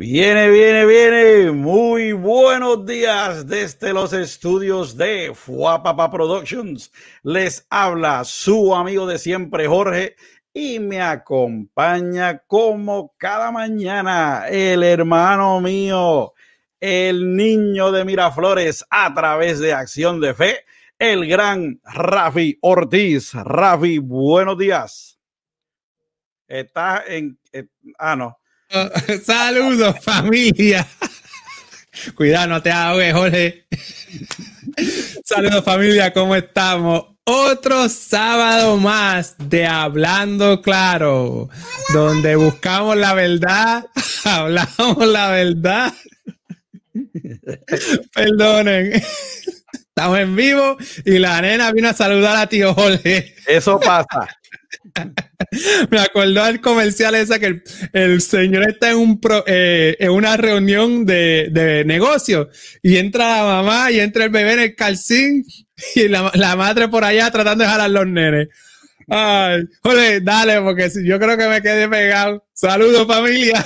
[0.00, 1.50] Viene, viene, viene.
[1.52, 6.90] Muy buenos días desde los estudios de Fuapapa Productions.
[7.22, 10.16] Les habla su amigo de siempre, Jorge,
[10.54, 16.32] y me acompaña como cada mañana el hermano mío,
[16.80, 20.64] el niño de Miraflores a través de Acción de Fe,
[20.98, 23.34] el gran Rafi Ortiz.
[23.34, 25.20] Rafi, buenos días.
[26.48, 27.38] Está en...
[27.52, 27.66] eh,
[27.98, 28.39] ah, no.
[29.24, 30.86] Saludos, familia.
[32.14, 33.66] Cuidado, no te ahogues, Jorge.
[35.24, 37.06] Saludos, familia, ¿cómo estamos?
[37.24, 41.48] Otro sábado más de Hablando Claro,
[41.92, 43.86] donde buscamos la verdad,
[44.24, 45.92] hablamos la verdad.
[48.14, 49.02] Perdonen.
[49.72, 53.34] Estamos en vivo y la nena vino a saludar a tío Jorge.
[53.46, 54.39] Eso pasa.
[55.90, 57.62] Me acordó del comercial esa que
[57.92, 62.48] el, señor está en, un pro- eh, en una reunión de, de negocio
[62.82, 65.44] y entra la mamá y entra el bebé en el calcín
[65.94, 68.48] y la, madre por allá tratando de jalar los nenes.
[69.08, 69.64] Ay,
[70.22, 72.46] dale, porque yo creo que me quedé pegado.
[72.52, 73.64] Saludos, familia.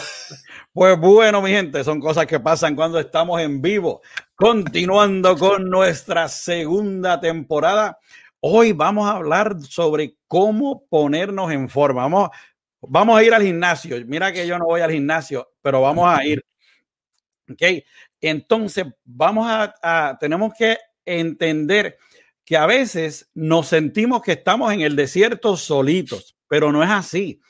[0.73, 4.03] Pues bueno, mi gente, son cosas que pasan cuando estamos en vivo.
[4.35, 7.99] Continuando con nuestra segunda temporada,
[8.47, 12.03] hoy vamos a hablar sobre cómo ponernos en forma.
[12.03, 12.29] Vamos,
[12.83, 13.97] vamos a ir al gimnasio.
[14.07, 16.45] Mira que yo no voy al gimnasio, pero vamos a ir.
[17.51, 17.63] Ok,
[18.21, 21.97] entonces vamos a, a- tenemos que entender
[22.45, 27.41] que a veces nos sentimos que estamos en el desierto solitos, pero no es así.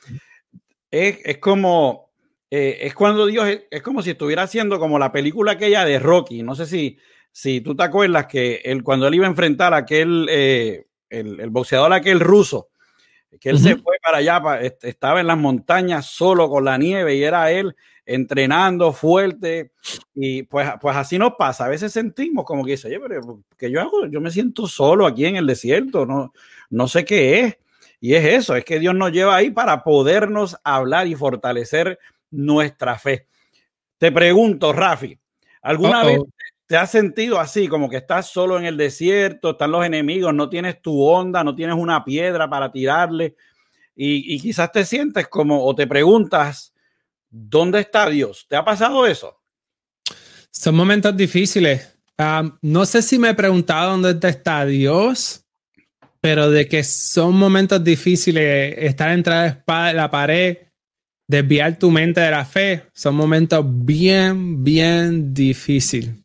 [0.89, 2.11] Es, es como,
[2.49, 5.99] eh, es cuando Dios, es, es como si estuviera haciendo como la película aquella de
[5.99, 6.41] Rocky.
[6.43, 6.97] No sé si,
[7.37, 11.37] si tú te acuerdas que él, cuando él iba a enfrentar a aquel, eh, el,
[11.41, 12.69] el boxeador aquel ruso,
[13.41, 14.41] que él se fue para allá,
[14.81, 17.75] estaba en las montañas solo con la nieve y era él
[18.05, 19.73] entrenando fuerte
[20.13, 21.65] y pues, pues así nos pasa.
[21.65, 25.05] A veces sentimos como que dice, oye, pero que yo hago, yo me siento solo
[25.05, 26.31] aquí en el desierto, no,
[26.69, 27.57] no sé qué es.
[27.99, 31.99] Y es eso, es que Dios nos lleva ahí para podernos hablar y fortalecer
[32.31, 33.27] nuestra fe.
[33.97, 35.19] Te pregunto, Rafi,
[35.61, 36.19] ¿alguna vez
[36.67, 40.49] te has sentido así, como que estás solo en el desierto, están los enemigos, no
[40.49, 43.35] tienes tu onda, no tienes una piedra para tirarle?
[43.95, 46.73] Y, quizás te sientes como, o te preguntas,
[47.29, 48.45] ¿dónde está Dios?
[48.49, 49.39] ¿Te ha pasado eso?
[50.51, 51.97] Son momentos difíciles.
[52.61, 55.45] No sé si me he preguntado dónde está Dios,
[56.19, 60.57] pero de que son momentos difíciles, estar entre la pared,
[61.27, 66.24] desviar tu mente de la fe, son momentos bien, bien difíciles.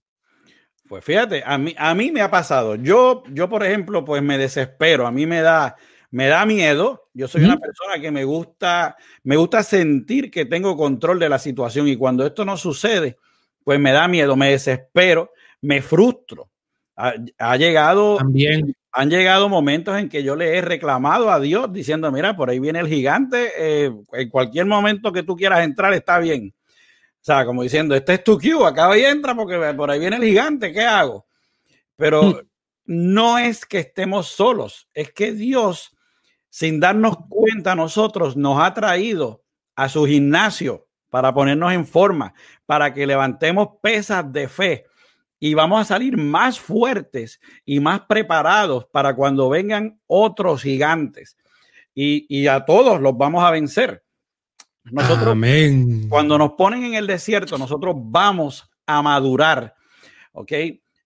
[0.91, 2.75] Pues fíjate, a mí, a mí me ha pasado.
[2.75, 5.07] Yo, yo, por ejemplo, pues me desespero.
[5.07, 5.77] A mí me da,
[6.11, 7.09] me da miedo.
[7.15, 11.39] Yo soy una persona que me gusta, me gusta sentir que tengo control de la
[11.39, 13.19] situación y cuando esto no sucede,
[13.63, 15.31] pues me da miedo, me desespero,
[15.61, 16.51] me frustro.
[16.97, 18.75] Ha, ha llegado, También.
[18.91, 22.59] han llegado momentos en que yo le he reclamado a Dios diciendo, mira, por ahí
[22.59, 26.53] viene el gigante, eh, en cualquier momento que tú quieras entrar está bien.
[27.21, 30.17] O sea, como diciendo, este es tu cue, acaba y entra porque por ahí viene
[30.17, 31.27] el gigante, ¿qué hago?
[31.97, 32.39] Pero Mm.
[32.87, 35.95] no es que estemos solos, es que Dios,
[36.49, 39.45] sin darnos cuenta nosotros, nos ha traído
[39.77, 42.33] a su gimnasio para ponernos en forma,
[42.65, 44.87] para que levantemos pesas de fe
[45.39, 51.37] y vamos a salir más fuertes y más preparados para cuando vengan otros gigantes.
[51.95, 54.05] Y, y a todos los vamos a vencer.
[54.93, 56.09] Nosotros, Amén.
[56.09, 59.75] cuando nos ponen en el desierto, nosotros vamos a madurar,
[60.33, 60.53] ¿ok?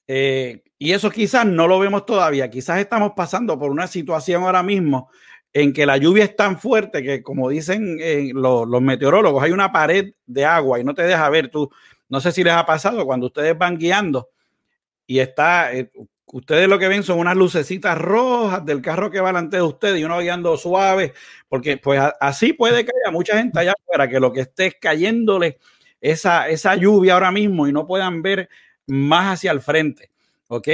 [0.06, 4.62] Eh, y eso quizás no lo vemos todavía, quizás estamos pasando por una situación ahora
[4.62, 5.10] mismo
[5.52, 9.52] en que la lluvia es tan fuerte que, como dicen eh, los, los meteorólogos, hay
[9.52, 11.48] una pared de agua y no te deja ver.
[11.48, 11.70] Tú,
[12.08, 14.30] no sé si les ha pasado cuando ustedes van guiando
[15.06, 15.90] y está, eh,
[16.26, 20.00] ustedes lo que ven son unas lucecitas rojas del carro que va delante de ustedes
[20.00, 21.12] y uno guiando suave,
[21.48, 24.66] porque pues a- así puede que haya mucha gente allá afuera que lo que esté
[24.66, 25.58] es cayéndole
[26.00, 28.48] esa, esa lluvia ahora mismo y no puedan ver
[28.86, 30.10] más hacia el frente,
[30.48, 30.68] ¿ok?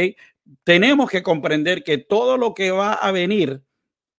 [0.65, 3.63] Tenemos que comprender que todo lo que va a venir,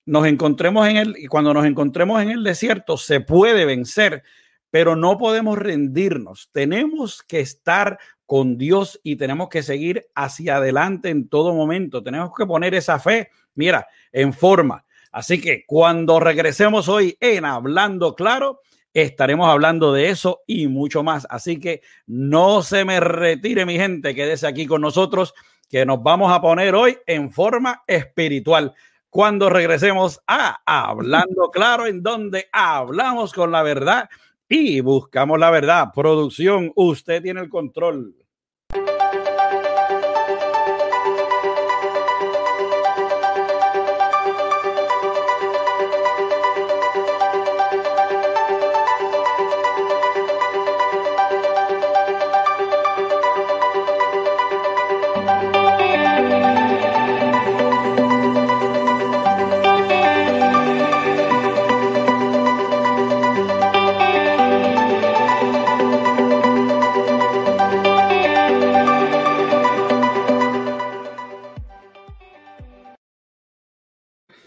[0.05, 4.23] nos encontremos en el, y cuando nos encontremos en el desierto, se puede vencer,
[4.71, 6.49] pero no podemos rendirnos.
[6.51, 12.01] Tenemos que estar con Dios y tenemos que seguir hacia adelante en todo momento.
[12.01, 14.85] Tenemos que poner esa fe, mira, en forma.
[15.11, 18.61] Así que cuando regresemos hoy en Hablando Claro,
[18.93, 21.27] estaremos hablando de eso y mucho más.
[21.29, 25.33] Así que no se me retire, mi gente, quédese aquí con nosotros,
[25.69, 28.73] que nos vamos a poner hoy en forma espiritual.
[29.09, 34.09] Cuando regresemos a Hablando Claro, en donde hablamos con la verdad
[34.53, 35.91] y buscamos la verdad.
[35.95, 38.13] Producción, usted tiene el control.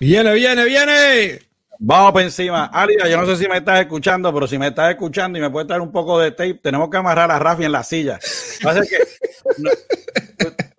[0.05, 1.39] Viene, viene, viene.
[1.79, 2.67] Vamos por encima.
[2.67, 5.49] Alia, yo no sé si me estás escuchando, pero si me estás escuchando y me
[5.49, 8.19] puedes traer un poco de tape, tenemos que amarrar a Rafi en la silla.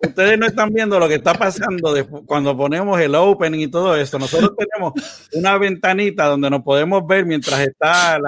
[0.00, 1.92] ustedes no están viendo lo que está pasando
[2.24, 4.16] cuando ponemos el open y todo eso.
[4.16, 4.92] Nosotros tenemos
[5.32, 8.20] una ventanita donde nos podemos ver mientras está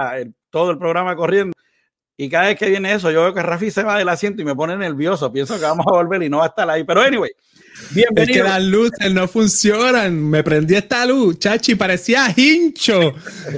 [0.50, 1.52] todo el programa corriendo.
[2.16, 4.44] Y cada vez que viene eso, yo veo que Rafi se va del asiento y
[4.44, 5.32] me pone nervioso.
[5.32, 6.82] Pienso que vamos a volver y no va a estar ahí.
[6.82, 7.30] Pero anyway,
[7.90, 8.22] Bienvenido.
[8.22, 10.22] Es que las luces no funcionan.
[10.22, 13.14] Me prendí esta luz, chachi, parecía hincho.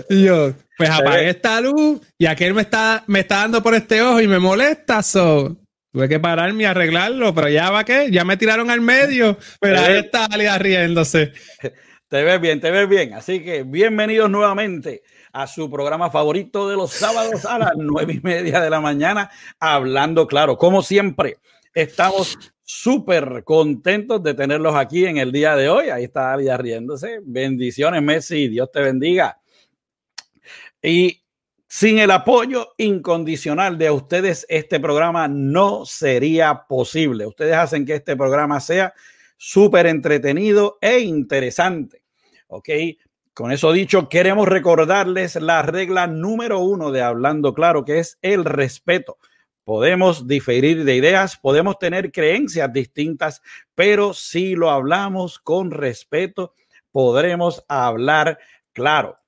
[0.09, 4.03] Y yo, pues apagué esta luz y aquel me está, me está dando por este
[4.03, 5.03] ojo y me molesta.
[5.03, 5.57] So.
[5.93, 9.37] Tuve que pararme y arreglarlo, pero ya va que, ya me tiraron al medio.
[9.61, 11.33] Pero ahí está Alida riéndose.
[12.09, 13.15] Te ves bien, te ves bien.
[13.15, 15.03] Así que bienvenidos nuevamente
[15.33, 19.31] a su programa favorito de los sábados a las nueve y media de la mañana,
[19.59, 20.57] hablando claro.
[20.57, 21.39] Como siempre,
[21.75, 22.39] estamos
[22.73, 25.91] súper contentos de tenerlos aquí en el día de hoy.
[25.91, 27.19] Ahí está Alia riéndose.
[27.23, 28.47] Bendiciones, Messi.
[28.47, 29.41] Dios te bendiga.
[30.81, 31.21] Y
[31.67, 37.27] sin el apoyo incondicional de ustedes, este programa no sería posible.
[37.27, 38.95] Ustedes hacen que este programa sea
[39.37, 42.03] súper entretenido e interesante.
[42.47, 42.69] ¿Ok?
[43.35, 48.45] Con eso dicho, queremos recordarles la regla número uno de Hablando Claro, que es el
[48.45, 49.19] respeto.
[49.65, 53.43] Podemos diferir de ideas, podemos tener creencias distintas,
[53.75, 56.55] pero si lo hablamos con respeto,
[56.91, 58.39] podremos hablar
[58.73, 59.19] claro.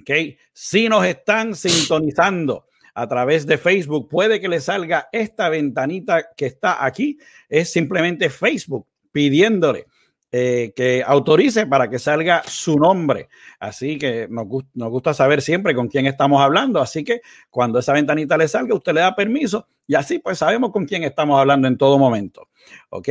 [0.00, 0.10] ¿Ok?
[0.52, 6.46] Si nos están sintonizando a través de Facebook, puede que les salga esta ventanita que
[6.46, 7.18] está aquí.
[7.48, 9.86] Es simplemente Facebook pidiéndole
[10.32, 13.28] eh, que autorice para que salga su nombre.
[13.58, 16.80] Así que nos, nos, gusta saber siempre con quién estamos hablando.
[16.80, 20.70] Así que cuando esa ventanita le salga, usted le da permiso y así pues sabemos
[20.70, 22.48] con quién estamos hablando en todo momento.
[22.90, 23.08] Ok,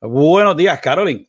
[0.00, 1.28] buenos días, Carolyn.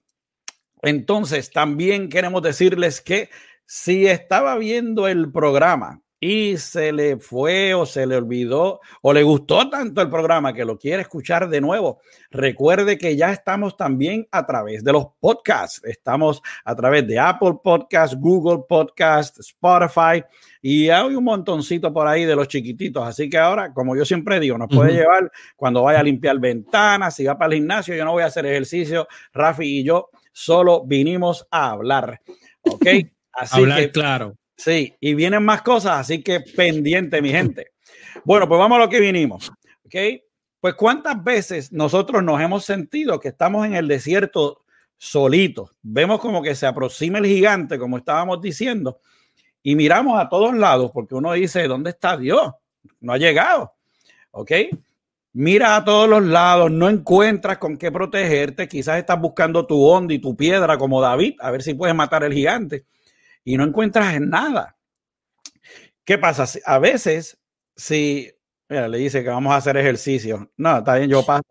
[0.83, 3.29] Entonces, también queremos decirles que
[3.65, 9.23] si estaba viendo el programa y se le fue o se le olvidó o le
[9.23, 14.27] gustó tanto el programa que lo quiere escuchar de nuevo, recuerde que ya estamos también
[14.31, 15.81] a través de los podcasts.
[15.83, 20.23] Estamos a través de Apple Podcasts, Google Podcasts, Spotify
[20.61, 23.03] y hay un montoncito por ahí de los chiquititos.
[23.03, 27.15] Así que ahora, como yo siempre digo, nos puede llevar cuando vaya a limpiar ventanas,
[27.15, 29.07] si va para el gimnasio, yo no voy a hacer ejercicio.
[29.33, 32.21] Rafi y yo solo vinimos a hablar.
[32.61, 32.85] ¿Ok?
[33.33, 37.71] Así hablar claro Sí, y vienen más cosas, así que pendiente, mi gente.
[38.23, 39.51] Bueno, pues vamos a lo que vinimos.
[39.85, 39.95] ¿Ok?
[40.59, 44.63] Pues cuántas veces nosotros nos hemos sentido que estamos en el desierto
[44.97, 45.71] solitos.
[45.81, 48.99] Vemos como que se aproxima el gigante, como estábamos diciendo,
[49.63, 52.51] y miramos a todos lados porque uno dice, ¿dónde está Dios?
[52.99, 53.73] No ha llegado.
[54.29, 54.51] ¿Ok?
[55.33, 60.13] Mira a todos los lados, no encuentras con qué protegerte, quizás estás buscando tu onda
[60.13, 62.85] y tu piedra como David, a ver si puedes matar al gigante
[63.43, 64.77] y no encuentras nada.
[66.05, 66.45] ¿Qué pasa?
[66.65, 67.39] A veces,
[67.75, 68.31] si
[68.69, 71.43] le dice que vamos a hacer ejercicio, no, está bien, yo paso.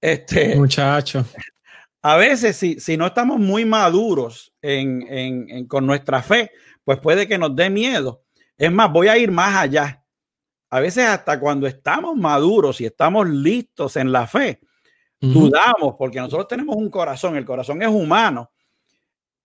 [0.00, 1.24] Este, Muchacho.
[2.02, 6.52] A veces, si, si no estamos muy maduros en, con nuestra fe,
[6.84, 8.22] pues puede que nos dé miedo.
[8.56, 10.04] Es más, voy a ir más allá.
[10.70, 14.60] A veces hasta cuando estamos maduros y estamos listos en la fe,
[15.20, 18.52] dudamos porque nosotros tenemos un corazón, el corazón es humano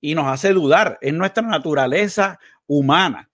[0.03, 0.97] y nos hace dudar.
[0.99, 3.29] Es nuestra naturaleza humana.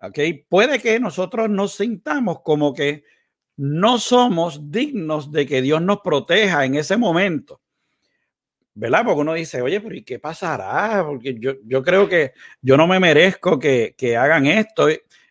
[0.00, 0.18] ¿ok?
[0.48, 3.02] Puede que nosotros nos sintamos como que
[3.56, 7.60] no somos dignos de que Dios nos proteja en ese momento.
[8.72, 9.04] ¿Verdad?
[9.04, 11.02] Porque uno dice, oye, pero ¿y qué pasará?
[11.04, 14.88] Porque yo, yo creo que yo no me merezco que, que hagan esto.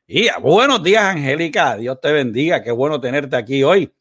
[0.08, 1.78] Y buenos días, Angélica.
[1.78, 2.62] Dios te bendiga.
[2.62, 3.94] Qué bueno tenerte aquí hoy.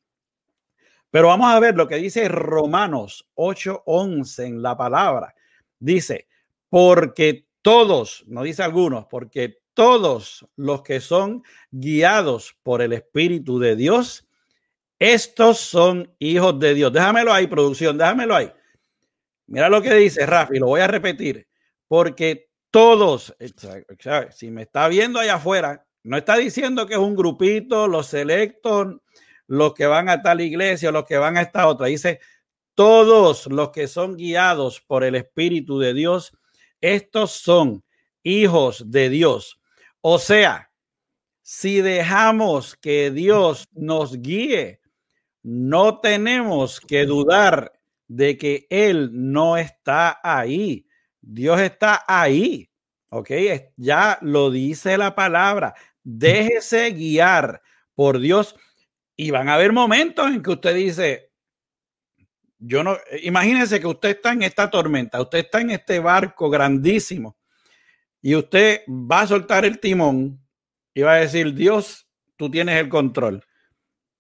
[1.09, 5.35] Pero vamos a ver lo que dice Romanos 8:11 en la palabra.
[5.79, 6.27] Dice,
[6.71, 13.77] porque todos, no dice algunos, porque todos los que son guiados por el Espíritu de
[13.77, 14.27] Dios,
[14.99, 16.93] estos son hijos de Dios.
[16.93, 18.51] Déjamelo ahí, producción, déjamelo ahí.
[19.47, 21.49] Mira lo que dice Rafi, lo voy a repetir,
[21.89, 23.35] porque todos,
[24.31, 28.97] si me está viendo allá afuera, No está diciendo que es un grupito, los selectos,
[29.47, 31.89] los que van a tal iglesia, los que van a esta otra.
[31.89, 32.21] Dice,
[32.75, 36.33] todos los que son guiados por el Espíritu de Dios,
[36.81, 37.85] estos son
[38.23, 39.61] hijos de Dios.
[40.01, 40.71] O sea,
[41.43, 44.81] si dejamos que Dios nos guíe,
[45.43, 47.73] no tenemos que dudar
[48.07, 50.87] de que Él no está ahí.
[51.21, 52.71] Dios está ahí.
[53.09, 53.31] Ok,
[53.77, 55.75] ya lo dice la palabra.
[56.03, 57.61] Déjese guiar
[57.95, 58.55] por Dios
[59.17, 61.30] y van a haber momentos en que usted dice,
[62.61, 67.37] yo no, imagínese que usted está en esta tormenta, usted está en este barco grandísimo
[68.21, 70.39] y usted va a soltar el timón
[70.93, 73.45] y va a decir, Dios, tú tienes el control.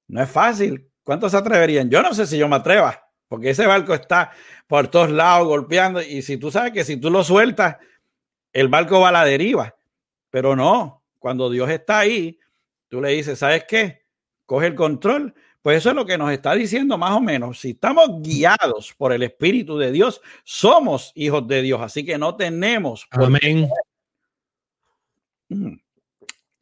[0.08, 0.90] No es fácil.
[1.02, 1.90] ¿Cuántos se atreverían?
[1.90, 4.32] Yo no sé si yo me atreva, porque ese barco está
[4.66, 7.76] por todos lados golpeando y si tú sabes que si tú lo sueltas,
[8.52, 9.76] el barco va a la deriva.
[10.30, 12.38] Pero no, cuando Dios está ahí,
[12.88, 14.06] tú le dices, ¿sabes qué?
[14.46, 15.34] Coge el control.
[15.62, 17.60] Pues eso es lo que nos está diciendo más o menos.
[17.60, 21.80] Si estamos guiados por el Espíritu de Dios, somos hijos de Dios.
[21.82, 23.06] Así que no tenemos.
[23.10, 23.68] Amén.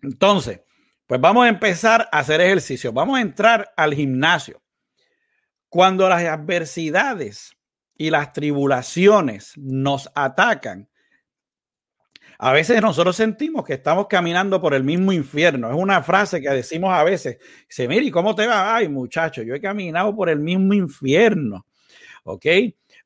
[0.03, 0.61] Entonces,
[1.07, 2.93] pues vamos a empezar a hacer ejercicio.
[2.93, 4.61] Vamos a entrar al gimnasio.
[5.69, 7.57] Cuando las adversidades
[7.97, 10.89] y las tribulaciones nos atacan,
[12.41, 15.69] a veces nosotros sentimos que estamos caminando por el mismo infierno.
[15.71, 17.39] Es una frase que decimos a veces.
[17.69, 18.77] Dice, mire, ¿cómo te va?
[18.77, 21.67] Ay, muchacho, yo he caminado por el mismo infierno.
[22.23, 22.47] ¿Ok?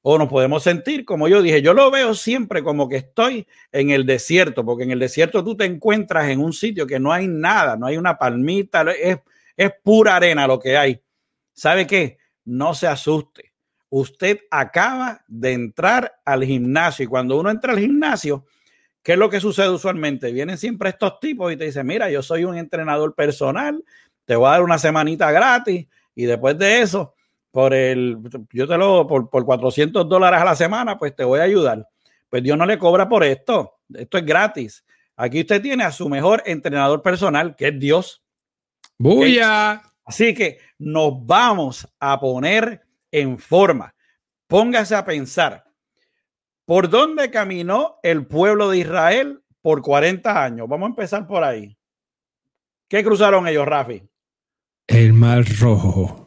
[0.02, 3.88] O nos podemos sentir, como yo dije, yo lo veo siempre como que estoy en
[3.90, 7.26] el desierto, porque en el desierto tú te encuentras en un sitio que no hay
[7.26, 9.18] nada, no hay una palmita, es,
[9.56, 11.00] es pura arena lo que hay.
[11.54, 12.18] ¿Sabe qué?
[12.44, 13.52] No se asuste.
[13.88, 18.44] Usted acaba de entrar al gimnasio y cuando uno entra al gimnasio,
[19.02, 20.32] ¿Qué es lo que sucede usualmente?
[20.32, 23.82] Vienen siempre estos tipos y te dicen, mira, yo soy un entrenador personal,
[24.24, 27.14] te voy a dar una semanita gratis y después de eso,
[27.50, 28.18] por el,
[28.52, 31.86] yo te lo, por, por 400 dólares a la semana, pues te voy a ayudar.
[32.30, 34.84] Pues Dios no le cobra por esto, esto es gratis.
[35.16, 38.22] Aquí usted tiene a su mejor entrenador personal, que es Dios.
[38.98, 39.82] ¡Buya!
[40.04, 43.94] Así que nos vamos a poner en forma.
[44.46, 45.64] Póngase a pensar.
[46.64, 50.68] ¿Por dónde caminó el pueblo de Israel por 40 años?
[50.68, 51.76] Vamos a empezar por ahí.
[52.88, 54.02] ¿Qué cruzaron ellos, Rafi?
[54.86, 56.22] El Mar Rojo.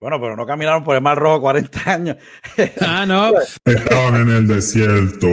[0.00, 2.16] Bueno, pero no caminaron por el Mar Rojo 40 años.
[2.80, 3.32] Ah, no.
[3.64, 5.26] Estaban en el desierto.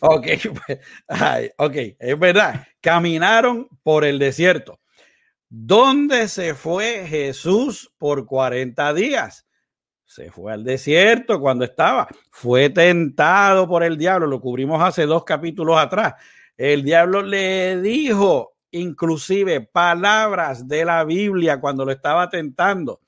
[0.00, 0.26] ok,
[0.66, 0.78] pues,
[1.08, 2.66] ay, ok, es verdad.
[2.80, 4.80] Caminaron por el desierto.
[5.48, 9.46] ¿Dónde se fue Jesús por 40 días?
[10.12, 15.24] Se fue al desierto cuando estaba, fue tentado por el diablo, lo cubrimos hace dos
[15.24, 16.14] capítulos atrás.
[16.54, 23.00] El diablo le dijo inclusive palabras de la Biblia cuando lo estaba tentando.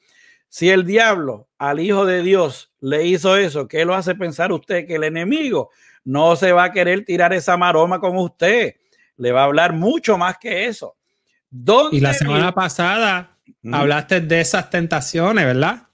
[0.48, 4.86] Si el diablo al Hijo de Dios le hizo eso, ¿qué lo hace pensar usted
[4.86, 5.70] que el enemigo
[6.04, 8.76] no se va a querer tirar esa maroma con usted?
[9.18, 10.96] Le va a hablar mucho más que eso.
[11.92, 13.36] y la semana pasada
[13.70, 15.88] hablaste de esas tentaciones, ¿verdad?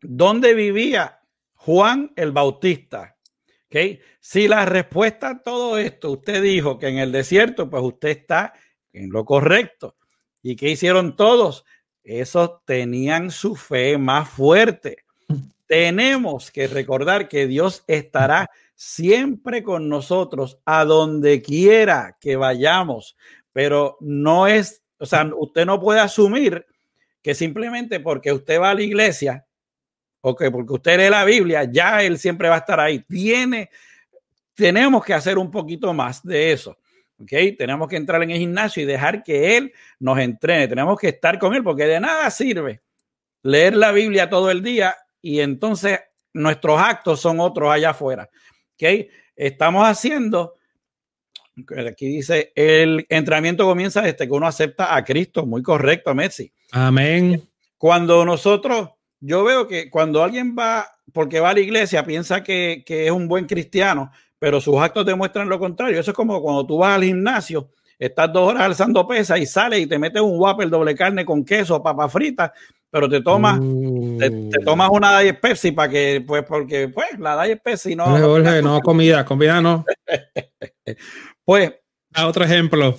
[0.00, 1.20] ¿Dónde vivía
[1.54, 3.16] Juan el Bautista?
[3.66, 4.00] ¿Okay?
[4.20, 8.54] Si la respuesta a todo esto, usted dijo que en el desierto, pues usted está
[8.92, 9.96] en lo correcto.
[10.42, 11.64] ¿Y qué hicieron todos?
[12.02, 15.04] Esos tenían su fe más fuerte.
[15.66, 23.14] Tenemos que recordar que Dios estará siempre con nosotros a donde quiera que vayamos,
[23.52, 26.64] pero no es, o sea, usted no puede asumir
[27.28, 29.44] que simplemente porque usted va a la iglesia
[30.22, 33.00] o que porque usted lee la Biblia, ya él siempre va a estar ahí.
[33.00, 33.68] Tiene,
[34.54, 36.78] tenemos que hacer un poquito más de eso.
[37.18, 37.30] ¿ok?
[37.58, 40.68] Tenemos que entrar en el gimnasio y dejar que Él nos entrene.
[40.68, 42.80] Tenemos que estar con Él porque de nada sirve
[43.42, 46.00] leer la Biblia todo el día y entonces
[46.32, 48.30] nuestros actos son otros allá afuera.
[48.72, 49.06] ¿ok?
[49.36, 50.54] Estamos haciendo,
[51.90, 55.44] aquí dice, el entrenamiento comienza desde que uno acepta a Cristo.
[55.44, 56.50] Muy correcto, Messi.
[56.72, 57.42] Amén.
[57.76, 62.84] Cuando nosotros, yo veo que cuando alguien va, porque va a la iglesia, piensa que,
[62.86, 66.00] es un buen cristiano, pero sus actos demuestran lo contrario.
[66.00, 69.80] Eso es como cuando tú vas al gimnasio, estás dos horas alzando pesas y sales
[69.80, 72.52] y te metes un Whopper doble carne con queso, papa frita,
[72.90, 74.50] pero te tomas, te, uh.
[74.64, 78.18] tomas una Diet Pepsi para que, pues, porque, pues, la Diet Pepsi no.
[78.18, 79.84] no, no comida, comida no.
[81.44, 81.74] pues.
[82.14, 82.96] A otro ejemplo.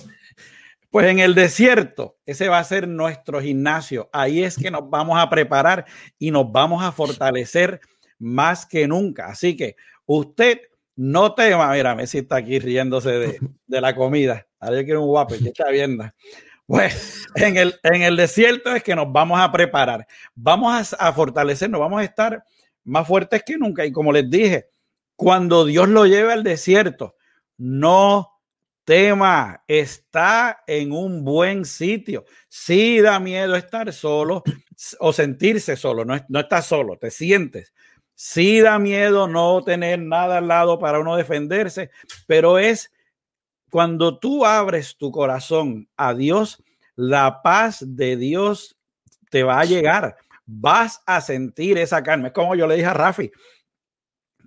[0.90, 4.10] Pues en el desierto, ese va a ser nuestro gimnasio.
[4.12, 5.86] Ahí es que nos vamos a preparar
[6.18, 7.80] y nos vamos a fortalecer
[8.18, 9.26] más que nunca.
[9.26, 10.60] Así que usted
[10.96, 11.70] no temas.
[11.76, 14.46] Mira, Messi está aquí riéndose de, de la comida.
[14.58, 16.04] Ahora yo quiero un guapo, que está viendo.
[16.66, 20.06] Pues en el, en el desierto es que nos vamos a preparar,
[20.36, 22.44] vamos a, a fortalecernos, vamos a estar
[22.84, 23.84] más fuertes que nunca.
[23.84, 24.68] Y como les dije,
[25.16, 27.16] cuando Dios lo lleve al desierto,
[27.56, 28.29] no
[28.90, 32.24] tema, está en un buen sitio.
[32.48, 34.42] Sí da miedo estar solo
[34.98, 37.72] o sentirse solo, no, no estás solo, te sientes.
[38.16, 41.92] Sí da miedo no tener nada al lado para uno defenderse,
[42.26, 42.90] pero es
[43.70, 46.60] cuando tú abres tu corazón a Dios,
[46.96, 48.76] la paz de Dios
[49.30, 50.16] te va a llegar.
[50.46, 52.26] Vas a sentir esa calma.
[52.26, 53.30] Es como yo le dije a Rafi,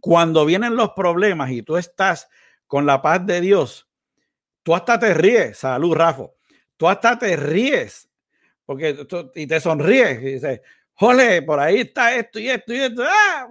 [0.02, 2.28] cuando vienen los problemas y tú estás
[2.68, 3.88] con la paz de Dios,
[4.64, 5.58] tú hasta te ríes.
[5.58, 6.26] Salud, Rafa.
[6.78, 8.10] Tú hasta te ríes
[8.66, 9.06] porque
[9.36, 10.62] y te sonríes y dices,
[10.94, 13.04] jole, por ahí está esto y esto y esto.
[13.06, 13.48] Ah,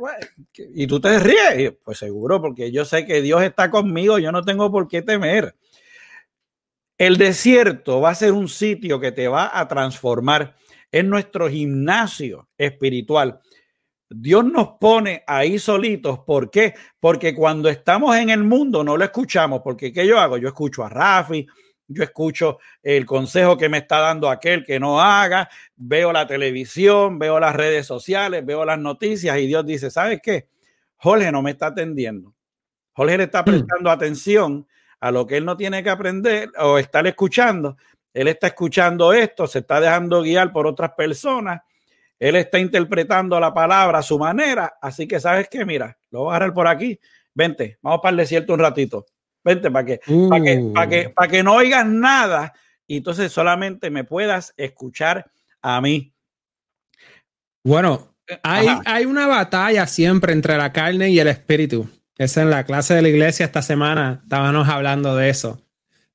[0.57, 1.75] y tú te ríes.
[1.85, 5.55] pues seguro, porque yo sé que Dios está conmigo, yo no tengo por qué temer.
[6.99, 10.57] El desierto va a ser un sitio que te va a transformar
[10.91, 13.41] en nuestro gimnasio espiritual.
[14.15, 16.21] Dios nos pone ahí solitos.
[16.21, 16.75] ¿Por qué?
[17.01, 19.61] Porque cuando estamos en el mundo no lo escuchamos.
[19.63, 20.39] Porque ¿qué yo hago?
[20.39, 21.47] Yo escucho a Rafi,
[21.89, 27.19] yo escucho el consejo que me está dando aquel que no haga, veo la televisión,
[27.19, 30.49] veo las redes sociales, veo las noticias y Dios dice, ¿sabes qué?
[30.97, 32.35] Jorge no me está atendiendo.
[32.93, 33.45] Jorge le está mm.
[33.45, 34.67] prestando atención
[35.01, 37.77] a lo que él no tiene que aprender o estar escuchando.
[38.15, 41.63] Él está escuchando esto, se está dejando guiar por otras personas.
[42.23, 44.75] Él está interpretando la palabra a su manera.
[44.81, 45.65] Así que, ¿sabes qué?
[45.65, 46.97] Mira, lo voy a agarrar por aquí.
[47.35, 49.07] Vente, vamos para el desierto un ratito.
[49.43, 50.01] Vente, para que,
[50.31, 52.53] para que, para que, para que no oigas nada
[52.87, 56.15] y entonces solamente me puedas escuchar a mí.
[57.65, 61.89] Bueno, eh, hay, hay una batalla siempre entre la carne y el espíritu.
[62.17, 65.61] Esa en la clase de la iglesia esta semana estábamos hablando de eso,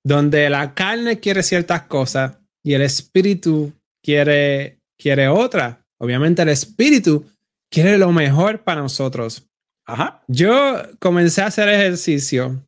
[0.06, 5.84] donde la carne quiere ciertas cosas y el espíritu quiere, quiere otra.
[5.98, 7.26] Obviamente el espíritu
[7.70, 9.48] quiere lo mejor para nosotros.
[9.86, 10.24] Ajá.
[10.28, 12.62] Yo comencé a hacer ejercicio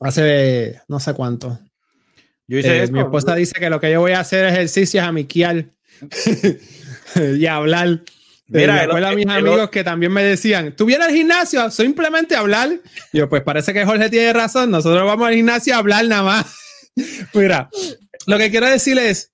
[0.00, 1.58] hace no sé cuánto.
[2.46, 5.06] Yo hice eh, mi esposa dice que lo que yo voy a hacer ejercicio es
[5.06, 5.66] a miquiar
[7.38, 8.02] y hablar.
[8.46, 11.70] Mira, me a mis amigos que también me decían, ¿tú vienes al gimnasio?
[11.70, 12.78] Simplemente hablar.
[13.12, 14.70] Y yo, pues parece que Jorge tiene razón.
[14.70, 16.54] Nosotros vamos al gimnasio a hablar nada más.
[17.34, 17.70] Mira,
[18.26, 19.32] lo que quiero decir es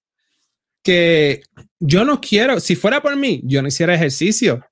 [0.85, 1.42] que
[1.81, 4.64] yo no quiero, si fuera por mí, yo no hiciera ejercicio.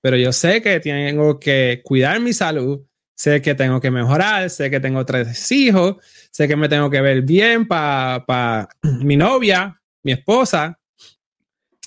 [0.00, 2.80] Pero yo sé que tengo que cuidar mi salud,
[3.14, 5.96] sé que tengo que mejorar, sé que tengo tres hijos,
[6.30, 10.78] sé que me tengo que ver bien para mi novia, mi esposa.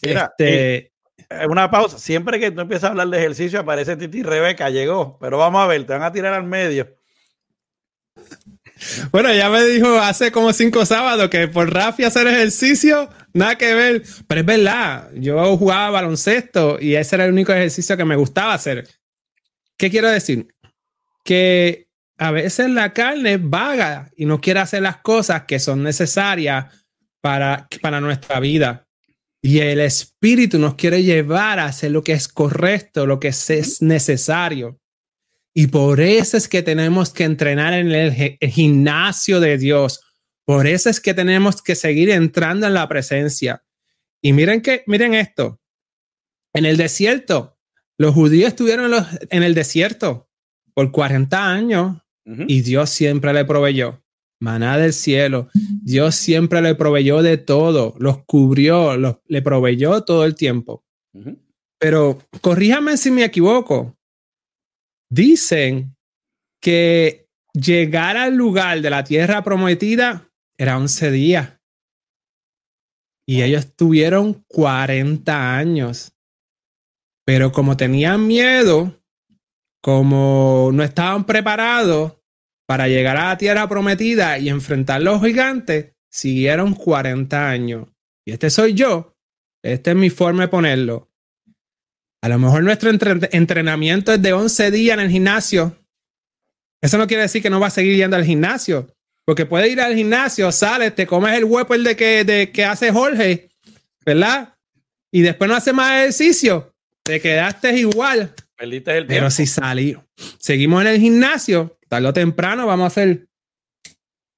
[0.04, 1.97] Mira, este, eh, una pausa.
[1.97, 5.17] Siempre que tú empiezas a hablar de ejercicio, aparece Titi Rebeca, llegó.
[5.19, 6.95] Pero vamos a ver, te van a tirar al medio.
[9.12, 13.73] Bueno, ya me dijo hace como cinco sábados que por Rafi hacer ejercicio, nada que
[13.73, 14.03] ver.
[14.27, 18.53] Pero es verdad, yo jugaba baloncesto y ese era el único ejercicio que me gustaba
[18.53, 18.87] hacer.
[19.77, 20.47] ¿Qué quiero decir?
[21.23, 26.65] Que a veces la carne vaga y no quiere hacer las cosas que son necesarias
[27.21, 28.87] para, para nuestra vida.
[29.41, 33.81] Y el Espíritu nos quiere llevar a hacer lo que es correcto, lo que es
[33.81, 34.79] necesario.
[35.53, 40.01] Y por eso es que tenemos que entrenar en el, gimnasio de Dios.
[40.45, 43.63] Por eso es que tenemos que seguir entrando en la presencia.
[44.21, 45.60] Y miren que, miren esto.
[46.54, 47.58] En el desierto,
[47.97, 48.91] los judíos estuvieron
[49.30, 50.30] en el desierto
[50.73, 54.01] por 40 años y Dios siempre le proveyó
[54.41, 55.49] maná del cielo.
[55.54, 60.84] Dios siempre le proveyó de todo, los cubrió, los, le proveyó todo el tiempo.
[61.80, 63.97] Pero corríjame si me equivoco.
[65.10, 65.95] Dicen
[66.60, 71.59] que llegar al lugar de la tierra prometida era 11 días.
[73.27, 76.13] Y ellos tuvieron 40 años.
[77.25, 79.01] Pero como tenían miedo,
[79.81, 82.17] como no estaban preparados,
[82.67, 87.87] para llegar a la tierra prometida y enfrentar los gigantes, siguieron 40 años.
[88.25, 89.17] Y este soy yo.
[89.63, 91.11] Esta es mi forma de ponerlo.
[92.23, 95.77] A lo mejor nuestro entrenamiento es de 11 días en el gimnasio.
[96.81, 98.87] Eso no quiere decir que no va a seguir yendo al gimnasio.
[99.31, 102.65] Porque puede ir al gimnasio, sales, te comes el huevo el de que, de que
[102.65, 103.49] hace Jorge,
[104.05, 104.57] ¿verdad?
[105.09, 106.75] Y después no hace más ejercicio.
[107.01, 108.35] Te quedaste igual.
[108.57, 109.97] Perdiste el Pero si salí,
[110.37, 113.29] seguimos en el gimnasio, tarde o temprano vamos a hacer.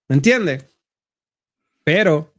[0.10, 0.64] ¿Me entiendes?
[1.84, 2.32] Pero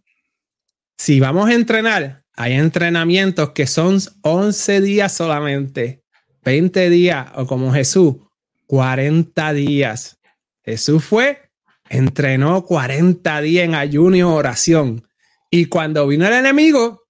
[0.96, 6.04] si vamos a entrenar, hay entrenamientos que son 11 días solamente,
[6.44, 8.14] 20 días, o como Jesús,
[8.66, 10.20] 40 días.
[10.62, 11.43] Jesús fue,
[11.96, 15.06] entrenó 40 días en ayuno y oración.
[15.48, 17.06] Y cuando vino el enemigo,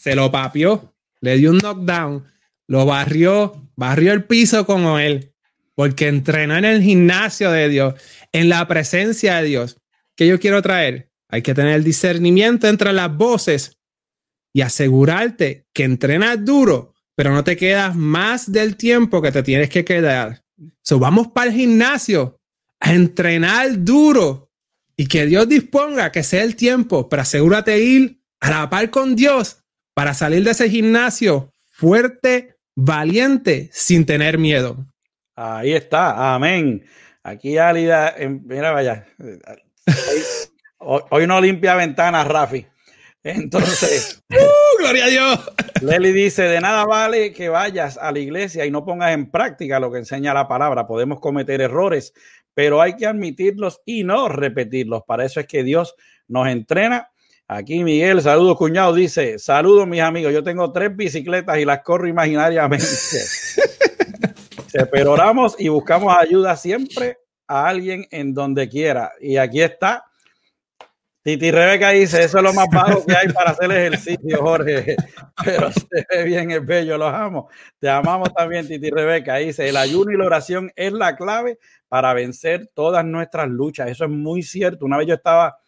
[0.00, 2.24] se lo papió, le dio un knockdown,
[2.66, 5.34] lo barrió, barrió el piso como él,
[5.74, 7.94] porque entrenó en el gimnasio de Dios,
[8.32, 9.76] en la presencia de Dios.
[10.16, 11.10] ¿Qué yo quiero traer?
[11.28, 13.78] Hay que tener discernimiento entre las voces
[14.54, 19.68] y asegurarte que entrenas duro, pero no te quedas más del tiempo que te tienes
[19.68, 20.42] que quedar.
[20.82, 22.38] So, vamos para el gimnasio
[22.82, 24.50] a entrenar duro
[24.96, 28.90] y que Dios disponga que sea el tiempo, pero asegúrate de ir a la par
[28.90, 29.62] con Dios
[29.94, 34.84] para salir de ese gimnasio fuerte, valiente, sin tener miedo.
[35.36, 36.84] Ahí está, amén.
[37.22, 39.06] Aquí Álida, mira, vaya,
[40.78, 42.66] hoy, no limpia ventanas, Rafi.
[43.22, 45.52] Entonces, ¡Uh, gloria a Dios.
[45.82, 49.78] Leli dice, de nada vale que vayas a la iglesia y no pongas en práctica
[49.78, 50.88] lo que enseña la palabra.
[50.88, 52.12] Podemos cometer errores,
[52.54, 55.02] pero hay que admitirlos y no repetirlos.
[55.06, 55.94] Para eso es que Dios
[56.28, 57.08] nos entrena.
[57.48, 62.08] Aquí Miguel, saludos cuñado, dice, saludos mis amigos, yo tengo tres bicicletas y las corro
[62.08, 62.86] imaginariamente.
[64.90, 69.12] pero oramos y buscamos ayuda siempre a alguien en donde quiera.
[69.20, 70.04] Y aquí está
[71.22, 74.96] Titi Rebeca dice, eso es lo más bajo que hay para hacer ejercicio, Jorge.
[75.44, 77.48] Pero se ve bien, es bello, los amo.
[77.78, 79.36] Te amamos también, Titi Rebeca.
[79.36, 81.58] Dice, el ayuno y la oración es la clave
[81.88, 83.88] para vencer todas nuestras luchas.
[83.88, 84.84] Eso es muy cierto.
[84.84, 85.58] Una vez yo estaba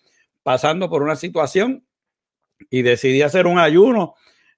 [0.43, 1.85] pasando por una situación
[2.71, 4.15] y decidí hacer un ayuno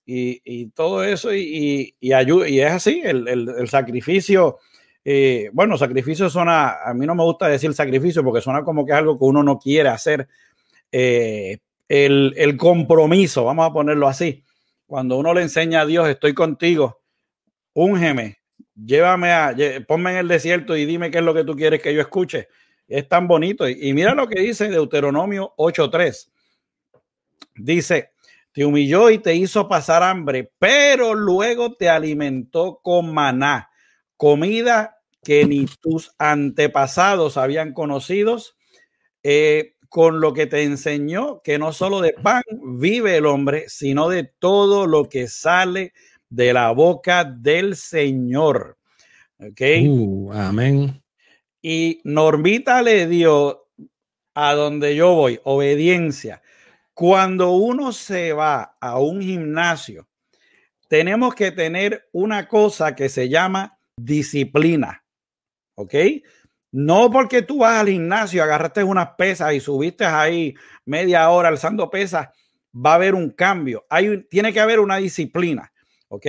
[0.06, 4.58] y, todo eso y, y, y es así, el, sacrificio.
[5.04, 8.92] Eh, bueno, sacrificio suena, a mí no me gusta decir sacrificio porque suena como que
[8.92, 10.28] es algo que uno no quiere hacer,
[10.92, 14.44] eh, el, compromiso, vamos a ponerlo así.
[14.86, 17.02] Cuando uno le enseña a Dios, estoy contigo,
[17.72, 18.38] úngeme,
[18.74, 19.54] llévame a,
[19.86, 22.48] ponme en el desierto y dime qué es lo que tú quieres que yo escuche.
[22.88, 23.68] Es tan bonito.
[23.68, 26.30] Y, mira lo que dice Deuteronomio 8.3.
[27.56, 28.12] Dice,
[28.52, 33.70] te humilló y te hizo pasar hambre, pero luego te alimentó con maná,
[34.16, 38.38] comida que ni tus antepasados habían conocido.
[39.22, 42.42] Eh, con lo que te enseñó que no solo de pan
[42.78, 45.92] vive el hombre, sino de todo lo que sale
[46.28, 48.78] de la boca del Señor.
[49.38, 49.60] ¿Ok?
[49.86, 51.02] Uh, amén.
[51.62, 53.68] Y Normita le dio
[54.34, 56.42] a donde yo voy, obediencia.
[56.94, 60.08] Cuando uno se va a un gimnasio,
[60.88, 65.04] tenemos que tener una cosa que se llama disciplina.
[65.74, 65.94] ¿Ok?
[66.78, 71.88] No porque tú vas al gimnasio, agarraste unas pesas y subiste ahí media hora alzando
[71.88, 72.28] pesas,
[72.74, 73.86] va a haber un cambio.
[73.88, 75.72] Hay, tiene que haber una disciplina,
[76.08, 76.26] ¿ok?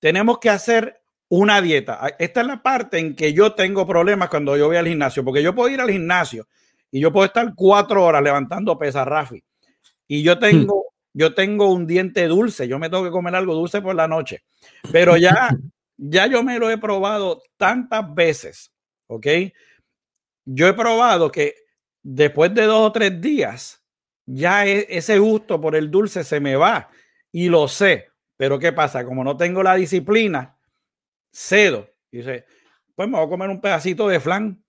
[0.00, 2.00] Tenemos que hacer una dieta.
[2.18, 5.42] Esta es la parte en que yo tengo problemas cuando yo voy al gimnasio, porque
[5.42, 6.48] yo puedo ir al gimnasio
[6.90, 9.44] y yo puedo estar cuatro horas levantando pesas, Rafi,
[10.08, 13.82] y yo tengo, yo tengo un diente dulce, yo me tengo que comer algo dulce
[13.82, 14.42] por la noche,
[14.90, 15.50] pero ya,
[15.98, 18.72] ya yo me lo he probado tantas veces,
[19.06, 19.26] ¿ok?
[20.44, 21.54] Yo he probado que
[22.02, 23.82] después de dos o tres días,
[24.26, 26.90] ya e, ese gusto por el dulce se me va
[27.30, 28.08] y lo sé.
[28.36, 29.04] Pero ¿qué pasa?
[29.04, 30.58] Como no tengo la disciplina,
[31.32, 31.88] cedo.
[32.10, 32.44] Dice,
[32.94, 34.62] pues me voy a comer un pedacito de flan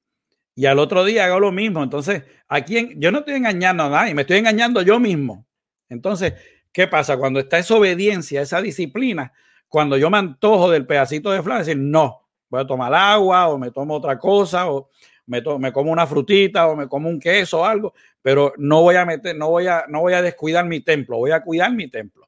[0.56, 1.84] y al otro día hago lo mismo.
[1.84, 5.48] Entonces, aquí yo no estoy engañando a nadie, me estoy engañando yo mismo.
[5.90, 6.34] Entonces,
[6.72, 7.18] ¿qué pasa?
[7.18, 9.34] Cuando está esa obediencia, esa disciplina,
[9.68, 13.58] cuando yo me antojo del pedacito de flan, decir, no, voy a tomar agua o
[13.58, 14.90] me tomo otra cosa o
[15.26, 18.96] me, me, como una frutita o me como un queso o algo, pero no voy
[18.96, 21.90] a meter, no voy a, no voy a descuidar mi templo, voy a cuidar mi
[21.90, 22.28] templo.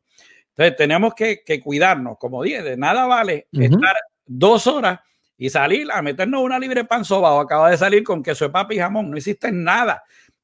[0.49, 4.99] Entonces tenemos que, que cuidarnos, como dije, de nada vale estar dos horas
[5.37, 7.39] y salir a meternos una libre pan sobao.
[7.39, 10.03] Acaba de salir con queso de papi y jamón, no hiciste nada.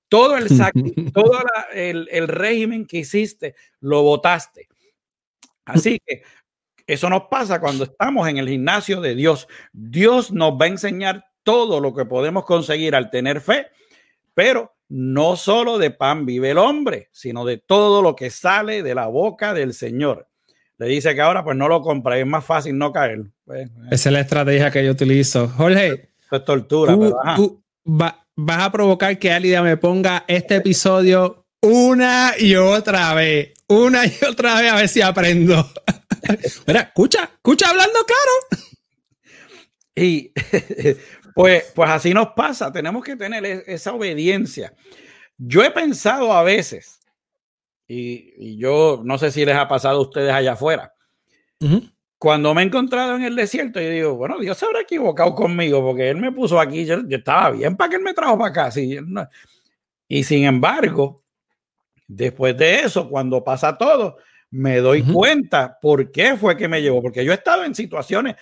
[0.10, 0.48] Todo el
[1.14, 1.40] todo
[1.74, 4.68] el, el régimen que hiciste, lo votaste.
[5.64, 6.24] Así que
[6.86, 9.48] eso nos pasa cuando estamos en el gimnasio de Dios.
[9.72, 13.68] Dios nos va a enseñar todo lo que podemos conseguir al tener fe,
[14.34, 18.94] pero no solo de pan vive el hombre, sino de todo lo que sale de
[18.94, 20.28] la boca del Señor.
[20.78, 23.22] Le dice que ahora pues no lo compra, es más fácil no caer.
[23.46, 23.72] Pues, eh.
[23.92, 25.48] Esa es la estrategia que yo utilizo.
[25.48, 26.10] Jorge.
[26.32, 26.96] es tortura.
[27.36, 33.54] Tú, vas a provocar que Alida me ponga este episodio una y otra vez.
[33.68, 35.72] Una y otra vez a ver si aprendo.
[36.68, 38.66] Mira, escucha, escucha hablando claro.
[39.96, 40.32] Y
[41.36, 44.74] Pues, pues así nos pasa, tenemos que tener esa obediencia.
[45.38, 47.00] Yo he pensado a veces,
[47.88, 50.94] y, yo no sé si les ha pasado a ustedes allá afuera,
[52.18, 55.82] cuando me he encontrado en el desierto, yo digo, bueno, Dios se habrá equivocado conmigo
[55.82, 58.70] porque Él me puso aquí, yo, estaba bien para que Él me trajo para acá.
[60.08, 61.24] Y sin embargo,
[62.08, 64.18] después de eso, cuando pasa todo,
[64.52, 68.36] me doy cuenta por qué fue que me llevó, porque yo he estado en situaciones,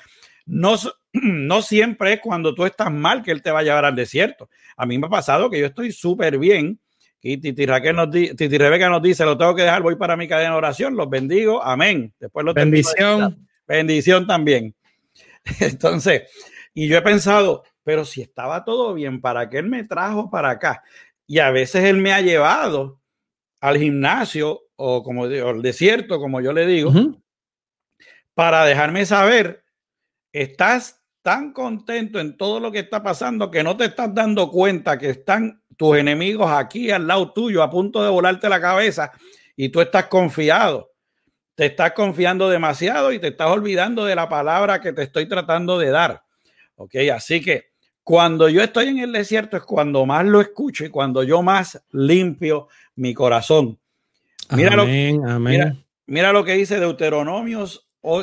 [0.46, 0.76] no,
[1.14, 4.50] no siempre es cuando tú estás mal que Él te va a llevar al desierto.
[4.78, 6.80] A mí me ha pasado que yo estoy súper bien.
[7.22, 10.28] Y Titi, Raquel nos Titi Rebeca nos dice, lo tengo que dejar, voy para mi
[10.28, 12.14] cadena de oración, los bendigo, amén.
[12.20, 13.46] Después lo Bendición.
[13.68, 14.74] Bendición también.
[15.60, 16.24] Entonces,
[16.74, 20.52] y yo he pensado, pero si estaba todo bien, ¿para qué él me trajo para
[20.52, 20.84] acá?
[21.28, 23.02] Y a veces él me ha llevado
[23.60, 26.94] al gimnasio o como digo, al desierto, como yo le digo,
[28.34, 29.66] para dejarme saber,
[30.32, 34.98] estás tan contento en todo lo que está pasando que no te estás dando cuenta
[34.98, 39.12] que están tus enemigos aquí al lado tuyo a punto de volarte la cabeza
[39.56, 40.90] y tú estás confiado
[41.60, 45.78] te estás confiando demasiado y te estás olvidando de la palabra que te estoy tratando
[45.78, 46.24] de dar.
[46.76, 50.90] Ok, así que cuando yo estoy en el desierto es cuando más lo escucho y
[50.90, 53.78] cuando yo más limpio mi corazón.
[54.52, 54.86] Mira, lo,
[56.06, 57.66] Mira, lo que dice Deuteronomio,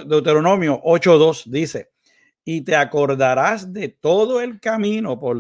[0.06, 1.90] Deuteronomio 8.2, dice,
[2.48, 5.36] y te acordarás de todo el camino por,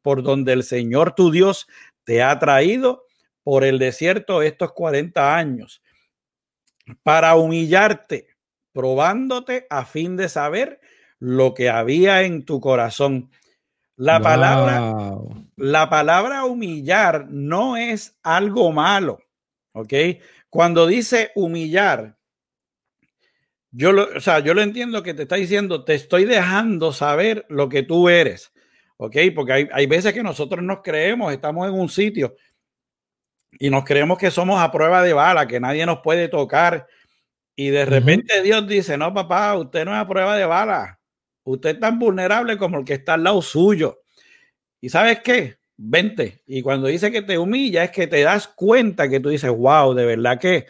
[0.00, 1.68] por donde el Señor tu Dios
[2.04, 3.04] te ha traído
[3.44, 5.82] por el desierto estos 40 años
[7.02, 8.28] para humillarte,
[8.72, 10.80] probándote a fin de saber
[11.18, 13.30] lo que había en tu corazón.
[13.96, 15.18] La palabra,
[15.56, 19.18] la palabra humillar no es algo malo,
[19.72, 19.92] ¿ok?
[20.48, 22.17] Cuando dice humillar,
[23.78, 27.46] yo lo, o sea, yo lo entiendo que te está diciendo, te estoy dejando saber
[27.48, 28.52] lo que tú eres,
[28.96, 29.16] ¿ok?
[29.36, 32.34] Porque hay, hay veces que nosotros nos creemos, estamos en un sitio
[33.52, 36.88] y nos creemos que somos a prueba de bala, que nadie nos puede tocar.
[37.54, 40.98] Y de repente Dios dice, no, papá, usted no es a prueba de bala.
[41.44, 44.00] Usted es tan vulnerable como el que está al lado suyo.
[44.80, 45.58] ¿Y sabes qué?
[45.76, 46.42] Vente.
[46.48, 49.94] Y cuando dice que te humilla, es que te das cuenta que tú dices, wow,
[49.94, 50.66] de verdad que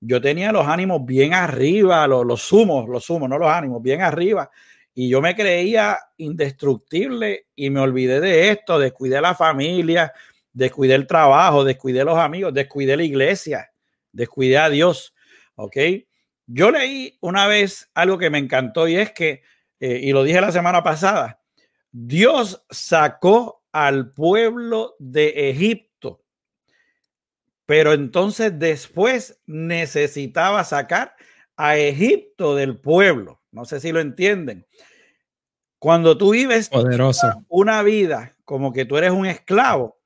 [0.00, 4.00] yo tenía los ánimos bien arriba, los, los sumos, los sumos, no los ánimos, bien
[4.00, 4.50] arriba.
[4.94, 10.12] Y yo me creía indestructible y me olvidé de esto, descuidé la familia,
[10.52, 13.70] descuidé el trabajo, descuidé los amigos, descuidé la iglesia,
[14.12, 15.14] descuidé a Dios.
[15.54, 15.76] ¿Ok?
[16.46, 19.42] Yo leí una vez algo que me encantó y es que,
[19.78, 21.40] eh, y lo dije la semana pasada,
[21.92, 25.89] Dios sacó al pueblo de Egipto,
[27.70, 31.14] pero entonces después necesitaba sacar
[31.56, 33.42] a Egipto del pueblo.
[33.52, 34.66] No sé si lo entienden.
[35.78, 37.44] Cuando tú vives Poderoso.
[37.46, 40.00] una vida como que tú eres un esclavo,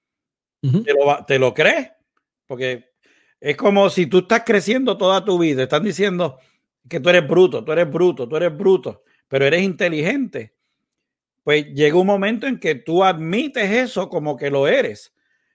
[1.27, 1.91] ¿Te, lo, crees?
[2.47, 2.93] Porque
[3.41, 5.63] es como si tú estás creciendo toda tu vida.
[5.63, 6.39] Están diciendo
[6.87, 10.55] que tú eres bruto, tú eres bruto, tú eres bruto, pero eres inteligente.
[11.43, 15.14] Pues llega un momento en que tú admites eso como que lo eres.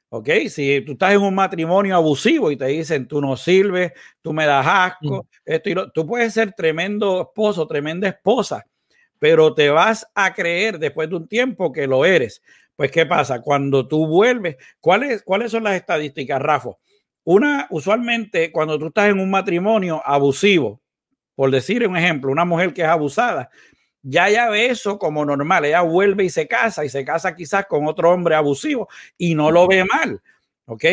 [0.10, 0.30] ¿Ok?
[0.50, 4.45] Si tú estás en un matrimonio abusivo y te dicen, tú no sirves, tú me
[4.45, 8.65] das asco, esto y lo, tú puedes ser tremendo esposo, tremenda esposa,
[9.19, 12.41] pero te vas a creer después de un tiempo que lo eres.
[12.76, 13.41] Pues, ¿qué pasa?
[13.41, 16.69] Cuando tú vuelves, ¿cuáles, ¿cuáles son las estadísticas, Rafa?
[17.24, 20.82] Una, usualmente, cuando tú estás en un matrimonio abusivo,
[21.36, 23.50] por decir un ejemplo, una mujer que es abusada,
[24.01, 27.65] ya ya ve eso como normal, ella vuelve y se casa y se casa quizás
[27.65, 30.21] con otro hombre abusivo y no lo ve mal,
[30.65, 30.85] ¿ok?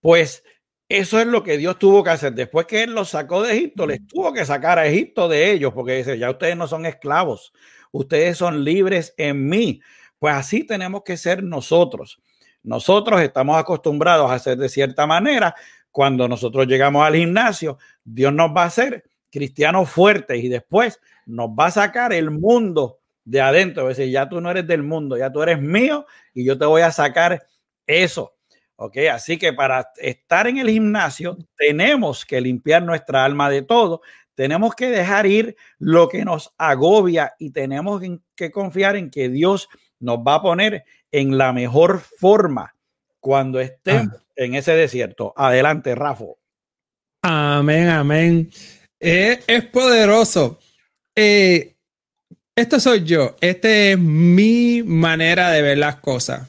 [0.00, 0.44] Pues
[0.88, 2.32] eso es lo que Dios tuvo que hacer.
[2.32, 5.72] Después que Él los sacó de Egipto, les tuvo que sacar a Egipto de ellos,
[5.72, 7.52] porque dice, ya ustedes no son esclavos,
[7.92, 9.80] ustedes son libres en mí.
[10.18, 12.20] Pues así tenemos que ser nosotros.
[12.62, 15.54] Nosotros estamos acostumbrados a hacer de cierta manera.
[15.90, 21.50] Cuando nosotros llegamos al gimnasio, Dios nos va a hacer cristianos fuertes y después nos
[21.50, 23.88] va a sacar el mundo de adentro.
[23.88, 26.66] Es decir, ya tú no eres del mundo, ya tú eres mío y yo te
[26.66, 27.46] voy a sacar
[27.86, 28.34] eso.
[28.76, 28.96] ¿Ok?
[29.12, 34.00] Así que para estar en el gimnasio tenemos que limpiar nuestra alma de todo,
[34.34, 38.02] tenemos que dejar ir lo que nos agobia y tenemos
[38.34, 42.74] que confiar en que Dios nos va a poner en la mejor forma
[43.20, 44.22] cuando estén ah.
[44.36, 45.34] en ese desierto.
[45.36, 46.24] Adelante, Rafa.
[47.22, 48.50] Amén, amén.
[49.00, 50.60] Eh, es poderoso.
[51.16, 51.76] Eh,
[52.54, 53.36] esto soy yo.
[53.40, 56.48] Esta es mi manera de ver las cosas.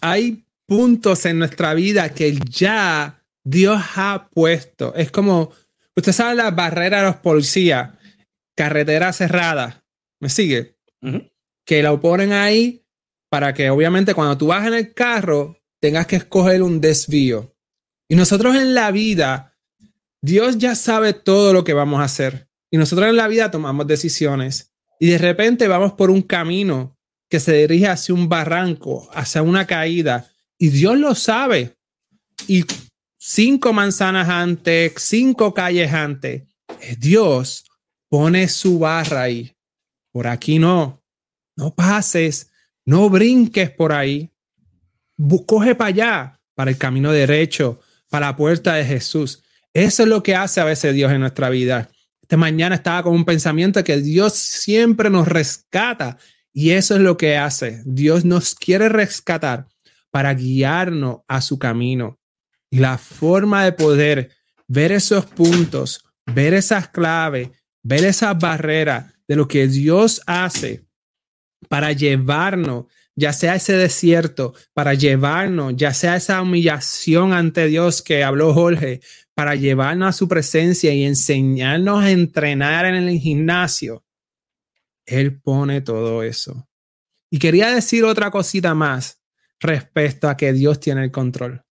[0.00, 4.94] Hay puntos en nuestra vida que ya Dios ha puesto.
[4.94, 5.52] Es como,
[5.94, 7.90] usted sabe la barrera de los policías,
[8.56, 9.84] carretera cerrada.
[10.20, 10.78] ¿Me sigue?
[11.64, 12.82] Que lo ponen ahí
[13.28, 17.54] para que obviamente cuando tú vas en el carro tengas que escoger un desvío.
[18.08, 19.51] Y nosotros en la vida,
[20.22, 22.48] Dios ya sabe todo lo que vamos a hacer.
[22.70, 26.96] Y nosotros en la vida tomamos decisiones y de repente vamos por un camino
[27.28, 31.76] que se dirige hacia un barranco, hacia una caída, y Dios lo sabe.
[32.46, 32.64] Y
[33.18, 36.42] cinco manzanas antes, cinco calles antes,
[36.80, 37.64] eh, Dios
[38.08, 39.56] pone su barra ahí.
[40.12, 41.02] Por aquí no,
[41.56, 42.50] no pases,
[42.84, 44.30] no brinques por ahí.
[45.46, 49.41] Coge para allá, para el camino derecho, para la puerta de Jesús.
[49.74, 51.90] Eso es lo que hace a veces Dios en nuestra vida.
[52.20, 56.18] Esta mañana estaba con un pensamiento que Dios siempre nos rescata
[56.52, 57.82] y eso es lo que hace.
[57.84, 59.66] Dios nos quiere rescatar
[60.10, 62.18] para guiarnos a su camino.
[62.70, 64.30] Y la forma de poder
[64.68, 67.50] ver esos puntos, ver esas claves,
[67.82, 70.84] ver esas barreras de lo que Dios hace
[71.68, 78.24] para llevarnos, ya sea ese desierto, para llevarnos, ya sea esa humillación ante Dios que
[78.24, 79.00] habló Jorge,
[79.34, 84.04] para llevarnos a su presencia y enseñarnos a entrenar en el gimnasio.
[85.06, 86.68] Él pone todo eso.
[87.30, 89.22] Y quería decir otra cosita más
[89.58, 91.64] respecto a que Dios tiene el control.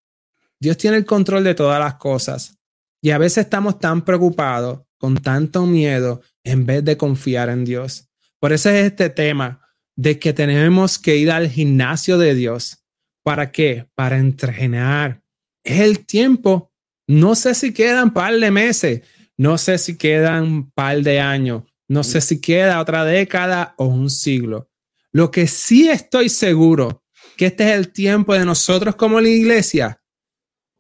[0.60, 2.58] Dios tiene el control de todas las cosas.
[3.02, 8.10] Y a veces estamos tan preocupados, con tanto miedo, en vez de confiar en Dios.
[8.39, 9.62] Por eso es este tema
[9.95, 12.84] de que tenemos que ir al gimnasio de Dios.
[13.24, 13.88] ¿Para qué?
[13.95, 15.21] Para entrenar.
[15.63, 16.71] Es el tiempo.
[17.12, 19.02] No sé si quedan par de meses,
[19.36, 24.10] no sé si quedan par de años, no sé si queda otra década o un
[24.10, 24.69] siglo.
[25.12, 27.04] Lo que sí estoy seguro
[27.36, 30.02] que este es el tiempo de nosotros como la iglesia,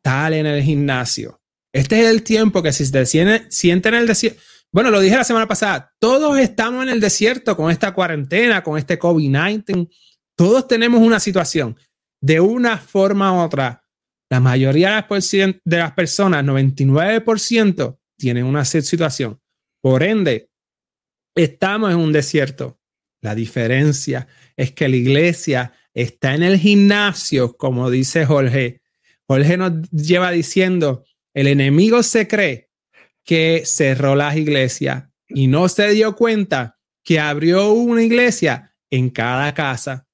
[0.01, 1.41] tal en el gimnasio.
[1.73, 3.05] Este es el tiempo que si se
[3.49, 4.41] sienten en el desierto,
[4.71, 8.77] bueno, lo dije la semana pasada, todos estamos en el desierto con esta cuarentena, con
[8.77, 9.89] este COVID-19,
[10.37, 11.75] todos tenemos una situación
[12.21, 13.83] de una forma u otra.
[14.31, 19.41] La mayoría de las personas, 99%, tienen una situación.
[19.81, 20.49] Por ende,
[21.35, 22.79] estamos en un desierto.
[23.19, 28.79] La diferencia es que la iglesia está en el gimnasio, como dice Jorge.
[29.27, 32.69] Jorge nos lleva diciendo, el enemigo se cree
[33.25, 39.53] que cerró las iglesias y no se dio cuenta que abrió una iglesia en cada
[39.53, 40.07] casa.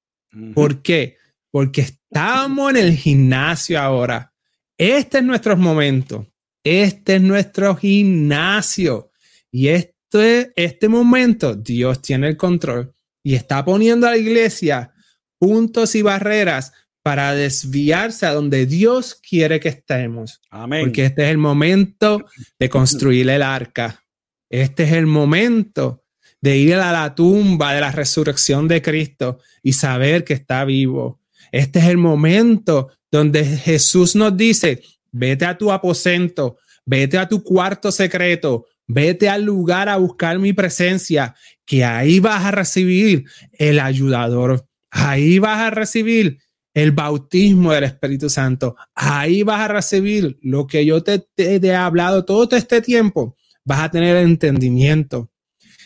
[0.54, 1.18] ¿Por qué?
[1.52, 4.32] Porque estamos en el gimnasio ahora.
[4.76, 6.26] Este es nuestro momento.
[6.64, 9.10] Este es nuestro gimnasio.
[9.50, 12.92] Y este, este momento Dios tiene el control
[13.22, 14.92] y está poniendo a la iglesia
[15.38, 20.40] puntos y barreras para desviarse a donde Dios quiere que estemos.
[20.50, 20.84] Amén.
[20.84, 22.24] Porque este es el momento
[22.58, 24.04] de construir el arca.
[24.50, 26.04] Este es el momento
[26.40, 31.20] de ir a la tumba de la resurrección de Cristo y saber que está vivo.
[31.58, 37.42] Este es el momento donde Jesús nos dice, vete a tu aposento, vete a tu
[37.42, 41.34] cuarto secreto, vete al lugar a buscar mi presencia,
[41.66, 46.38] que ahí vas a recibir el ayudador, ahí vas a recibir
[46.74, 48.76] el bautismo del Espíritu Santo.
[48.94, 53.36] Ahí vas a recibir lo que yo te, he hablado todo este tiempo.
[53.64, 55.32] Vas a tener entendimiento.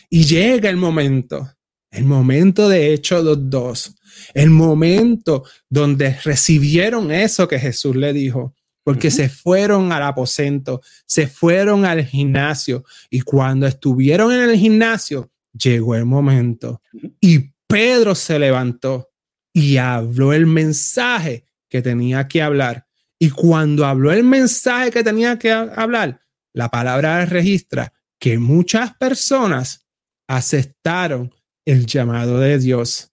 [0.07, 1.49] Y llega el momento,
[1.89, 3.95] el momento de Hechos 2.2,
[4.33, 11.27] el momento donde recibieron eso que Jesús le dijo, porque se fueron al aposento, se
[11.27, 16.81] fueron al gimnasio y cuando estuvieron en el gimnasio, llegó el momento
[17.21, 19.09] y Pedro se levantó
[19.53, 22.87] y habló el mensaje que tenía que hablar.
[23.19, 26.19] Y cuando habló el mensaje que tenía que hablar,
[26.53, 29.87] la palabra registra que muchas personas
[30.27, 31.33] aceptaron
[31.65, 33.12] el llamado de Dios.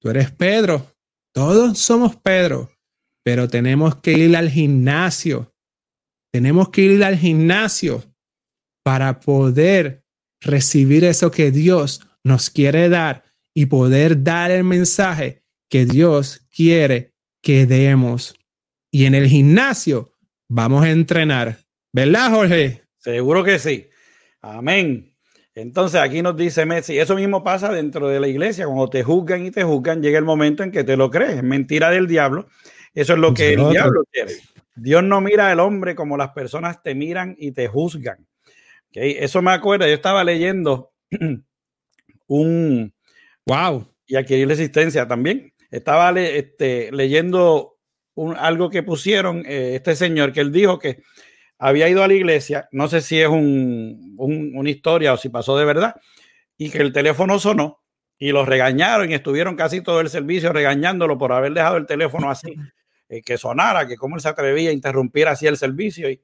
[0.00, 0.86] Tú eres Pedro,
[1.32, 2.70] todos somos Pedro,
[3.24, 5.52] pero tenemos que ir al gimnasio.
[6.32, 8.04] Tenemos que ir al gimnasio
[8.84, 10.04] para poder
[10.40, 17.14] recibir eso que Dios nos quiere dar y poder dar el mensaje que Dios quiere
[17.42, 18.34] que demos.
[18.90, 20.12] Y en el gimnasio
[20.48, 21.58] vamos a entrenar.
[21.92, 22.82] ¿Verdad, Jorge?
[22.98, 23.88] Seguro que sí.
[24.40, 25.07] Amén.
[25.60, 29.44] Entonces aquí nos dice Messi, eso mismo pasa dentro de la iglesia, cuando te juzgan
[29.44, 32.48] y te juzgan, llega el momento en que te lo crees, mentira del diablo.
[32.94, 34.34] Eso es lo que el diablo quiere.
[34.76, 38.26] Dios no mira al hombre como las personas te miran y te juzgan.
[38.90, 39.16] ¿Okay?
[39.18, 40.92] Eso me acuerda, yo estaba leyendo
[42.26, 42.94] un...
[43.46, 43.92] Wow.
[44.06, 47.78] Y adquirir la existencia también estaba este, leyendo
[48.36, 51.02] algo que pusieron eh, este señor, que él dijo que
[51.58, 55.58] había ido a la iglesia, no sé si es un, una historia o si pasó
[55.58, 55.96] de verdad,
[56.56, 57.80] y que el teléfono sonó
[58.18, 62.30] y lo regañaron y estuvieron casi todo el servicio regañándolo por haber dejado el teléfono
[62.30, 62.54] así,
[63.08, 66.10] eh, que sonara, que cómo él se atrevía a interrumpir así el servicio.
[66.10, 66.20] Y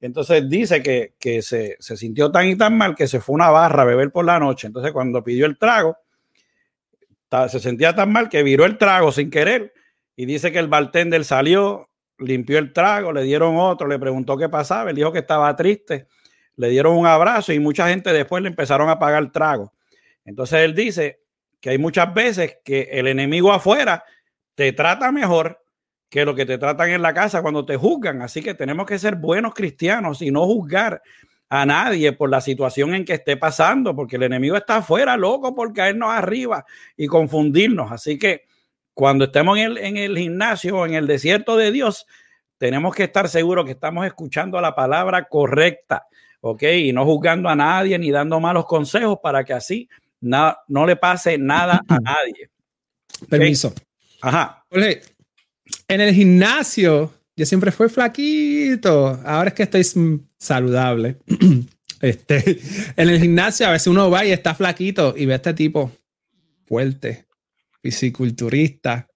[0.00, 3.82] Entonces dice que, se, sintió tan y tan mal que se fue a una barra
[3.82, 4.66] a beber por la noche.
[4.66, 5.98] Entonces cuando pidió el trago,
[7.48, 9.74] se sentía tan mal que viró el trago sin querer
[10.16, 11.88] y dice que el bartender salió,
[12.18, 16.06] limpió el trago, le dieron otro, le preguntó qué pasaba, él dijo que estaba triste,
[16.56, 19.72] le dieron un abrazo y mucha gente después le empezaron a pagar trago.
[20.24, 21.20] Entonces él dice
[21.60, 24.04] que hay muchas veces que el enemigo afuera
[24.54, 25.64] te trata mejor
[26.08, 28.22] que lo que te tratan en la casa cuando te juzgan.
[28.22, 31.02] Así que tenemos que ser buenos cristianos y no juzgar
[31.48, 35.54] a nadie por la situación en que esté pasando, porque el enemigo está afuera, loco,
[35.54, 36.64] por caernos arriba
[36.96, 37.90] y confundirnos.
[37.90, 38.44] Así que
[38.94, 42.06] cuando estemos en el, en el gimnasio o en el desierto de Dios,
[42.58, 46.06] tenemos que estar seguros que estamos escuchando la palabra correcta,
[46.40, 46.62] ¿ok?
[46.62, 49.88] Y no juzgando a nadie ni dando malos consejos para que así
[50.20, 52.50] no le pase nada a nadie.
[53.28, 53.74] Permiso.
[54.22, 54.64] Ajá.
[55.88, 59.20] En el gimnasio, yo siempre fui flaquito.
[59.24, 59.84] Ahora es que estoy
[60.38, 61.16] saludable.
[62.00, 62.60] Este,
[62.96, 65.90] en el gimnasio, a veces uno va y está flaquito y ve a este tipo
[66.66, 67.23] fuerte,
[67.84, 69.06] fisiculturista,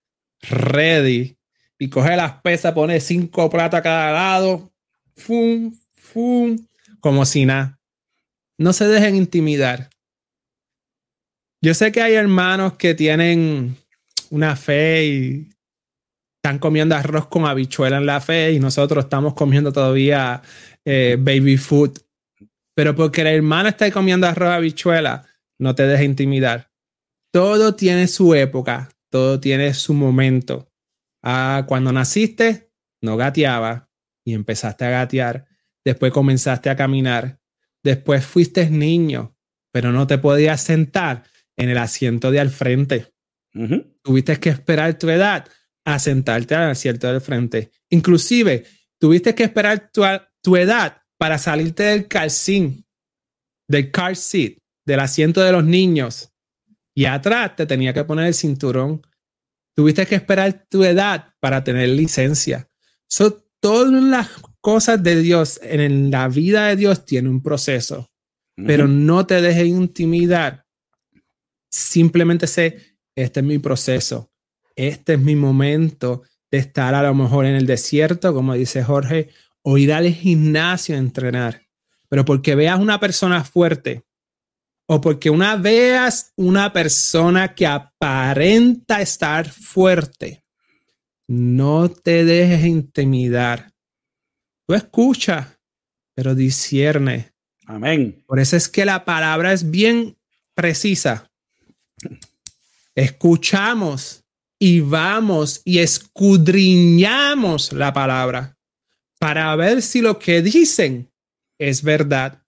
[0.42, 1.38] ready,
[1.78, 4.70] y coge las pesas, pone cinco platos a cada lado,
[5.16, 6.58] fum, fum,
[7.00, 7.80] como si nada.
[8.58, 9.88] No se dejen intimidar.
[11.62, 13.74] Yo sé que hay hermanos que tienen
[14.28, 15.48] una fe y
[16.36, 20.42] están comiendo arroz con habichuela en la fe y nosotros estamos comiendo todavía
[20.84, 21.98] eh, baby food.
[22.74, 25.26] Pero porque el hermano está comiendo arroz habichuela,
[25.58, 26.67] no te dejes intimidar.
[27.32, 30.72] Todo tiene su época, todo tiene su momento.
[31.22, 32.72] Ah, cuando naciste,
[33.02, 33.90] no gateaba
[34.24, 35.46] y empezaste a gatear.
[35.84, 37.40] Después comenzaste a caminar.
[37.82, 39.36] Después fuiste niño,
[39.72, 41.24] pero no te podías sentar
[41.56, 43.12] en el asiento de al frente.
[44.02, 45.48] Tuviste que esperar tu edad
[45.84, 47.70] a sentarte al asiento del frente.
[47.90, 48.64] Inclusive,
[48.98, 50.02] tuviste que esperar tu,
[50.42, 52.86] tu edad para salirte del calcín,
[53.68, 56.32] del car seat, del asiento de los niños.
[56.98, 59.06] Y atrás te tenía que poner el cinturón.
[59.76, 62.68] Tuviste que esperar tu edad para tener licencia.
[63.08, 64.28] Son todas las
[64.60, 68.10] cosas de Dios en la vida de Dios tiene un proceso,
[68.56, 70.66] pero no te dejes intimidar
[71.70, 74.32] simplemente sé, este es mi proceso,
[74.74, 79.28] este es mi momento de estar a lo mejor en el desierto, como dice Jorge,
[79.62, 81.62] o ir al gimnasio a entrenar.
[82.08, 84.07] Pero porque veas una persona fuerte
[84.88, 90.44] o porque una veas una persona que aparenta estar fuerte,
[91.28, 93.72] no te dejes intimidar.
[94.66, 95.60] Tú escucha,
[96.14, 97.32] pero discierne.
[97.66, 98.24] Amén.
[98.26, 100.16] Por eso es que la palabra es bien
[100.54, 101.28] precisa
[102.98, 104.24] escuchamos
[104.58, 108.58] y vamos y escudriñamos la palabra
[109.20, 111.08] para ver si lo que dicen
[111.58, 112.42] es verdad.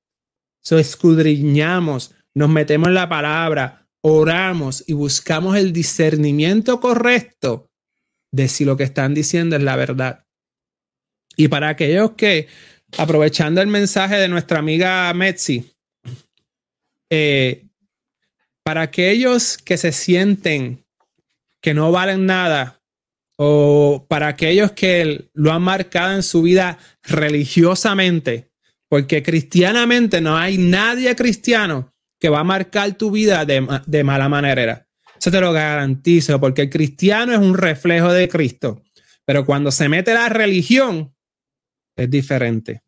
[0.61, 7.70] So escudriñamos, nos metemos en la palabra, oramos y buscamos el discernimiento correcto
[8.32, 10.24] de si lo que están diciendo es la verdad.
[11.36, 12.49] Y para aquellos que,
[12.97, 15.70] aprovechando el mensaje de nuestra amiga Metzi,
[17.11, 17.66] eh,
[18.62, 20.82] para aquellos que se sienten
[21.61, 22.80] que no valen nada
[23.36, 28.51] o para aquellos que lo han marcado en su vida religiosamente,
[28.88, 34.87] porque cristianamente no hay nadie cristiano que va a marcar tu vida de, mala manera.
[35.18, 38.83] Eso te lo garantizo, porque el cristiano es un reflejo de Cristo,
[39.25, 41.14] pero cuando se mete la religión
[41.97, 42.83] es diferente.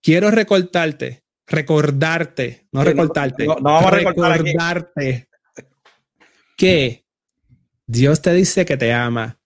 [0.00, 5.28] Quiero recortarte recordarte, no recortarte, no, vamos a recordarte
[6.56, 7.04] que
[7.86, 9.40] Dios te dice que te ama.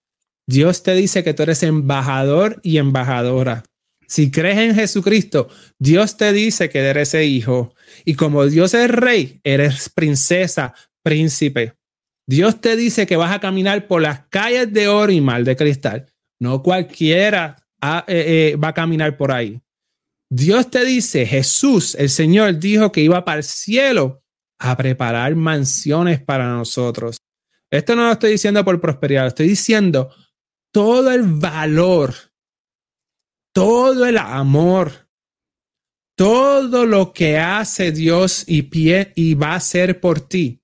[0.45, 3.63] Dios te dice que tú eres embajador y embajadora.
[4.07, 5.47] Si crees en Jesucristo,
[5.79, 7.72] Dios te dice que eres ese hijo.
[8.05, 10.73] Y como Dios es rey, eres princesa,
[11.03, 11.73] príncipe.
[12.27, 15.55] Dios te dice que vas a caminar por las calles de oro y mal de
[15.55, 16.13] cristal.
[16.39, 19.61] No cualquiera ah, eh, eh, va a caminar por ahí.
[20.29, 24.23] Dios te dice, Jesús, el Señor, dijo que iba para el cielo
[24.57, 27.17] a preparar mansiones para nosotros.
[27.69, 30.13] Esto no lo estoy diciendo por prosperidad, estoy diciendo
[30.71, 32.13] todo el valor,
[33.53, 35.02] todo el amor,
[36.15, 40.61] todo lo que hace Dios y, pie, y va a hacer por ti,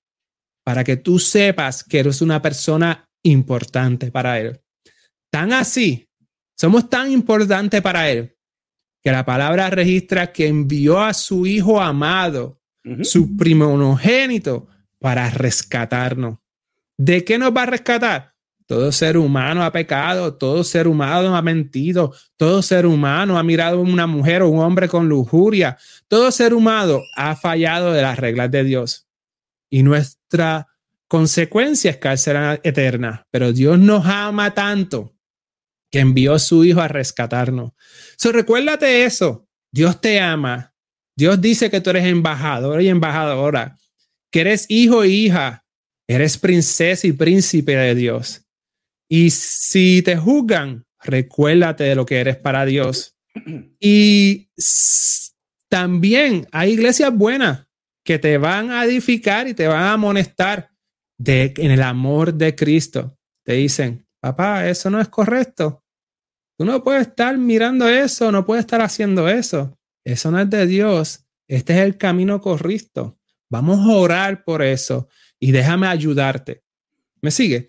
[0.63, 4.59] para que tú sepas que eres una persona importante para Él.
[5.31, 6.09] Tan así,
[6.57, 8.35] somos tan importantes para Él
[9.01, 12.61] que la palabra registra que envió a su Hijo amado,
[13.03, 14.67] su primogénito,
[14.99, 16.39] para rescatarnos.
[16.97, 18.35] ¿De qué nos va a rescatar?
[18.69, 23.77] Todo ser humano ha pecado, todo ser humano ha mentido, todo ser humano ha mirado
[23.77, 25.75] a una mujer o un hombre con lujuria,
[26.07, 29.07] todo ser humano ha fallado de las reglas de Dios.
[29.71, 30.67] Y nuestra
[31.07, 35.15] consecuencia es cárcel eterna, pero Dios nos ama tanto
[35.89, 37.71] que envió a su Hijo a rescatarnos.
[38.17, 40.75] So, recuérdate eso, Dios te ama,
[41.17, 43.79] Dios dice que tú eres embajador y embajadora,
[44.31, 45.65] que eres hijo e hija,
[46.07, 48.45] eres princesa y príncipe de Dios.
[49.09, 53.17] Y si te juzgan, recuérdate de lo que eres para Dios.
[53.79, 54.49] Y
[55.67, 57.67] también hay iglesias buenas
[58.03, 60.71] que te van a edificar y te van a amonestar
[61.25, 63.17] en el amor de Cristo.
[63.43, 65.83] Te dicen, papá, eso no es correcto.
[66.57, 69.77] Tú no puedes estar mirando eso, no puedes estar haciendo eso.
[70.03, 71.25] Eso no es de Dios.
[71.47, 73.17] Este es el camino correcto.
[73.49, 75.07] Vamos a orar por eso
[75.39, 76.63] y déjame ayudarte.
[77.21, 77.68] ¿Me sigue?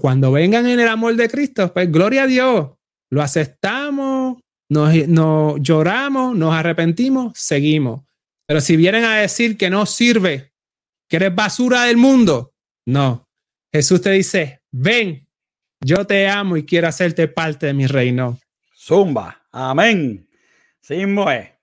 [0.00, 2.70] Cuando vengan en el amor de Cristo, pues gloria a Dios,
[3.10, 4.38] lo aceptamos,
[4.68, 8.02] nos, lloramos, nos arrepentimos, seguimos.
[8.46, 10.52] Pero si vienen a decir que no sirve,
[11.08, 12.52] que eres basura del mundo,
[12.86, 13.26] no.
[13.72, 15.26] Jesús te dice, ven,
[15.80, 18.38] yo te amo y quiero hacerte parte de mi reino.
[18.76, 20.28] Zumba, amén.
[20.80, 21.53] Sí, es.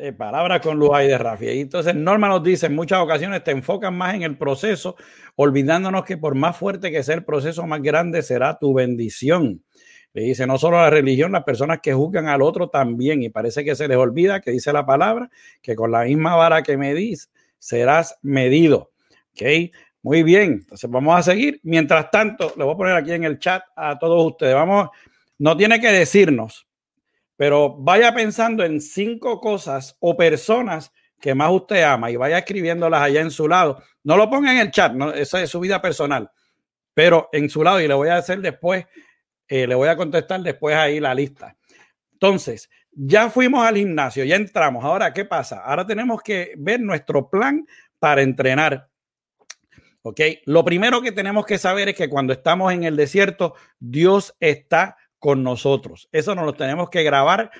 [0.00, 1.46] Eh, palabras con luz de Rafi.
[1.46, 4.94] Y entonces Norma nos dice, en muchas ocasiones te enfocas más en el proceso,
[5.34, 9.64] olvidándonos que por más fuerte que sea el proceso, más grande será tu bendición.
[10.12, 13.22] Le dice, no solo la religión, las personas que juzgan al otro también.
[13.24, 15.30] Y parece que se les olvida que dice la palabra,
[15.62, 18.92] que con la misma vara que medís, serás medido.
[19.32, 19.72] ¿Ok?
[20.02, 20.60] Muy bien.
[20.60, 21.60] Entonces vamos a seguir.
[21.64, 24.54] Mientras tanto, le voy a poner aquí en el chat a todos ustedes.
[24.54, 24.90] Vamos,
[25.38, 26.67] no tiene que decirnos,
[27.38, 33.00] pero vaya pensando en cinco cosas o personas que más usted ama y vaya escribiéndolas
[33.00, 33.80] allá en su lado.
[34.02, 36.32] No lo ponga en el chat, no, esa es su vida personal,
[36.92, 38.86] pero en su lado y le voy a hacer después,
[39.46, 41.56] eh, le voy a contestar después ahí la lista.
[42.12, 44.84] Entonces, ya fuimos al gimnasio, ya entramos.
[44.84, 45.62] Ahora, ¿qué pasa?
[45.64, 47.64] Ahora tenemos que ver nuestro plan
[48.00, 48.88] para entrenar.
[50.02, 50.20] ¿Ok?
[50.46, 54.96] Lo primero que tenemos que saber es que cuando estamos en el desierto, Dios está
[55.18, 56.08] con nosotros.
[56.12, 57.50] Eso nos lo tenemos que grabar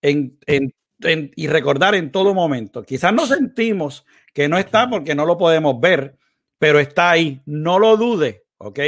[0.00, 2.82] y recordar en todo momento.
[2.82, 6.16] Quizás no sentimos que no está porque no lo podemos ver,
[6.58, 7.40] pero está ahí.
[7.46, 8.80] No lo dude, ¿ok?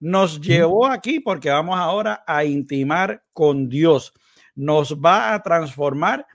[0.00, 4.12] Nos llevó aquí porque vamos ahora a intimar con Dios.
[4.54, 6.26] Nos va a transformar,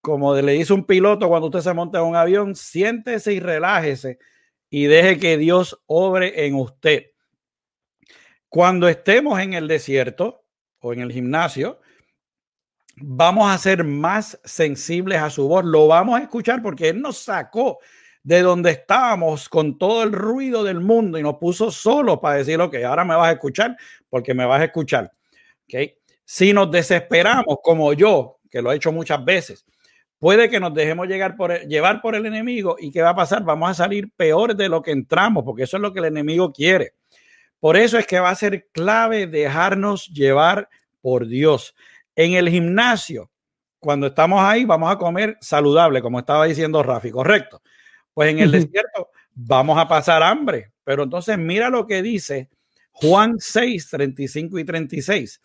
[0.00, 4.18] como le dice un piloto cuando usted se monta en un avión, siéntese y relájese
[4.70, 7.06] y deje que Dios obre en usted.
[8.48, 10.44] Cuando estemos en el desierto
[10.80, 11.80] o en el gimnasio,
[12.96, 15.64] vamos a ser más sensibles a su voz.
[15.64, 17.78] Lo vamos a escuchar porque Él nos sacó
[18.22, 22.60] de donde estábamos con todo el ruido del mundo y nos puso solo para decir,
[22.60, 23.76] ok, ahora me vas a escuchar
[24.08, 25.10] porque me vas a escuchar.
[25.64, 25.94] ¿Okay?
[26.24, 29.64] Si nos desesperamos como yo, que lo he hecho muchas veces,
[30.18, 33.44] puede que nos dejemos por llevar por el enemigo y ¿qué va a pasar?
[33.44, 36.52] Vamos a salir peor de lo que entramos porque eso es lo que el enemigo
[36.52, 36.94] quiere.
[37.60, 40.68] Por eso es que va a ser clave dejarnos llevar
[41.00, 41.74] por Dios.
[42.14, 43.30] En el gimnasio,
[43.78, 47.62] cuando estamos ahí, vamos a comer saludable, como estaba diciendo Rafi, ¿correcto?
[48.14, 50.72] Pues en el desierto vamos a pasar hambre.
[50.84, 52.48] Pero entonces mira lo que dice
[52.92, 55.40] Juan 6, 35 y 36.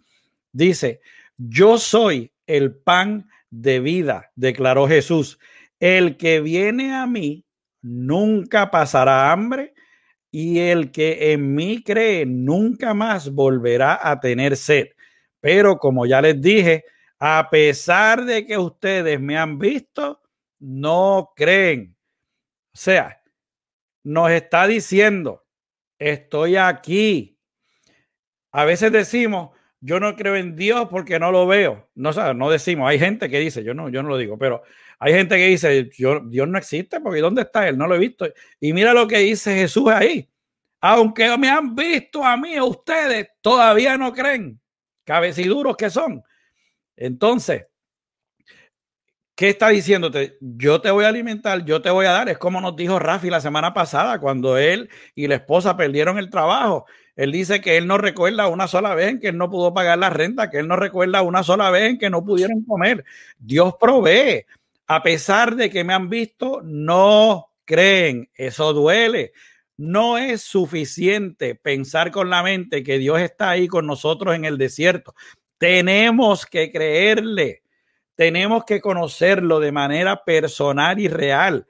[0.51, 1.01] Dice,
[1.38, 5.39] yo soy el pan de vida, declaró Jesús.
[5.80, 7.45] El que viene a mí
[7.82, 9.74] nunca pasará hambre
[10.36, 14.88] y el que en mí cree nunca más volverá a tener sed.
[15.40, 16.86] Pero como ya les dije,
[17.20, 20.24] a pesar de que ustedes me han visto,
[20.58, 21.96] no creen.
[22.74, 23.22] O sea,
[24.02, 25.46] nos está diciendo,
[26.00, 27.38] estoy aquí.
[28.52, 29.52] A veces decimos,
[29.86, 31.90] yo no creo en Dios porque no lo veo.
[31.94, 34.64] No, no decimos, hay gente que dice, yo no, yo no lo digo, pero
[34.98, 37.78] hay gente que dice, yo, Dios no existe porque ¿dónde está Él?
[37.78, 38.26] No lo he visto.
[38.62, 40.30] Y mira lo que dice Jesús ahí.
[40.80, 44.58] Aunque me han visto a mí, a ustedes, todavía no creen.
[45.04, 46.24] Cabeciduros que son.
[46.96, 47.68] Entonces,
[49.36, 50.38] ¿qué está diciéndote?
[50.40, 52.30] Yo te voy a alimentar, yo te voy a dar.
[52.30, 56.30] Es como nos dijo Rafi la semana pasada, cuando él y la esposa perdieron el
[56.30, 56.86] trabajo.
[57.16, 59.99] Él dice que él no recuerda una sola vez en que él no pudo pagar
[59.99, 63.05] la renta, que él no recuerda una sola vez en que no pudieron comer.
[63.38, 64.45] Dios provee
[64.88, 68.30] a pesar de que me han visto, no creen.
[68.36, 69.34] Eso duele.
[69.78, 74.57] No es suficiente pensar con la mente que Dios está ahí con nosotros en el
[74.57, 75.16] desierto.
[75.57, 77.64] Tenemos que creerle.
[78.16, 81.66] Tenemos que conocerlo de manera personal y real.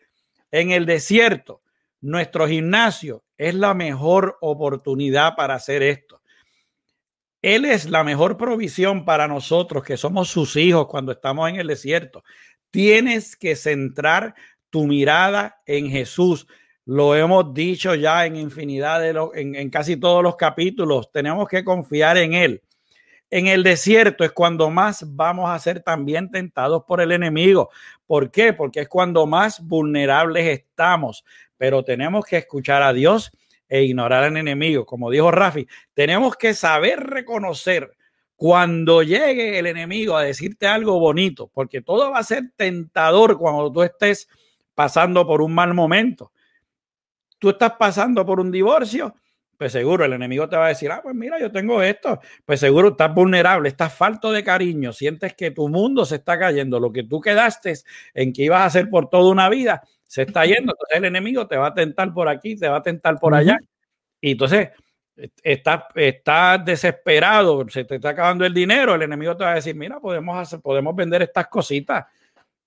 [0.52, 1.62] En el desierto,
[2.02, 6.22] nuestro gimnasio es la mejor oportunidad para hacer esto.
[7.42, 11.68] Él es la mejor provisión para nosotros que somos sus hijos cuando estamos en el
[11.68, 12.24] desierto.
[12.72, 14.34] Tienes que centrar
[14.70, 16.48] tu mirada en Jesús.
[16.86, 21.12] Lo hemos dicho ya en infinidad de en, en casi todos los capítulos.
[21.12, 22.62] Tenemos que confiar en Él.
[23.30, 27.72] En el desierto es cuando más vamos a ser también tentados por el enemigo.
[28.06, 28.54] ¿Por qué?
[28.54, 31.26] Porque es cuando más vulnerables estamos.
[31.58, 33.32] Pero tenemos que escuchar a Dios
[33.68, 34.86] e ignorar al enemigo.
[34.86, 37.96] Como dijo Rafi, tenemos que saber reconocer
[38.36, 43.72] cuando llegue el enemigo a decirte algo bonito, porque todo va a ser tentador cuando
[43.72, 44.28] tú estés
[44.76, 46.32] pasando por un mal momento.
[47.40, 49.16] Tú estás pasando por un divorcio,
[49.58, 52.60] pues seguro el enemigo te va a decir, ah, pues mira, yo tengo esto, pues
[52.60, 56.92] seguro estás vulnerable, estás falto de cariño, sientes que tu mundo se está cayendo, lo
[56.92, 57.74] que tú quedaste
[58.14, 59.84] en que ibas a hacer por toda una vida,
[60.14, 62.82] se está yendo, entonces el enemigo te va a tentar por aquí, te va a
[62.84, 63.58] tentar por allá,
[64.22, 64.70] y entonces
[65.42, 69.74] estás está desesperado, se te está acabando el dinero, el enemigo te va a decir,
[69.74, 72.06] mira, podemos, hacer, podemos vender estas cositas,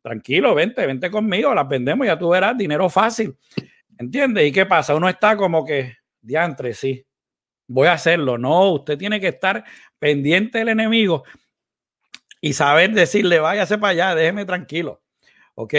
[0.02, 3.36] tranquilo, vente, vente conmigo, las vendemos, ya tú verás, dinero fácil,
[3.96, 4.48] ¿entiendes?
[4.48, 4.96] ¿Y qué pasa?
[4.96, 7.06] Uno está como que diantre, sí,
[7.68, 8.38] voy a hacerlo.
[8.38, 9.62] No, usted tiene que estar
[10.00, 11.22] pendiente del enemigo
[12.40, 15.00] y saber decirle, váyase para allá, déjeme tranquilo.
[15.54, 15.74] ¿Ok?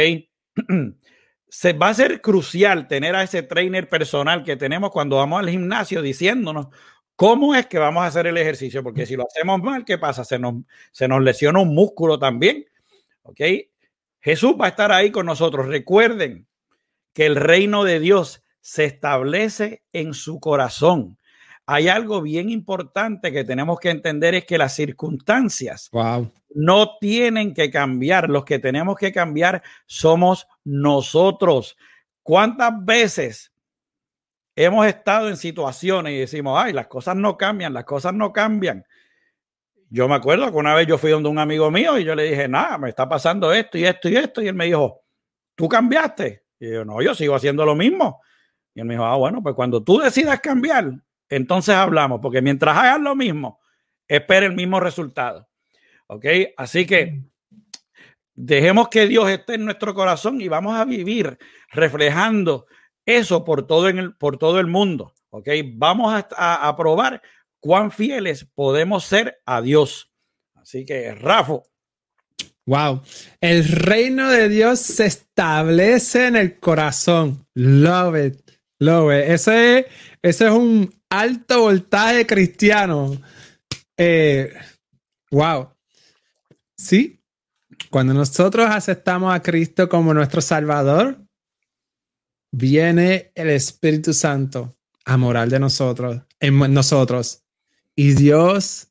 [1.50, 5.50] Se va a ser crucial tener a ese trainer personal que tenemos cuando vamos al
[5.50, 6.68] gimnasio diciéndonos
[7.16, 10.24] cómo es que vamos a hacer el ejercicio, porque si lo hacemos mal, ¿qué pasa?
[10.24, 10.56] Se nos,
[10.92, 12.66] se nos lesiona un músculo también.
[13.24, 13.42] ¿Ok?
[14.22, 15.68] Jesús va a estar ahí con nosotros.
[15.68, 16.48] Recuerden
[17.14, 21.18] que el reino de Dios se establece en su corazón.
[21.70, 25.90] Hay algo bien importante que tenemos que entender es que las circunstancias
[26.56, 28.30] no tienen que cambiar.
[28.30, 31.78] Los que tenemos que cambiar somos nosotros.
[32.24, 33.54] ¿Cuántas veces
[34.56, 38.86] hemos estado en situaciones y decimos, ay, las cosas no cambian, las cosas no cambian?
[39.90, 42.24] Yo me acuerdo que una vez yo fui donde un amigo mío y yo le
[42.24, 44.42] dije, nada, me está pasando esto y esto y esto.
[44.42, 45.02] Y él me dijo,
[45.54, 46.46] ¿tú cambiaste?
[46.62, 48.22] Y yo, no, yo sigo haciendo lo mismo.
[48.74, 50.94] Y él me dijo, ah, bueno, pues cuando tú decidas cambiar,
[51.30, 53.60] entonces hablamos, porque mientras hagas lo mismo,
[54.08, 55.48] espera el mismo resultado.
[56.08, 56.26] ¿Ok?
[56.56, 57.24] Así que
[58.34, 61.38] dejemos que Dios esté en nuestro corazón y vamos a vivir
[61.72, 62.66] reflejando
[63.06, 65.14] eso por todo, en el, por todo el mundo.
[65.30, 65.50] ¿Ok?
[65.74, 67.22] Vamos a, a probar
[67.60, 70.12] cuán fieles podemos ser a Dios.
[70.56, 71.60] Así que, Rafa.
[72.66, 73.02] Wow.
[73.40, 77.48] El reino de Dios se establece en el corazón.
[77.54, 78.52] Love it.
[78.80, 79.88] Lo ese,
[80.22, 83.22] ese es un alto voltaje cristiano.
[83.98, 84.54] Eh,
[85.32, 85.70] wow.
[86.76, 87.18] Sí,
[87.90, 91.26] cuando nosotros aceptamos a Cristo como nuestro Salvador,
[92.52, 97.44] viene el Espíritu Santo a morar de nosotros, en nosotros.
[97.96, 98.90] Y Dios,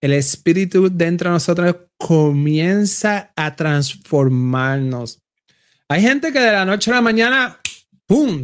[0.00, 5.20] el Espíritu dentro de nosotros comienza a transformarnos.
[5.88, 7.60] Hay gente que de la noche a la mañana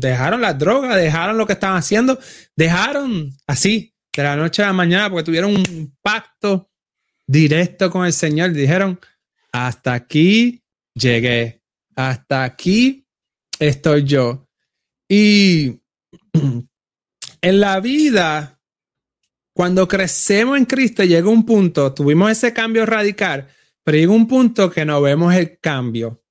[0.01, 2.19] Dejaron las drogas, dejaron lo que estaban haciendo,
[2.57, 6.71] dejaron así, de la noche a la mañana, porque tuvieron un pacto
[7.27, 8.53] directo con el Señor.
[8.53, 8.99] Dijeron,
[9.53, 10.65] hasta aquí
[10.95, 11.63] llegué,
[11.95, 13.07] hasta aquí
[13.61, 14.49] estoy yo.
[15.09, 15.81] Y
[17.43, 18.61] en la vida,
[19.55, 23.49] cuando crecemos en Cristo, llega un punto, tuvimos ese cambio radical,
[23.85, 26.25] pero llega un punto que no vemos el cambio.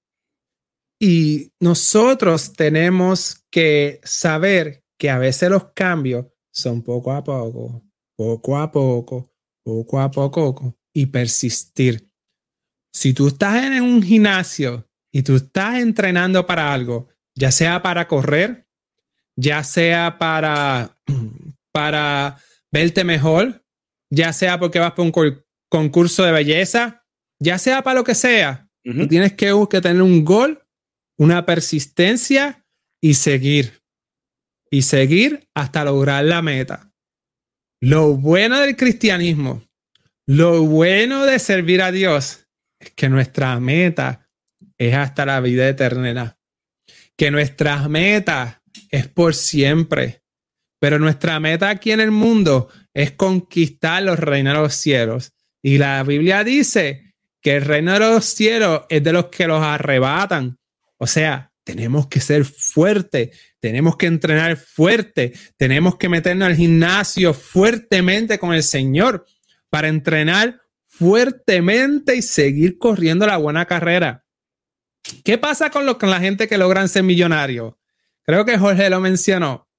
[1.00, 7.84] Y nosotros tenemos que saber que a veces los cambios son poco a poco,
[8.16, 9.32] poco a poco,
[9.64, 12.10] poco a poco y persistir.
[12.92, 18.08] Si tú estás en un gimnasio y tú estás entrenando para algo, ya sea para
[18.08, 18.68] correr,
[19.36, 20.98] ya sea para,
[21.72, 22.38] para
[22.72, 23.64] verte mejor,
[24.10, 27.06] ya sea porque vas por un concurso de belleza,
[27.40, 30.64] ya sea para lo que sea, tú tienes que, que tener un gol
[31.18, 32.66] una persistencia
[33.02, 33.82] y seguir.
[34.70, 36.92] Y seguir hasta lograr la meta.
[37.80, 39.64] Lo bueno del cristianismo,
[40.26, 42.48] lo bueno de servir a Dios,
[42.80, 44.30] es que nuestra meta
[44.78, 46.38] es hasta la vida eterna.
[47.16, 48.62] Que nuestra meta
[48.92, 50.22] es por siempre.
[50.80, 55.34] Pero nuestra meta aquí en el mundo es conquistar los reinos de los cielos.
[55.64, 59.64] Y la Biblia dice que el reino de los cielos es de los que los
[59.64, 60.58] arrebatan
[60.98, 67.34] o sea, tenemos que ser fuertes, tenemos que entrenar fuerte, tenemos que meternos al gimnasio
[67.34, 69.26] fuertemente con el Señor
[69.70, 74.24] para entrenar fuertemente y seguir corriendo la buena carrera.
[75.24, 77.74] ¿Qué pasa con, con la gente que logran ser millonarios?
[78.24, 79.70] Creo que Jorge lo mencionó.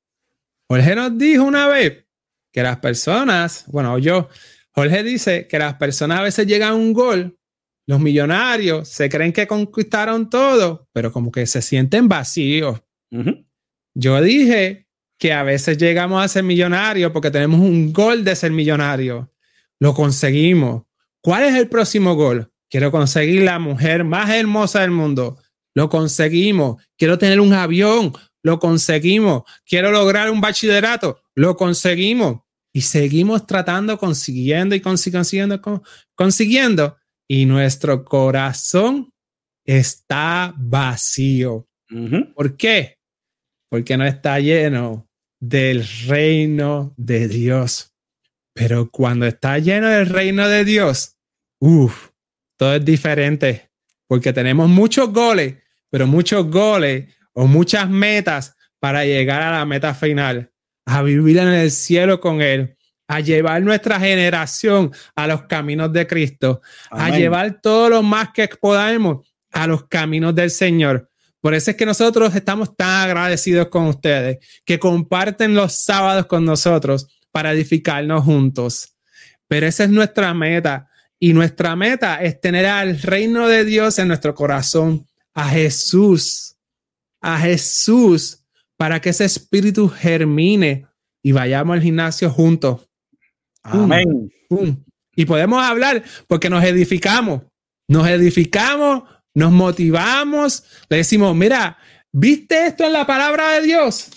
[0.68, 2.04] Jorge nos dijo una vez
[2.52, 4.28] que las personas, bueno, yo,
[4.72, 7.37] Jorge dice que las personas a veces llegan a un gol,
[7.88, 12.82] los millonarios se creen que conquistaron todo, pero como que se sienten vacíos.
[13.94, 14.86] Yo dije
[15.18, 19.32] que a veces llegamos a ser millonarios porque tenemos un gol de ser millonario.
[19.80, 20.82] Lo conseguimos.
[21.22, 22.52] ¿Cuál es el próximo gol?
[22.68, 25.38] Quiero conseguir la mujer más hermosa del mundo.
[25.74, 26.82] Lo conseguimos.
[26.98, 28.12] Quiero tener un avión.
[28.42, 29.44] Lo conseguimos.
[29.64, 31.22] Quiero lograr un bachillerato.
[31.34, 32.42] Lo conseguimos.
[32.70, 35.82] Y seguimos tratando, consiguiendo y consiguiendo,
[36.14, 36.97] consiguiendo.
[37.28, 39.12] Y nuestro corazón
[39.64, 41.68] está vacío.
[42.34, 42.98] ¿Por qué?
[43.68, 45.08] Porque no está lleno
[45.38, 47.94] del reino de Dios.
[48.54, 51.18] Pero cuando está lleno del reino de Dios,
[51.60, 52.08] uff,
[52.56, 53.70] todo es diferente.
[54.06, 55.56] Porque tenemos muchos goles,
[55.90, 60.50] pero muchos goles o muchas metas para llegar a la meta final,
[60.86, 62.77] a vivir en el cielo con Él,
[63.08, 68.46] a llevar nuestra generación a los caminos de Cristo, a llevar todo lo más que
[68.48, 71.10] podamos a los caminos del Señor.
[71.40, 76.44] Por eso es que nosotros estamos tan agradecidos con ustedes, que comparten los sábados con
[76.44, 78.94] nosotros para edificarnos juntos.
[79.46, 80.88] Pero esa es nuestra meta.
[81.18, 86.56] Y nuestra meta es tener al reino de Dios en nuestro corazón, a Jesús,
[87.20, 88.44] a Jesús,
[88.76, 90.86] para que ese espíritu germine
[91.22, 92.87] y vayamos al gimnasio juntos.
[93.62, 94.30] Amén.
[95.14, 97.42] Y podemos hablar porque nos edificamos,
[97.88, 99.04] nos edificamos
[99.38, 101.78] nos motivamos, le decimos, mira,
[102.12, 104.08] ¿viste esto en la palabra de Dios?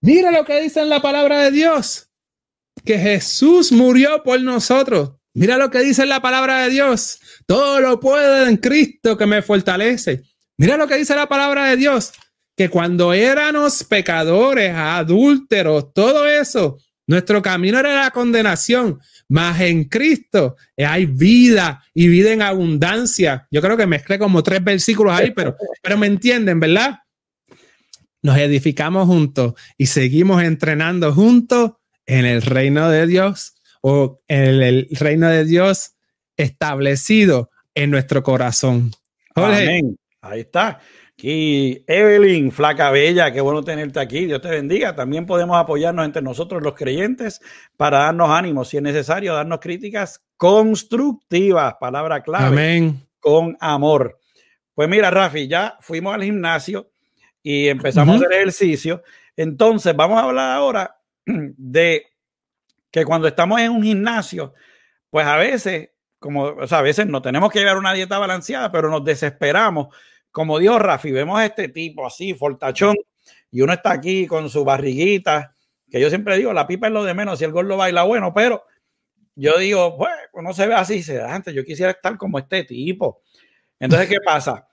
[0.00, 2.08] Mira lo que dice en la palabra de Dios,
[2.82, 5.12] que Jesús murió por nosotros.
[5.34, 7.20] Mira lo que dice en la palabra de Dios.
[7.46, 10.22] Todo lo puedo en Cristo que me fortalece.
[10.56, 12.12] Mira lo que dice la palabra de Dios,
[12.56, 16.78] que cuando éramos pecadores, adúlteros, todo eso,
[17.10, 23.48] nuestro camino era la condenación, más en Cristo hay vida y vida en abundancia.
[23.50, 27.00] Yo creo que mezclé como tres versículos ahí, pero, pero me entienden, ¿verdad?
[28.22, 31.72] Nos edificamos juntos y seguimos entrenando juntos
[32.06, 35.94] en el reino de Dios o en el reino de Dios
[36.36, 38.92] establecido en nuestro corazón.
[39.34, 39.96] Amén.
[40.20, 40.78] Ahí está.
[41.22, 44.26] Y Evelyn, flaca bella, qué bueno tenerte aquí.
[44.26, 44.94] Dios te bendiga.
[44.94, 47.40] También podemos apoyarnos entre nosotros los creyentes
[47.76, 52.46] para darnos ánimo, si es necesario, darnos críticas constructivas, palabra clave.
[52.46, 53.06] Amén.
[53.18, 54.18] Con amor.
[54.74, 56.90] Pues mira, Rafi, ya fuimos al gimnasio
[57.42, 59.02] y empezamos a hacer ejercicio.
[59.36, 60.96] Entonces, vamos a hablar ahora
[61.26, 62.06] de
[62.90, 64.54] que cuando estamos en un gimnasio,
[65.10, 68.72] pues a veces, como, o sea, a veces no tenemos que llevar una dieta balanceada,
[68.72, 69.88] pero nos desesperamos
[70.30, 72.96] como dijo Rafi, vemos a este tipo así, fortachón,
[73.50, 75.54] y uno está aquí con su barriguita,
[75.90, 78.04] que yo siempre digo, la pipa es lo de menos, si el gol lo baila
[78.04, 78.64] bueno, pero
[79.34, 82.64] yo digo, pues, uno se ve así, se da antes, yo quisiera estar como este
[82.64, 83.22] tipo.
[83.78, 84.68] Entonces, ¿qué pasa?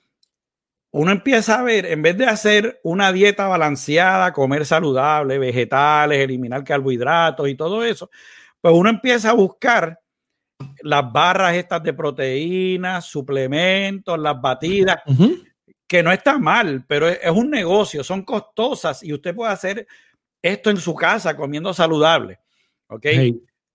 [0.91, 6.63] Uno empieza a ver, en vez de hacer una dieta balanceada, comer saludable, vegetales, eliminar
[6.63, 8.09] carbohidratos y todo eso,
[8.61, 9.99] pues uno empieza a buscar
[10.81, 14.97] las barras estas de proteínas, suplementos, las batidas,
[15.87, 19.87] que no está mal, pero es, un negocio, son costosas y usted puede hacer
[20.41, 22.39] esto en su casa comiendo saludable.
[22.87, 23.05] ¿Ok?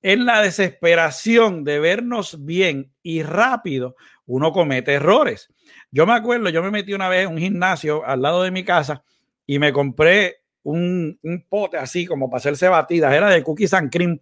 [0.03, 3.97] En la desesperación de vernos bien y rápido,
[4.27, 5.49] uno comete errores.
[5.91, 8.65] Yo me acuerdo, yo me metí una vez en un gimnasio al lado de mi
[8.65, 9.05] casa
[9.47, 13.91] y me compré un, un pote así como para hacerse batidas, era de cookies and
[13.91, 14.21] cream.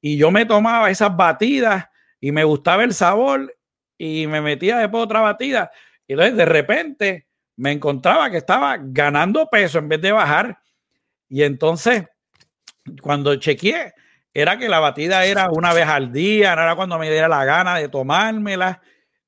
[0.00, 1.86] Y yo me tomaba esas batidas
[2.20, 3.56] y me gustaba el sabor
[3.96, 5.70] y me metía después otra batida.
[6.08, 10.58] Y entonces de repente me encontraba que estaba ganando peso en vez de bajar.
[11.28, 12.04] Y entonces,
[13.00, 13.92] cuando chequeé,
[14.34, 17.44] era que la batida era una vez al día, no era cuando me diera la
[17.44, 18.80] gana de tomármela.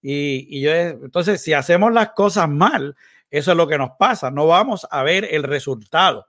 [0.03, 2.97] Y, y yo, entonces, si hacemos las cosas mal,
[3.31, 4.31] eso es lo que nos pasa.
[4.31, 6.27] No vamos a ver el resultado.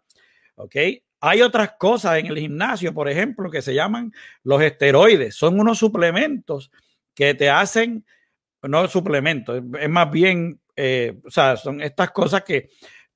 [0.56, 0.76] ¿Ok?
[1.22, 4.12] Hay otras cosas en el gimnasio, por ejemplo, que se llaman
[4.44, 5.36] los esteroides.
[5.36, 6.72] Son unos suplementos
[7.14, 8.06] que te hacen,
[8.64, 12.70] no suplementos, es más bien, eh, o sea, son estas cosas que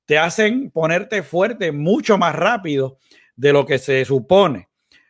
[0.04, 2.98] te hacen ponerte fuerte mucho más rápido
[3.34, 4.68] de lo que se supone.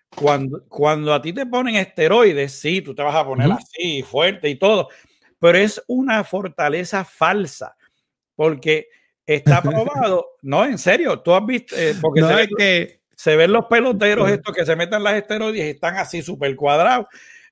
[0.09, 4.49] Cuando, cuando a ti te ponen esteroides, sí, tú te vas a poner así, fuerte
[4.49, 4.89] y todo,
[5.39, 7.77] pero es una fortaleza falsa,
[8.35, 8.89] porque
[9.27, 10.37] Está probado.
[10.43, 13.01] no, en serio, tú has visto, eh, porque se, ve, que...
[13.15, 17.07] se, ven los peloteros estos que se meten las esteroides y están así súper cuadrados.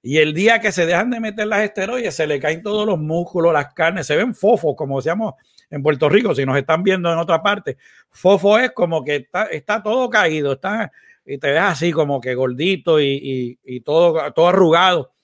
[0.06, 2.98] Y el día que se dejan de meter las esteroides, se le caen todos los
[2.98, 5.32] músculos, las carnes, se ven fofos, como decíamos
[5.70, 7.78] en Puerto Rico, si nos están viendo en otra parte.
[8.10, 10.92] Fofo es como que está, todo caído, está
[11.24, 15.14] y te ves así como que gordito y, y todo, todo arrugado.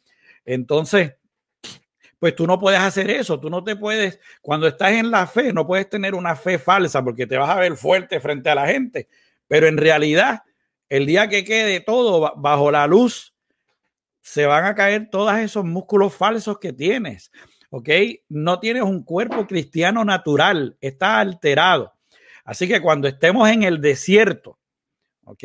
[0.46, 1.12] Entonces,
[2.18, 5.52] pues tú no puedes hacer eso, tú no te puedes, cuando estás en la fe,
[5.52, 8.66] no puedes tener una fe falsa porque te vas a ver fuerte frente a la
[8.66, 9.08] gente,
[9.46, 10.42] pero en realidad,
[10.88, 13.34] el día que quede todo bajo la luz,
[14.20, 17.30] se van a caer todos esos músculos falsos que tienes.
[17.70, 17.88] ¿ok?
[18.28, 21.94] No tienes un cuerpo cristiano natural, está alterado.
[22.44, 24.58] Así que cuando estemos en el desierto,
[25.24, 25.44] ¿ok?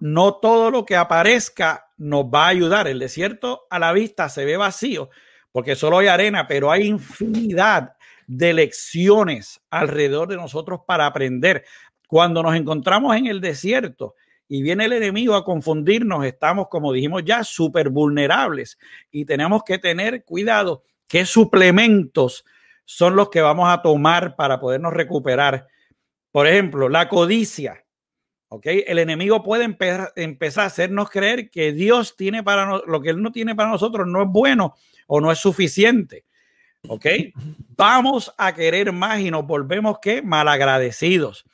[0.00, 2.88] No todo lo que aparezca nos va a ayudar.
[2.88, 5.10] El desierto a la vista se ve vacío
[5.52, 11.64] porque solo hay arena, pero hay infinidad de lecciones alrededor de nosotros para aprender.
[12.08, 14.16] Cuando nos encontramos en el desierto,
[14.48, 18.78] y viene el enemigo a confundirnos, estamos, como dijimos ya, súper vulnerables
[19.10, 22.44] y tenemos que tener cuidado qué suplementos
[22.84, 25.66] son los que vamos a tomar para podernos recuperar.
[26.30, 27.84] Por ejemplo, la codicia.
[28.48, 28.66] ¿ok?
[28.86, 33.32] El enemigo puede empezar a hacernos creer que Dios tiene para lo que Él no
[33.32, 34.74] tiene para nosotros no es bueno
[35.06, 36.24] o no es suficiente.
[36.88, 37.06] ¿Ok?
[37.76, 41.44] Vamos a querer más y nos volvemos que malagradecidos.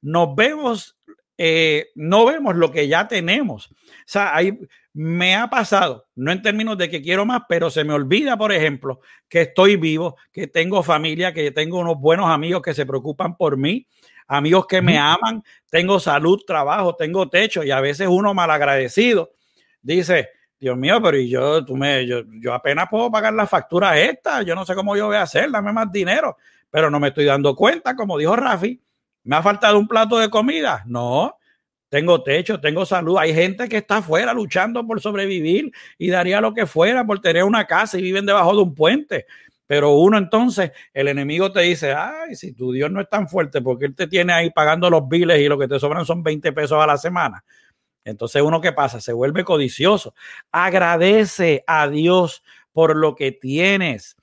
[0.00, 0.95] Nos vemos
[1.38, 3.70] eh, no vemos lo que ya tenemos.
[3.70, 3.74] O
[4.06, 4.58] sea, ahí
[4.92, 8.50] me ha pasado, no en términos de que quiero más, pero se me olvida, por
[8.50, 13.36] ejemplo, que estoy vivo, que tengo familia, que tengo unos buenos amigos que se preocupan
[13.36, 13.86] por mí,
[14.26, 19.32] amigos que me aman, tengo salud, trabajo, tengo techo y a veces uno malagradecido
[19.82, 23.98] dice, Dios mío, pero y yo, tú me, yo, yo apenas puedo pagar las facturas
[23.98, 26.38] estas, yo no sé cómo yo voy a hacer, dame más dinero,
[26.70, 28.80] pero no me estoy dando cuenta, como dijo Rafi,
[29.26, 30.84] ¿Me ha faltado un plato de comida?
[30.86, 31.36] No.
[31.88, 33.18] Tengo techo, tengo salud.
[33.18, 37.42] Hay gente que está afuera luchando por sobrevivir y daría lo que fuera por tener
[37.42, 39.26] una casa y viven debajo de un puente.
[39.66, 43.60] Pero uno entonces, el enemigo te dice, ay, si tu Dios no es tan fuerte,
[43.60, 46.52] porque Él te tiene ahí pagando los biles y lo que te sobran son 20
[46.52, 47.44] pesos a la semana.
[48.04, 50.14] Entonces uno qué pasa, se vuelve codicioso.
[50.52, 54.16] Agradece a Dios por lo que tienes.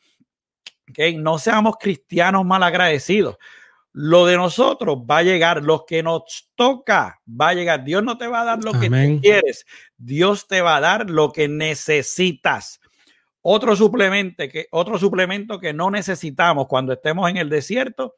[0.90, 1.18] ¿Okay?
[1.18, 3.38] No seamos cristianos mal agradecidos.
[3.94, 7.84] Lo de nosotros va a llegar, lo que nos toca va a llegar.
[7.84, 9.66] Dios no te va a dar lo que tú quieres,
[9.98, 12.82] Dios te va a dar lo que necesitas.
[13.42, 18.16] Otro suplemento, que, otro suplemento que no necesitamos cuando estemos en el desierto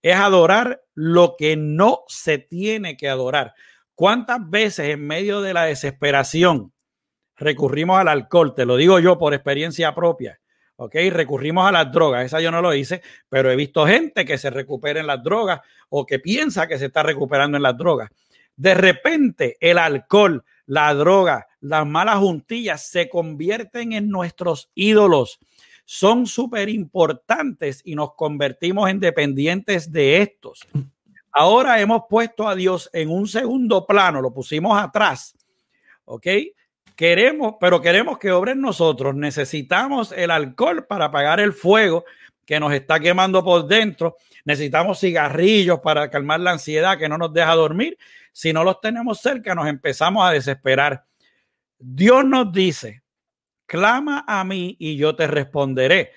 [0.00, 3.52] es adorar lo que no se tiene que adorar.
[3.94, 6.72] ¿Cuántas veces en medio de la desesperación
[7.36, 8.54] recurrimos al alcohol?
[8.54, 10.40] Te lo digo yo por experiencia propia.
[10.80, 10.94] ¿Ok?
[11.10, 14.48] Recurrimos a las drogas, esa yo no lo hice, pero he visto gente que se
[14.48, 15.60] recupera en las drogas
[15.90, 18.10] o que piensa que se está recuperando en las drogas.
[18.56, 25.38] De repente el alcohol, la droga, las malas juntillas se convierten en nuestros ídolos.
[25.84, 30.66] Son súper importantes y nos convertimos en dependientes de estos.
[31.30, 35.36] Ahora hemos puesto a Dios en un segundo plano, lo pusimos atrás,
[36.06, 36.26] ¿ok?
[37.00, 39.14] Queremos, pero queremos que obren nosotros.
[39.14, 42.04] Necesitamos el alcohol para apagar el fuego
[42.44, 44.18] que nos está quemando por dentro.
[44.44, 47.96] Necesitamos cigarrillos para calmar la ansiedad que no nos deja dormir.
[48.32, 51.06] Si no los tenemos cerca, nos empezamos a desesperar.
[51.78, 53.02] Dios nos dice,
[53.64, 56.12] clama a mí y yo te responderé.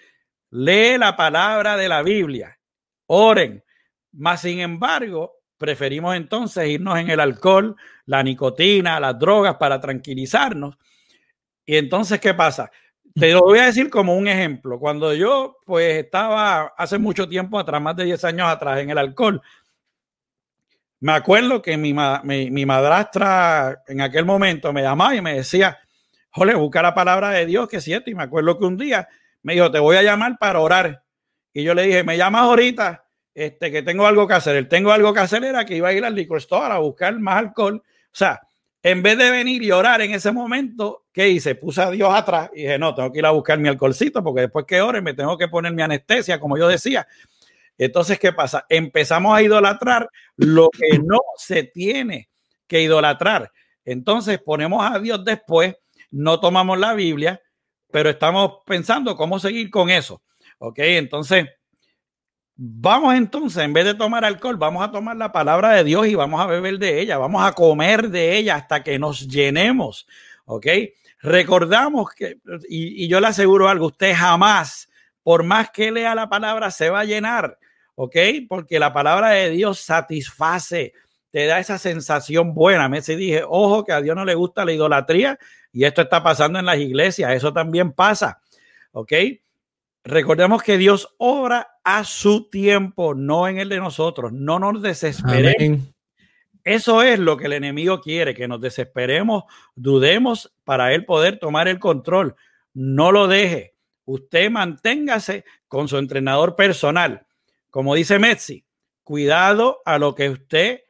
[0.49, 2.59] Lee la palabra de la Biblia.
[3.05, 3.63] Oren.
[4.11, 10.75] Mas, sin embargo, preferimos entonces irnos en el alcohol, la nicotina, las drogas para tranquilizarnos.
[11.65, 12.69] Y entonces, ¿qué pasa?
[13.15, 14.77] Te lo voy a decir como un ejemplo.
[14.77, 18.97] Cuando yo, pues, estaba hace mucho tiempo atrás, más de 10 años atrás, en el
[18.97, 19.41] alcohol,
[20.99, 25.79] me acuerdo que mi, mi, madrastra en aquel momento me llamaba y me decía,
[26.29, 28.09] jole, busca la palabra de Dios, que es cierto.
[28.09, 29.07] Y me acuerdo que un día
[29.43, 31.03] me dijo, te voy a llamar para orar.
[31.53, 33.02] Y yo le dije, me llamas ahorita
[33.33, 34.55] este, que tengo algo que hacer.
[34.55, 37.17] El tengo algo que hacer era que iba a ir al liquor store a buscar
[37.19, 37.81] más alcohol.
[37.83, 38.41] O sea,
[38.81, 41.55] en vez de venir y orar en ese momento, ¿qué hice?
[41.55, 44.41] Puse a Dios atrás y dije, no, tengo que ir a buscar mi alcoholcito porque
[44.41, 47.07] después que ore me tengo que poner mi anestesia, como yo decía.
[47.77, 48.65] Entonces, ¿qué pasa?
[48.69, 52.29] Empezamos a idolatrar lo que no se tiene
[52.67, 53.51] que idolatrar.
[53.85, 55.75] Entonces, ponemos a Dios después,
[56.11, 57.41] no tomamos la Biblia,
[57.89, 60.21] pero estamos pensando cómo seguir con eso.
[60.59, 60.79] ¿Ok?
[60.79, 61.47] Entonces,
[62.55, 66.13] Vamos entonces, en vez de tomar alcohol, vamos a tomar la palabra de Dios y
[66.13, 70.07] vamos a beber de ella, vamos a comer de ella hasta que nos llenemos,
[70.45, 70.67] ¿ok?
[71.19, 72.37] Recordamos que,
[72.69, 74.87] y, yo le aseguro algo, usted jamás,
[75.23, 77.57] por más que lea la palabra, se va a llenar,
[77.95, 78.15] ¿ok?
[78.47, 80.93] Porque la palabra de Dios satisface,
[81.31, 82.87] te da esa sensación buena.
[82.87, 85.39] Me dije, ojo, que a Dios no le gusta la idolatría
[85.71, 88.39] y esto está pasando en las iglesias, eso también pasa,
[88.91, 89.13] ¿ok?
[90.03, 94.31] Recordemos que Dios obra a su tiempo, no en el de nosotros.
[94.31, 95.93] No nos desesperemos.
[96.63, 99.43] Eso es lo que el enemigo quiere, que nos desesperemos,
[99.75, 102.35] dudemos para él poder tomar el control.
[102.73, 103.75] No lo deje.
[104.05, 107.25] Usted manténgase con su entrenador personal.
[107.69, 108.65] Como dice Messi,
[109.03, 110.81] cuidado a lo que usted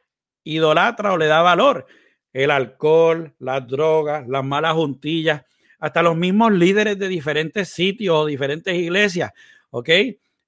[0.44, 1.86] idolatra o le da valor.
[2.32, 5.42] El alcohol, las drogas, las malas juntillas,
[5.78, 9.32] hasta los mismos líderes de diferentes sitios o diferentes iglesias.
[9.70, 9.88] ¿Ok?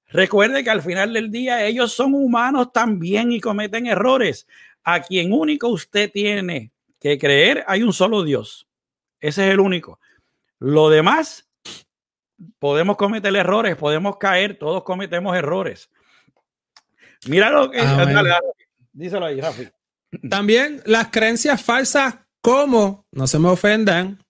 [0.09, 4.47] Recuerde que al final del día ellos son humanos también y cometen errores.
[4.83, 8.67] A quien único usted tiene que creer, hay un solo Dios.
[9.19, 9.99] Ese es el único.
[10.59, 11.49] Lo demás,
[12.59, 15.89] podemos cometer errores, podemos caer, todos cometemos errores.
[17.27, 17.83] Mira lo que...
[18.93, 19.67] Díselo ahí, Rafi.
[20.29, 24.23] También las creencias falsas como, no se me ofendan,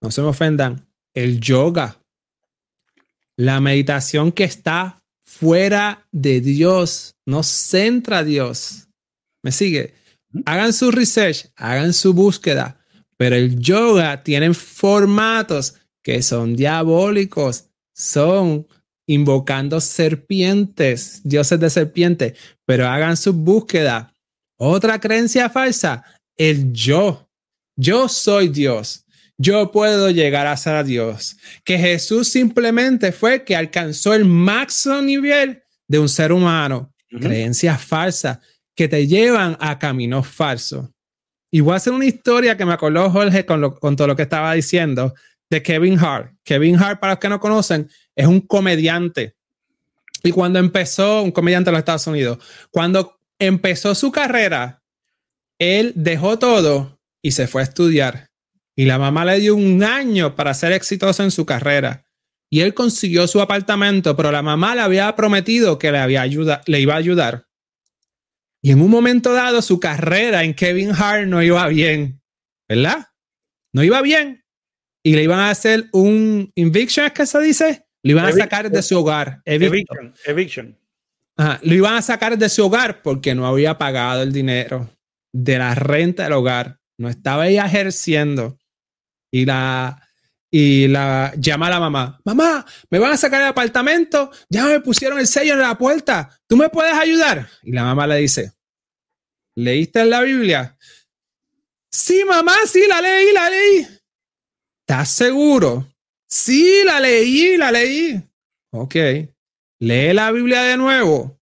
[0.00, 2.00] no se me ofendan, el yoga,
[3.36, 8.88] la meditación que está fuera de Dios, no centra a Dios.
[9.42, 9.94] ¿Me sigue?
[10.44, 12.80] Hagan su research, hagan su búsqueda,
[13.16, 18.66] pero el yoga tiene formatos que son diabólicos, son
[19.06, 22.34] invocando serpientes, dioses de serpiente,
[22.64, 24.12] pero hagan su búsqueda.
[24.58, 26.04] Otra creencia falsa,
[26.36, 27.28] el yo.
[27.76, 29.05] Yo soy Dios.
[29.38, 31.36] Yo puedo llegar a ser Dios.
[31.64, 36.92] Que Jesús simplemente fue que alcanzó el máximo nivel de un ser humano.
[37.08, 38.38] Creencias falsas
[38.74, 40.88] que te llevan a caminos falsos.
[41.50, 44.22] Y voy a hacer una historia que me acordó Jorge con, con todo lo que
[44.22, 45.14] estaba diciendo
[45.48, 46.34] de Kevin Hart.
[46.44, 49.36] Kevin Hart, para los que no conocen, es un comediante.
[50.22, 52.38] Y cuando empezó, un comediante de los Estados Unidos,
[52.70, 54.82] cuando empezó su carrera,
[55.58, 58.28] él dejó todo y se fue a estudiar.
[58.76, 62.06] Y la mamá le dio un año para ser exitoso en su carrera.
[62.50, 66.62] Y él consiguió su apartamento, pero la mamá le había prometido que le, había ayuda,
[66.66, 67.46] le iba a ayudar.
[68.62, 72.20] Y en un momento dado, su carrera en Kevin Hart no iba bien,
[72.68, 73.08] ¿verdad?
[73.72, 74.46] No iba bien
[75.06, 77.86] y le iban a hacer un eviction, ¿es que se dice?
[78.02, 79.40] Le iban a sacar de su hogar.
[79.44, 80.12] Eviction.
[80.24, 80.76] Eviction.
[81.62, 84.90] lo iban a sacar de su hogar porque no había pagado el dinero
[85.32, 86.80] de la renta del hogar.
[86.98, 88.58] No estaba ahí ejerciendo.
[89.36, 90.02] Y la,
[90.50, 92.20] y la llama a la mamá.
[92.24, 94.30] Mamá, me van a sacar el apartamento.
[94.48, 96.30] Ya me pusieron el sello en la puerta.
[96.46, 97.46] ¿Tú me puedes ayudar?
[97.62, 98.52] Y la mamá le dice,
[99.54, 100.78] ¿leíste en la Biblia?
[101.90, 103.86] Sí, mamá, sí, la leí, la leí.
[104.80, 105.86] ¿Estás seguro?
[106.26, 108.18] Sí, la leí, la leí.
[108.70, 108.94] Ok.
[109.80, 111.38] Lee la Biblia de nuevo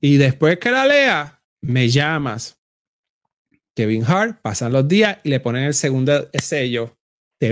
[0.00, 2.58] y después que la lea, me llamas.
[3.76, 6.95] Kevin Hart, pasan los días y le ponen el segundo sello.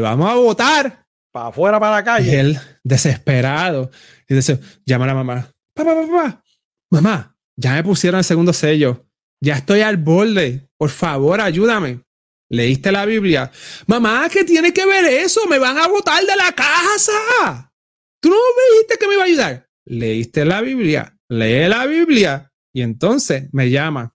[0.01, 1.07] Vamos a votar.
[1.33, 2.39] Para afuera, para la calle.
[2.39, 3.91] él, desesperado,
[4.29, 5.51] y dice, llama a la mamá.
[5.75, 6.43] Papá, papá,
[6.91, 9.07] mamá, ya me pusieron el segundo sello.
[9.41, 10.69] Ya estoy al borde.
[10.79, 12.01] Por favor, ayúdame.
[12.49, 13.51] ¿Leíste la Biblia?
[13.87, 15.47] Mamá, ¿qué tiene que ver eso?
[15.49, 17.73] Me van a botar de la casa.
[18.21, 19.69] ¿Tú no me dijiste que me iba a ayudar?
[19.87, 21.17] ¿Leíste la Biblia?
[21.29, 22.53] Lee la Biblia.
[22.73, 24.15] Y entonces me llama.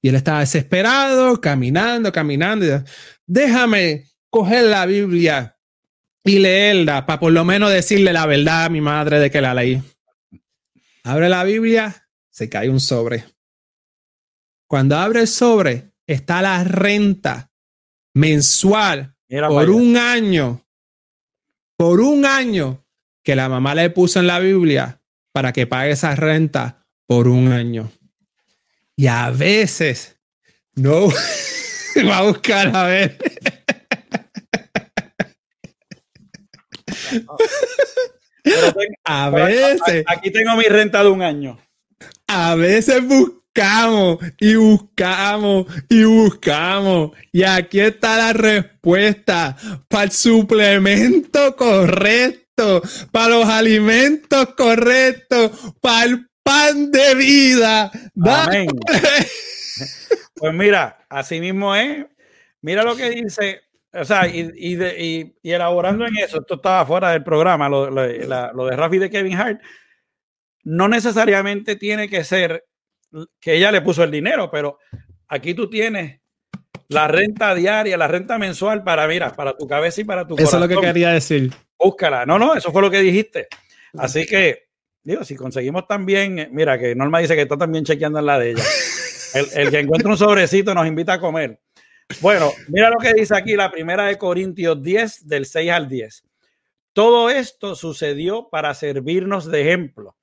[0.00, 2.84] Y él estaba desesperado, caminando, caminando.
[3.26, 4.04] Déjame
[4.36, 5.56] coger la Biblia
[6.22, 9.54] y leerla para por lo menos decirle la verdad a mi madre de que la
[9.54, 9.82] leí.
[11.04, 13.24] Abre la Biblia, se cae un sobre.
[14.66, 17.50] Cuando abre el sobre, está la renta
[18.12, 19.16] mensual
[19.48, 20.66] por un año,
[21.78, 22.84] por un año
[23.22, 25.00] que la mamá le puso en la Biblia
[25.32, 27.90] para que pague esa renta por un año.
[28.96, 30.18] Y a veces,
[30.74, 31.08] no,
[32.06, 33.35] va a buscar a ver.
[39.04, 40.04] a veces.
[40.06, 41.58] Aquí tengo mi renta de un año.
[42.26, 47.12] A veces buscamos y buscamos y buscamos.
[47.32, 49.56] Y aquí está la respuesta
[49.88, 57.90] para el suplemento correcto, para los alimentos correctos, para el pan de vida.
[58.22, 58.68] Amén.
[60.34, 62.06] pues mira, así mismo es.
[62.60, 67.10] Mira lo que dice, o sea, y, y, y, elaborando en eso, esto estaba fuera
[67.10, 68.02] del programa, lo, lo
[68.66, 69.60] de Rafi de Kevin Hart,
[70.64, 72.64] no necesariamente tiene que ser
[73.40, 74.78] que ella le puso el dinero, pero
[75.28, 76.20] aquí tú tienes
[76.88, 80.56] la renta diaria, la renta mensual para, mira, para tu cabeza y para tu Eso
[80.56, 81.52] es lo que quería decir.
[81.78, 82.26] Búscala.
[82.26, 83.48] No, no, eso fue lo que dijiste.
[83.98, 84.68] Así que,
[85.02, 88.50] digo, si conseguimos también, mira, que Norma dice que está también chequeando en la de
[88.50, 88.64] ella.
[89.54, 91.60] El, que encuentra un sobrecito nos invita a comer.
[92.20, 96.24] Bueno, mira lo que dice aquí la primera de Corintios 10, del 6 al 10.
[96.92, 100.16] Todo esto sucedió para servirnos de ejemplo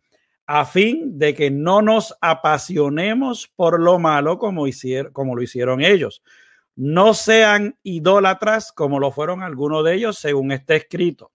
[0.46, 5.82] a fin de que no nos apasionemos por lo malo como, hicieron, como lo hicieron
[5.82, 6.22] ellos.
[6.76, 11.32] No sean idólatras como lo fueron algunos de ellos, según está escrito.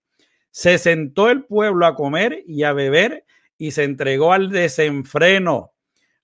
[0.51, 3.25] Se sentó el pueblo a comer y a beber
[3.57, 5.73] y se entregó al desenfreno.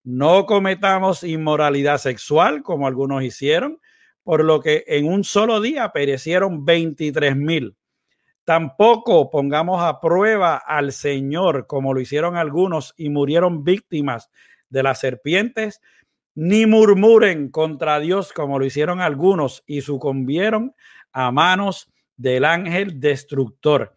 [0.03, 3.81] No cometamos inmoralidad sexual como algunos hicieron,
[4.25, 7.77] por lo que en un solo día perecieron 23 mil.
[8.45, 14.31] Tampoco pongamos a prueba al Señor como lo hicieron algunos y murieron víctimas
[14.69, 15.81] de las serpientes,
[16.35, 20.75] ni murmuren contra Dios como lo hicieron algunos y sucumbieron
[21.13, 23.97] a manos del ángel destructor.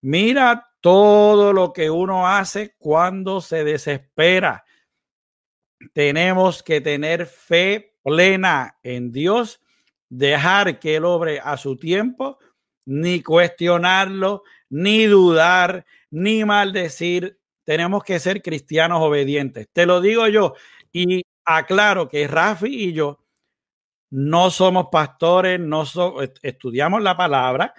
[0.00, 4.64] Mira todo lo que uno hace cuando se desespera.
[5.92, 9.60] Tenemos que tener fe plena en Dios,
[10.08, 12.38] dejar que Él obre a su tiempo
[12.86, 17.38] ni cuestionarlo, ni dudar, ni maldecir.
[17.64, 19.68] Tenemos que ser cristianos obedientes.
[19.72, 20.54] Te lo digo yo
[20.90, 23.20] y aclaro que Rafi y yo
[24.10, 25.84] no somos pastores, no
[26.42, 27.74] estudiamos la palabra,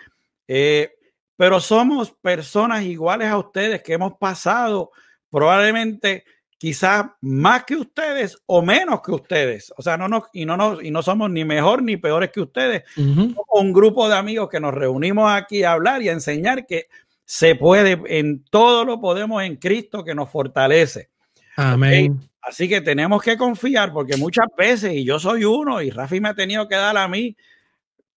[0.47, 0.95] eh,
[1.35, 4.91] pero somos personas iguales a ustedes que hemos pasado
[5.31, 6.23] probablemente
[6.59, 9.73] quizás más que ustedes o menos que ustedes.
[9.77, 12.41] O sea, no nos, y, no nos, y no somos ni mejor ni peores que
[12.41, 12.83] ustedes.
[12.97, 16.87] Un grupo de amigos que nos reunimos aquí a hablar y a enseñar que
[17.23, 21.09] se puede, en todo lo podemos en Cristo que nos fortalece.
[21.55, 22.19] Amén.
[22.41, 26.29] Así que tenemos que confiar porque muchas veces, y yo soy uno, y Rafi me
[26.29, 27.37] ha tenido que dar a mí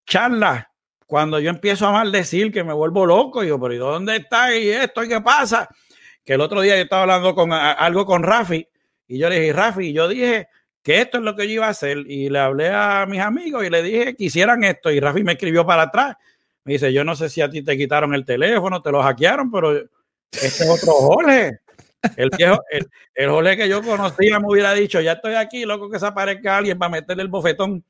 [0.05, 0.67] charlas
[1.07, 4.57] cuando yo empiezo a maldecir que me vuelvo loco, y yo, pero ¿y dónde está?
[4.57, 5.05] ¿Y esto?
[5.05, 5.69] ¿Y qué pasa?
[6.25, 8.67] Que el otro día yo estaba hablando con algo con Rafi
[9.07, 10.49] y yo le dije, Rafi, yo dije
[10.83, 13.65] que esto es lo que yo iba a hacer y le hablé a mis amigos
[13.65, 16.17] y le dije que hicieran esto y Rafi me escribió para atrás.
[16.65, 19.51] Me dice, yo no sé si a ti te quitaron el teléfono, te lo hackearon,
[19.51, 19.77] pero
[20.31, 21.59] este es otro Jorge.
[22.17, 25.91] El viejo, el, el Jorge que yo conocía me hubiera dicho, ya estoy aquí, loco
[25.91, 27.85] que se aparezca alguien para meterle el bofetón.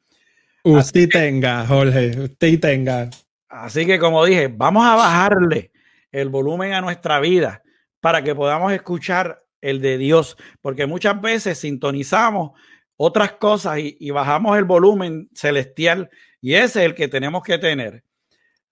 [0.64, 3.10] Usted tenga, Jorge, usted tenga.
[3.48, 5.70] Así que como dije, vamos a bajarle
[6.10, 7.62] el volumen a nuestra vida
[8.02, 12.50] para que podamos escuchar el de Dios, porque muchas veces sintonizamos
[12.96, 18.02] otras cosas y, bajamos el volumen celestial y ese es el que tenemos que tener.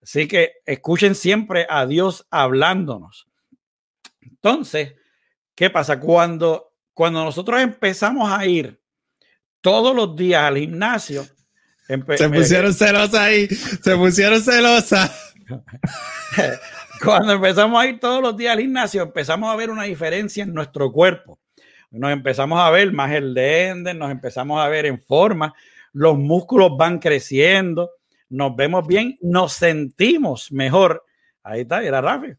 [0.02, 3.28] Así que escuchen siempre a Dios hablándonos.
[4.20, 4.94] Entonces,
[5.54, 6.00] ¿qué pasa?
[6.00, 8.82] Cuando, cuando nosotros empezamos a ir
[9.60, 11.24] todos los días al gimnasio,
[11.86, 15.34] se pusieron celosas ahí, se pusieron celosas.
[17.02, 20.52] Cuando empezamos a ir todos los días al gimnasio, empezamos a ver una diferencia en
[20.52, 21.38] nuestro cuerpo.
[21.90, 25.54] Nos empezamos a ver más el de nos empezamos a ver en forma,
[25.92, 27.90] los músculos van creciendo,
[28.28, 31.04] nos vemos bien, nos sentimos mejor.
[31.42, 32.32] Ahí está, era Rafi.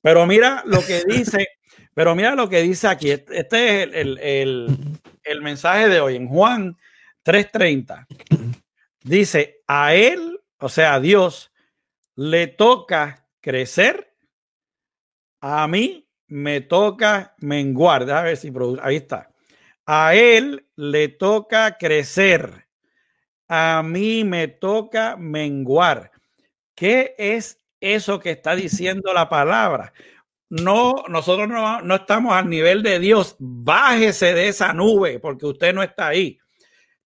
[0.00, 1.48] Pero mira lo que dice,
[1.94, 3.10] pero mira lo que dice aquí.
[3.10, 4.78] Este, este es el, el,
[5.24, 6.76] el mensaje de hoy en Juan
[7.24, 8.06] 3:30.
[9.02, 11.52] Dice, a él, o sea, a Dios,
[12.16, 14.14] le toca crecer,
[15.40, 18.10] a mí me toca menguar.
[18.10, 18.52] A ver si
[18.82, 19.30] ahí está.
[19.86, 22.66] A él le toca crecer,
[23.48, 26.10] a mí me toca menguar.
[26.74, 29.92] ¿Qué es eso que está diciendo la palabra?
[30.48, 33.36] No, nosotros no, no estamos al nivel de Dios.
[33.38, 36.38] Bájese de esa nube porque usted no está ahí.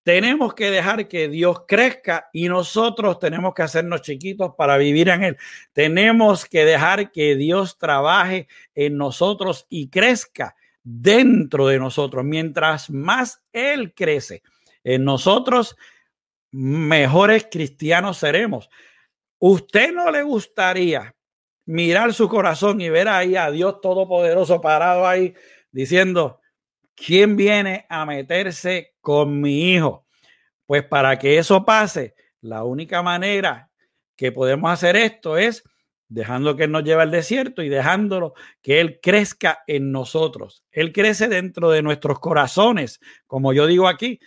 [0.08, 5.22] Tenemos que dejar que Dios crezca y nosotros tenemos que hacernos chiquitos para vivir en
[5.22, 5.38] Él.
[5.74, 12.24] Tenemos que dejar que Dios trabaje en nosotros y crezca dentro de nosotros.
[12.24, 14.44] Mientras más Él crece
[14.82, 15.76] en nosotros,
[16.52, 18.70] mejores cristianos seremos.
[19.40, 21.14] ¿Usted no le gustaría
[21.66, 25.34] mirar su corazón y ver ahí a Dios Todopoderoso parado ahí
[25.70, 26.40] diciendo,
[26.96, 30.06] ¿quién viene a meterse con mi hijo?
[30.66, 33.70] Pues para que eso pase, la única manera
[34.18, 35.64] que podemos hacer esto es
[36.10, 40.66] dejando que Él nos lleve al desierto y dejándolo que Él crezca en nosotros.
[40.74, 43.00] Él crece dentro de nuestros corazones.
[43.28, 44.20] Como yo digo aquí,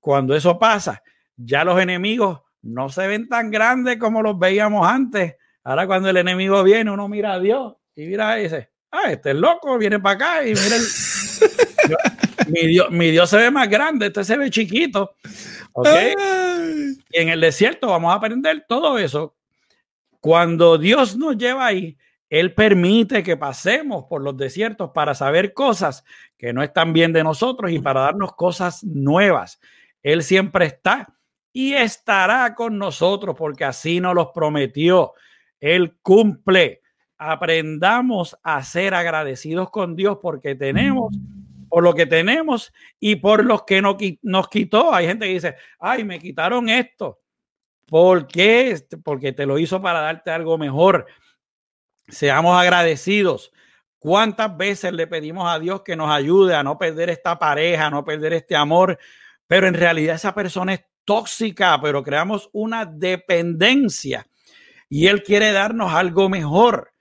[0.00, 1.04] cuando eso pasa,
[1.36, 5.36] ya los enemigos no se ven tan grandes como los veíamos antes.
[5.62, 9.30] Ahora cuando el enemigo viene, uno mira a Dios y mira y dice, ah, este
[9.30, 10.82] es loco, viene para acá y mira el...
[12.48, 15.16] mi, Dios, se ve más grande, este se ve chiquito.
[15.72, 15.88] ¿Ok?
[17.10, 19.34] Y en el desierto vamos a aprender todo eso.
[20.20, 21.96] Cuando Dios nos lleva ahí,
[22.30, 26.04] Él permite que pasemos por los desiertos para saber cosas
[26.38, 29.60] que no están bien de nosotros y para darnos cosas nuevas.
[30.02, 31.14] Él siempre está
[31.52, 35.14] y estará con nosotros porque así nos los prometió.
[35.60, 36.82] Él cumple.
[37.16, 41.14] aprendamos a ser agradecidos con Dios porque tenemos,
[41.74, 44.94] por lo que tenemos y por los que no, nos quitó.
[44.94, 47.18] Hay gente que dice, ay, me quitaron esto.
[47.84, 48.80] ¿Por qué?
[49.02, 51.04] Porque te lo hizo para darte algo mejor.
[52.06, 53.50] Seamos agradecidos.
[53.98, 57.90] ¿Cuántas veces le pedimos a Dios que nos ayude a no perder esta pareja, a
[57.90, 58.96] no perder este amor?
[59.48, 64.28] Pero en realidad esa persona es tóxica, pero creamos una dependencia
[64.88, 66.93] y Él quiere darnos algo mejor.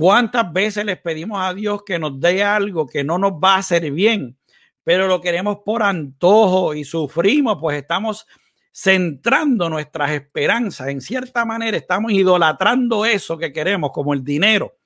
[0.00, 3.58] ¿Cuántas veces les pedimos a Dios que nos dé algo que no nos va a
[3.58, 4.38] hacer bien,
[4.82, 8.26] pero lo queremos por antojo y sufrimos, pues estamos
[8.72, 10.88] centrando nuestras esperanzas.
[10.88, 14.78] En cierta manera estamos idolatrando eso que queremos, como el dinero,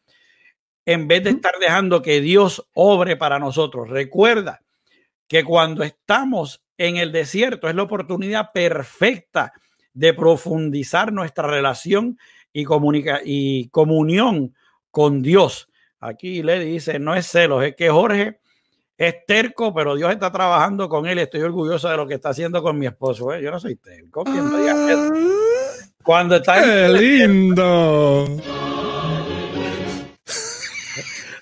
[0.85, 3.89] en vez de estar dejando que Dios obre para nosotros.
[3.89, 4.62] Recuerda
[5.28, 9.53] que cuando estamos en el desierto es la oportunidad perfecta
[9.93, 12.19] de profundizar nuestra relación
[12.53, 12.65] y,
[13.24, 14.53] y comunión
[14.94, 15.68] con Dios.
[15.98, 18.38] Aquí le dice, no es celos, es que Jorge
[18.96, 21.18] es terco, pero Dios está trabajando con él.
[21.18, 23.34] Estoy orgulloso de lo que está haciendo con mi esposo.
[23.34, 23.42] ¿eh?
[23.42, 24.22] Yo no soy terco.
[24.24, 25.02] Ah.
[26.02, 28.24] Cuando está ¡Qué lindo!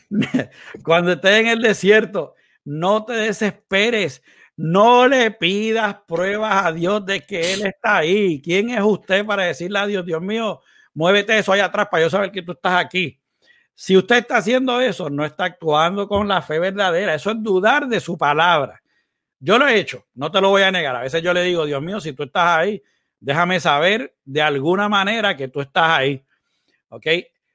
[0.83, 2.35] Cuando estés en el desierto,
[2.65, 4.23] no te desesperes.
[4.57, 8.41] No le pidas pruebas a Dios de que Él está ahí.
[8.41, 10.61] ¿Quién es usted para decirle a Dios, Dios mío,
[10.95, 13.22] muévete eso allá atrás para yo saber que tú estás aquí?
[13.75, 17.15] Si usted está haciendo eso, no está actuando con la fe verdadera.
[17.15, 18.83] Eso es dudar de su palabra.
[19.39, 20.95] Yo lo he hecho, no te lo voy a negar.
[20.95, 22.83] A veces yo le digo, Dios mío, si tú estás ahí,
[23.19, 26.25] déjame saber de alguna manera que tú estás ahí.
[26.89, 27.07] ¿Ok?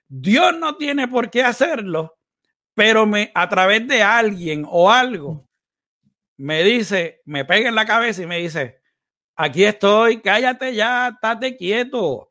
[0.07, 2.17] Dios no tiene por qué hacerlo,
[2.73, 5.47] pero me, a través de alguien o algo
[6.37, 8.79] me dice, me pega en la cabeza y me dice,
[9.35, 12.26] aquí estoy, cállate ya, estate quieto.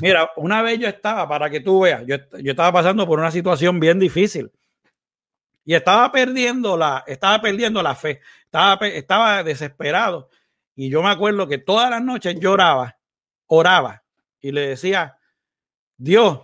[0.00, 3.80] Mira, una vez yo estaba, para que tú veas, yo, estaba pasando por una situación
[3.80, 4.50] bien difícil
[5.64, 10.30] y estaba perdiendo la, estaba perdiendo la fe, estaba, estaba desesperado.
[10.74, 12.98] Y yo me acuerdo que todas las noches lloraba,
[13.46, 14.02] oraba
[14.40, 15.18] y le decía,
[15.96, 16.40] Dios,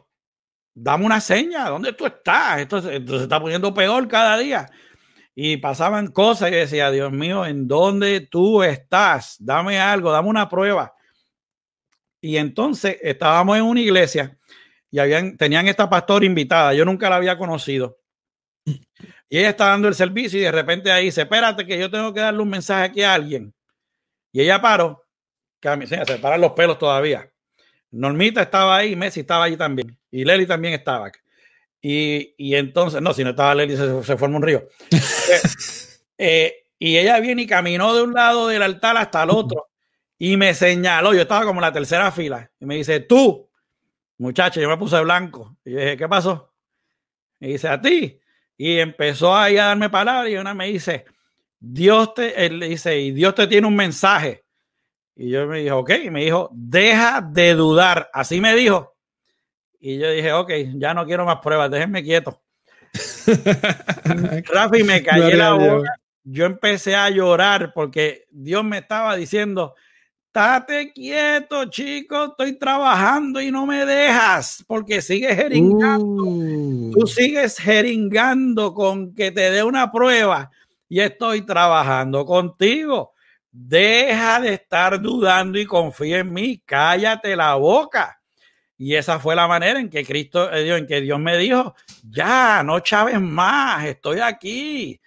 [0.74, 2.60] dame una seña, ¿dónde tú estás?
[2.60, 4.68] esto se está poniendo peor cada día
[5.34, 9.36] y pasaban cosas y decía, Dios mío, ¿en dónde tú estás?
[9.40, 10.93] Dame algo, dame una prueba.
[12.24, 14.34] Y entonces estábamos en una iglesia
[14.90, 17.98] y habían, tenían esta pastora invitada, yo nunca la había conocido.
[18.64, 22.14] Y ella está dando el servicio y de repente ahí dice, espérate que yo tengo
[22.14, 23.52] que darle un mensaje aquí a alguien.
[24.32, 25.04] Y ella paró,
[25.60, 27.30] se paran los pelos todavía.
[27.90, 29.94] Normita estaba ahí, Messi estaba allí también.
[30.10, 31.12] Y Leli también estaba.
[31.82, 34.66] Y, entonces, no, si no estaba Lely, se, se forma un río.
[36.16, 39.68] Eh, eh, y ella viene y caminó de un lado del altar hasta el otro
[40.24, 41.12] y me señaló.
[41.12, 43.46] Yo estaba como en la tercera fila y me dice, tú,
[44.16, 45.58] muchacho, yo me puse blanco.
[45.62, 46.50] Y yo dije, ¿qué pasó?
[47.40, 48.18] Me dice, a ti.
[48.56, 51.04] Y empezó ahí a darme palabras y una me dice,
[51.60, 54.44] Dios te, él dice, y Dios te tiene un mensaje.
[55.14, 58.08] Y yo me dije, ok, y me dijo, deja de dudar.
[58.14, 58.96] Así me dijo.
[59.78, 62.42] Y yo dije, ok, ya no quiero más pruebas, déjenme quieto.
[64.54, 65.90] Rafi, me callé la boca.
[66.22, 69.74] Yo empecé a llorar porque Dios me estaba diciendo,
[70.34, 76.24] estate quieto, chico, estoy trabajando y no me dejas porque sigues jeringando.
[76.24, 76.90] Uh.
[76.92, 80.50] Tú sigues jeringando con que te dé una prueba
[80.88, 83.12] y estoy trabajando contigo.
[83.52, 86.60] Deja de estar dudando y confía en mí.
[86.66, 88.20] Cállate la boca.
[88.76, 92.64] Y esa fue la manera en que Cristo, eh, en que Dios me dijo, ya,
[92.64, 95.00] no chaves más, estoy aquí.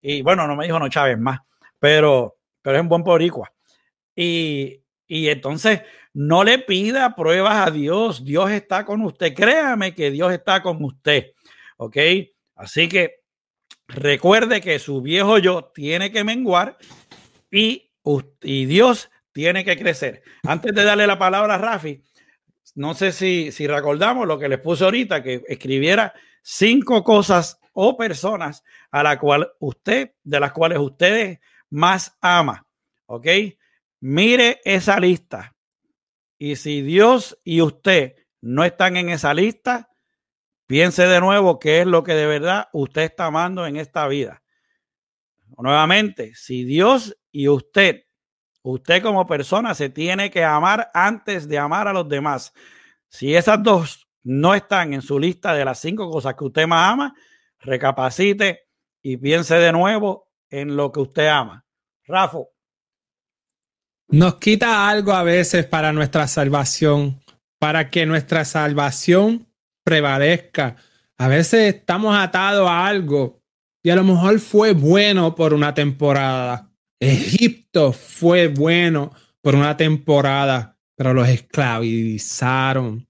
[0.00, 1.40] Y bueno, no me dijo no chaves más,
[1.80, 3.50] pero, pero es un buen poricua.
[4.14, 5.82] Y, y entonces
[6.12, 10.82] no le pida pruebas a Dios, Dios está con usted, créame que Dios está con
[10.84, 11.32] usted,
[11.76, 11.96] ¿ok?
[12.56, 13.20] Así que
[13.86, 16.76] recuerde que su viejo yo tiene que menguar
[17.50, 17.90] y,
[18.42, 20.22] y Dios tiene que crecer.
[20.42, 22.02] Antes de darle la palabra a Rafi,
[22.74, 26.12] no sé si, si recordamos lo que les puse ahorita, que escribiera
[26.42, 31.38] cinco cosas o personas a la cual usted, de las cuales ustedes
[31.70, 32.66] más ama.
[33.06, 33.26] ¿Ok?
[34.00, 35.54] Mire esa lista.
[36.38, 39.90] Y si Dios y usted no están en esa lista,
[40.66, 44.42] piense de nuevo qué es lo que de verdad usted está amando en esta vida.
[45.58, 48.04] Nuevamente, si Dios y usted
[48.62, 52.52] Usted como persona se tiene que amar antes de amar a los demás.
[53.08, 56.92] Si esas dos no están en su lista de las cinco cosas que usted más
[56.92, 57.14] ama,
[57.58, 58.68] recapacite
[59.02, 61.64] y piense de nuevo en lo que usted ama.
[62.04, 62.40] Rafa.
[64.12, 67.20] Nos quita algo a veces para nuestra salvación,
[67.60, 69.46] para que nuestra salvación
[69.84, 70.74] prevalezca.
[71.16, 73.40] A veces estamos atados a algo
[73.84, 76.72] y a lo mejor fue bueno por una temporada.
[76.98, 83.06] Egipto fue bueno por una temporada, pero los esclavizaron.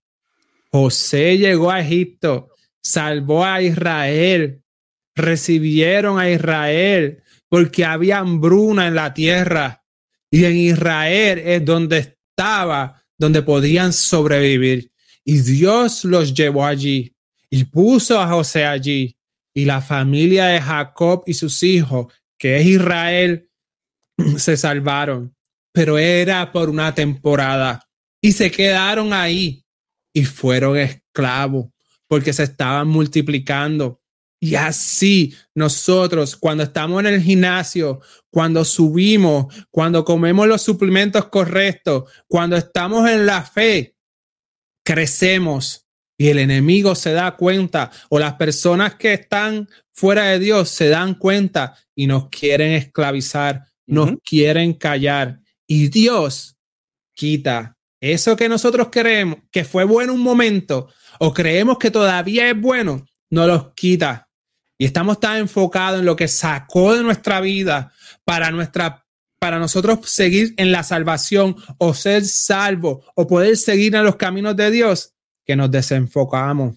[0.70, 2.51] José llegó a Egipto,
[2.82, 4.62] salvó a Israel,
[5.14, 9.80] recibieron a Israel porque había hambruna en la tierra
[10.31, 14.90] y en Israel es donde estaba, donde podían sobrevivir.
[15.24, 17.15] Y Dios los llevó allí
[17.51, 19.16] y puso a José allí
[19.52, 23.51] y la familia de Jacob y sus hijos, que es Israel,
[24.36, 25.35] se salvaron,
[25.73, 27.86] pero era por una temporada
[28.23, 29.65] y se quedaron ahí
[30.12, 31.66] y fueron esclavos
[32.07, 33.99] porque se estaban multiplicando.
[34.40, 38.00] Y así nosotros, cuando estamos en el gimnasio,
[38.30, 43.96] cuando subimos, cuando comemos los suplementos correctos, cuando estamos en la fe,
[44.82, 45.86] crecemos
[46.16, 50.88] y el enemigo se da cuenta o las personas que están fuera de Dios se
[50.88, 55.40] dan cuenta y nos quieren esclavizar, nos quieren callar.
[55.66, 56.56] Y Dios
[57.14, 60.88] quita eso que nosotros creemos que fue bueno un momento
[61.18, 64.30] o creemos que todavía es bueno, no los quita.
[64.81, 67.93] Y estamos tan enfocados en lo que sacó de nuestra vida
[68.24, 69.05] para nuestra
[69.39, 74.57] para nosotros seguir en la salvación o ser salvo o poder seguir en los caminos
[74.57, 76.77] de Dios que nos desenfocamos.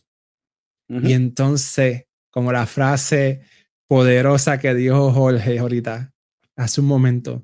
[0.90, 3.42] Y entonces, como la frase
[3.88, 6.14] poderosa que dijo Jorge ahorita,
[6.58, 7.42] hace un momento,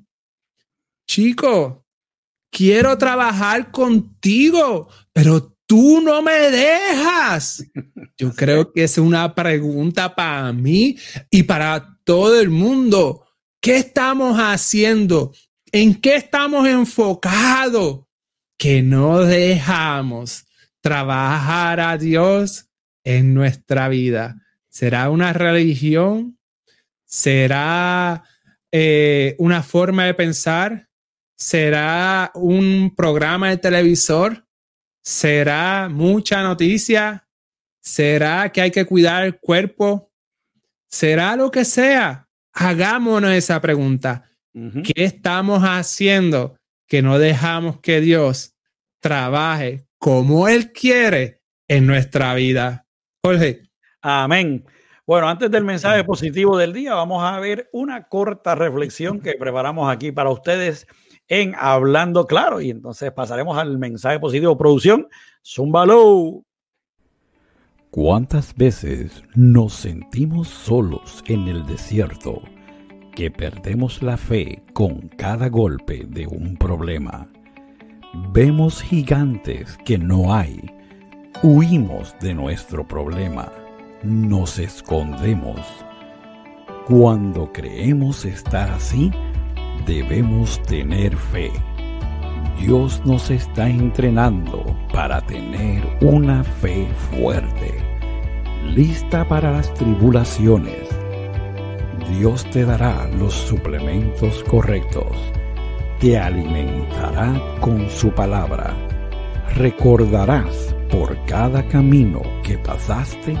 [1.08, 1.86] chico,
[2.50, 7.64] quiero trabajar contigo, pero tú no me dejas.
[8.18, 10.96] Yo creo que es una pregunta para mí
[11.30, 13.24] y para todo el mundo.
[13.60, 15.32] ¿Qué estamos haciendo?
[15.70, 18.00] ¿En qué estamos enfocados?
[18.58, 20.44] Que no dejamos
[20.80, 22.66] trabajar a Dios
[23.04, 24.42] en nuestra vida.
[24.68, 26.36] ¿Será una religión?
[27.04, 28.24] ¿Será
[28.72, 30.88] eh, una forma de pensar?
[31.36, 34.49] ¿Será un programa de televisor?
[35.02, 37.26] ¿Será mucha noticia?
[37.80, 40.12] ¿Será que hay que cuidar el cuerpo?
[40.88, 42.28] ¿Será lo que sea?
[42.52, 44.30] Hagámonos esa pregunta.
[44.52, 46.56] ¿Qué estamos haciendo
[46.86, 48.56] que no dejamos que Dios
[48.98, 52.86] trabaje como Él quiere en nuestra vida?
[53.24, 53.62] Jorge.
[54.02, 54.64] Amén.
[55.06, 59.90] Bueno, antes del mensaje positivo del día, vamos a ver una corta reflexión que preparamos
[59.92, 60.86] aquí para ustedes
[61.30, 62.60] en Hablando Claro.
[62.60, 64.58] Y entonces pasaremos al mensaje positivo.
[64.58, 65.08] Producción,
[65.42, 66.44] Zumbalo.
[67.90, 72.42] ¿Cuántas veces nos sentimos solos en el desierto
[73.14, 77.28] que perdemos la fe con cada golpe de un problema?
[78.32, 80.60] Vemos gigantes que no hay.
[81.42, 83.50] Huimos de nuestro problema.
[84.02, 85.60] Nos escondemos.
[86.86, 89.10] Cuando creemos estar así,
[89.86, 91.50] debemos tener fe.
[92.58, 97.74] Dios nos está entrenando para tener una fe fuerte,
[98.66, 100.88] lista para las tribulaciones.
[102.18, 105.16] Dios te dará los suplementos correctos,
[106.00, 108.74] te alimentará con su palabra,
[109.54, 113.34] recordarás por cada camino que pasaste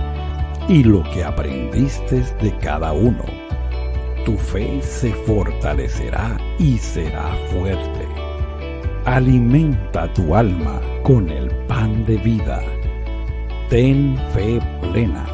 [0.68, 3.24] y lo que aprendiste de cada uno
[4.24, 8.06] tu fe se fortalecerá y será fuerte.
[9.04, 12.62] Alimenta tu alma con el pan de vida.
[13.68, 15.26] Ten fe plena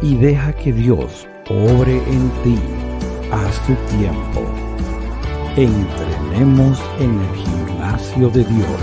[0.00, 2.58] y deja que Dios obre en ti
[3.32, 4.42] a su tiempo.
[5.56, 8.80] Entrenemos en el gimnasio de Dios.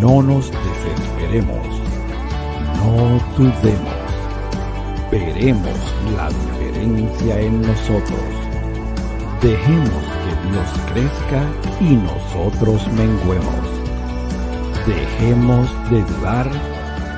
[0.00, 1.66] No nos desesperemos.
[2.76, 4.02] No dudemos.
[5.10, 6.30] Veremos la
[6.82, 8.20] en nosotros.
[9.40, 13.82] Dejemos que Dios crezca y nosotros menguemos.
[14.86, 16.50] Dejemos de dudar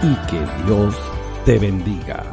[0.03, 0.95] y que Dios
[1.47, 2.25] te bendiga.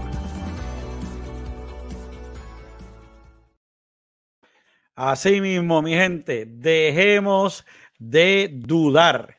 [4.96, 7.66] Así mismo, mi gente, dejemos
[7.98, 9.38] de dudar.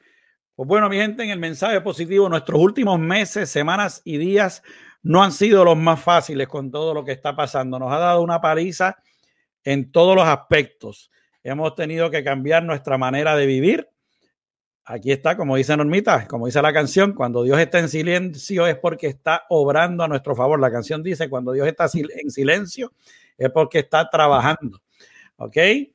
[0.55, 4.62] Pues bueno, mi gente, en el mensaje positivo, nuestros últimos meses, semanas y días
[5.03, 7.79] no han sido los más fáciles con todo lo que está pasando.
[7.79, 8.97] Nos ha dado una paliza
[9.65, 11.11] en todos los aspectos.
[11.43, 13.89] Hemos tenido que cambiar nuestra manera de vivir.
[14.85, 18.77] Aquí está, como dice Normita, como dice la canción, cuando Dios está en silencio es
[18.77, 20.59] porque está obrando a nuestro favor.
[20.61, 22.93] La canción dice, cuando Dios está en silencio
[23.39, 24.81] es porque está trabajando.
[25.37, 25.57] ¿Ok?
[25.57, 25.91] Eh,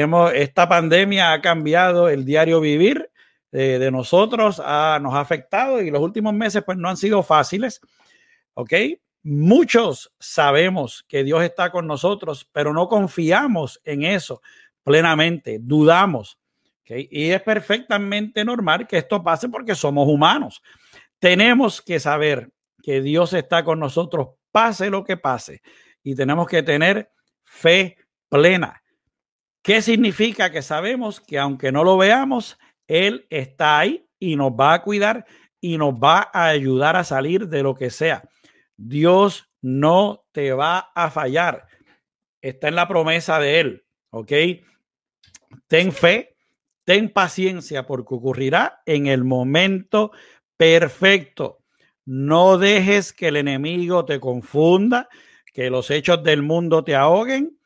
[0.00, 3.10] hemos, esta pandemia ha cambiado el diario vivir
[3.52, 7.22] de, de nosotros ha, nos ha afectado y los últimos meses pues no han sido
[7.22, 7.80] fáciles.
[8.54, 8.72] ¿Ok?
[9.22, 14.42] Muchos sabemos que Dios está con nosotros, pero no confiamos en eso
[14.82, 16.38] plenamente, dudamos.
[16.82, 17.08] ¿okay?
[17.10, 20.62] Y es perfectamente normal que esto pase porque somos humanos.
[21.18, 22.52] Tenemos que saber
[22.82, 25.62] que Dios está con nosotros, pase lo que pase,
[26.02, 27.10] y tenemos que tener
[27.42, 27.96] fe
[28.28, 28.82] plena.
[29.62, 30.52] ¿Qué significa?
[30.52, 35.24] Que sabemos que aunque no lo veamos, Él está ahí y nos va a cuidar
[35.58, 38.22] y nos va a ayudar a salir de lo que sea.
[38.76, 41.66] Dios no te va a fallar.
[42.40, 43.84] Está en la promesa de Él.
[44.10, 44.32] ¿Ok?
[45.66, 46.36] Ten fe,
[46.84, 50.12] ten paciencia porque ocurrirá en el momento
[50.56, 51.58] perfecto.
[52.04, 55.08] No dejes que el enemigo te confunda,
[55.52, 57.58] que los hechos del mundo te ahoguen.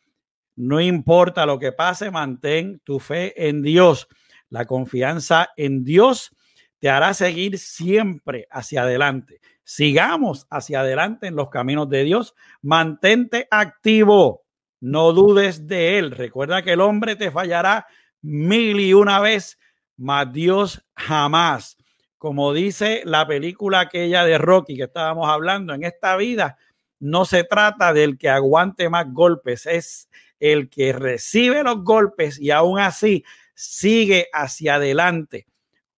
[0.54, 4.08] No importa lo que pase, mantén tu fe en Dios.
[4.48, 6.34] La confianza en Dios
[6.78, 9.40] te hará seguir siempre hacia adelante.
[9.70, 12.34] Sigamos hacia adelante en los caminos de Dios.
[12.62, 14.46] Mantente activo.
[14.80, 16.10] No dudes de Él.
[16.12, 17.86] Recuerda que el hombre te fallará
[18.22, 19.58] mil y una vez,
[19.98, 21.76] mas Dios jamás.
[22.16, 26.56] Como dice la película aquella de Rocky que estábamos hablando, en esta vida
[26.98, 30.08] no se trata del que aguante más golpes, es
[30.40, 33.22] el que recibe los golpes y aún así
[33.52, 35.46] sigue hacia adelante.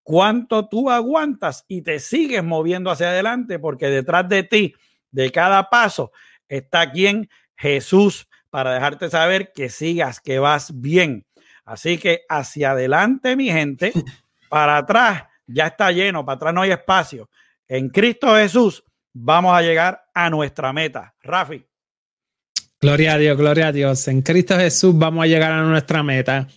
[0.02, 3.59] ¿Cuánto tú aguantas y te sigues moviendo hacia adelante?
[3.59, 4.74] Porque detrás de ti,
[5.10, 6.12] de cada paso,
[6.48, 11.27] está quien Jesús para dejarte saber que sigas, que vas bien.
[11.64, 13.93] Así que hacia adelante, mi gente,
[14.48, 17.31] para atrás ya está lleno, para atrás no hay espacio.
[17.68, 18.82] En Cristo Jesús
[19.12, 21.14] vamos a llegar a nuestra meta.
[21.22, 21.64] Rafi.
[22.81, 24.09] Gloria a Dios, gloria a Dios.
[24.09, 26.48] En Cristo Jesús vamos a llegar a nuestra meta.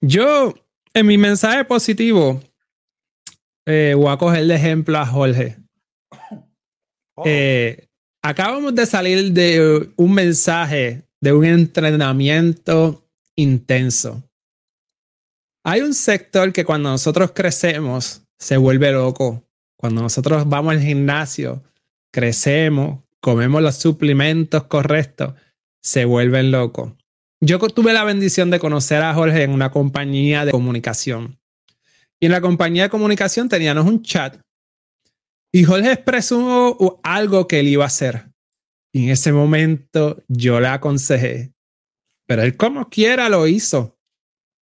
[0.00, 0.54] Yo,
[0.94, 2.40] en mi mensaje positivo,
[3.68, 5.56] eh, voy a coger de ejemplo a Jorge.
[7.20, 7.24] Oh.
[7.26, 7.88] Eh,
[8.22, 13.04] acabamos de salir de un mensaje de un entrenamiento
[13.34, 14.22] intenso.
[15.64, 19.42] Hay un sector que cuando nosotros crecemos se vuelve loco.
[19.76, 21.62] Cuando nosotros vamos al gimnasio,
[22.12, 25.34] crecemos, comemos los suplementos correctos,
[25.82, 26.92] se vuelven locos.
[27.40, 31.38] Yo tuve la bendición de conocer a Jorge en una compañía de comunicación.
[32.20, 34.40] Y en la compañía de comunicación teníamos un chat.
[35.52, 38.30] Y Jorge expresó algo que él iba a hacer.
[38.92, 41.52] Y en ese momento yo le aconsejé.
[42.26, 43.96] Pero él como quiera lo hizo.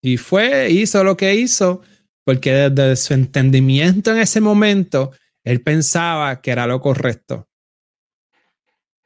[0.02, 1.82] Y fue, hizo lo que hizo,
[2.24, 5.12] porque desde su entendimiento en ese momento,
[5.42, 7.48] él pensaba que era lo correcto.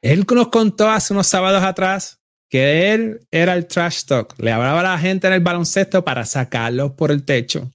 [0.03, 4.35] Él nos contó hace unos sábados atrás que él era el trash talk.
[4.39, 7.71] Le hablaba a la gente en el baloncesto para sacarlos por el techo.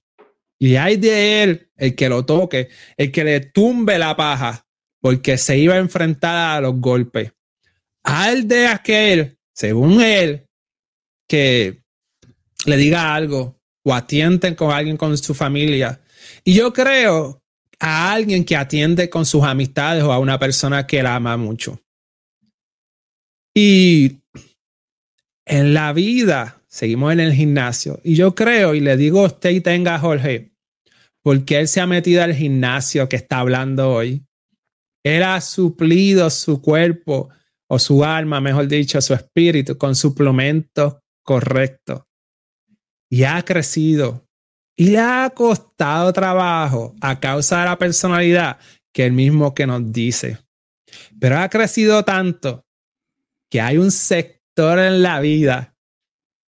[0.59, 4.65] Y hay de él el que lo toque, el que le tumbe la paja,
[5.01, 7.33] porque se iba a enfrentar a los golpes.
[8.03, 10.47] Al de aquel, según él,
[11.27, 11.83] que
[12.65, 16.01] le diga algo o atienden con alguien con su familia.
[16.43, 17.43] Y yo creo
[17.79, 21.81] a alguien que atiende con sus amistades o a una persona que la ama mucho.
[23.53, 24.17] Y
[25.45, 28.01] en la vida, seguimos en el gimnasio.
[28.03, 30.51] Y yo creo, y le digo a usted y tenga a Jorge,
[31.23, 34.25] porque él se ha metido al gimnasio que está hablando hoy.
[35.01, 37.29] Él ha suplido su cuerpo
[37.69, 42.03] o su alma, mejor dicho, su espíritu con suplementos correctos.
[43.09, 44.27] Y ha crecido.
[44.75, 48.57] Y le ha costado trabajo a causa de la personalidad
[48.91, 50.39] que el mismo que nos dice.
[51.21, 52.65] Pero ha crecido tanto
[53.49, 55.74] que hay un sector en la vida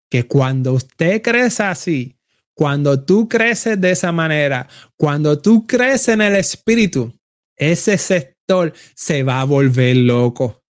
[0.08, 2.16] que cuando usted crece así,
[2.54, 7.12] cuando tú creces de esa manera, cuando tú creces en el espíritu,
[7.56, 10.62] ese sector se va a volver loco.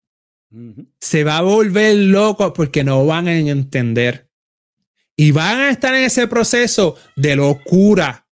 [1.00, 4.30] Se va a volver loco porque no van a entender.
[5.18, 8.28] Y van a estar en ese proceso de locura,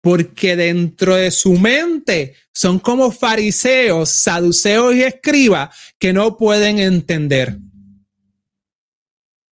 [0.00, 7.58] porque dentro de su mente son como fariseos, saduceos y escribas que no pueden entender.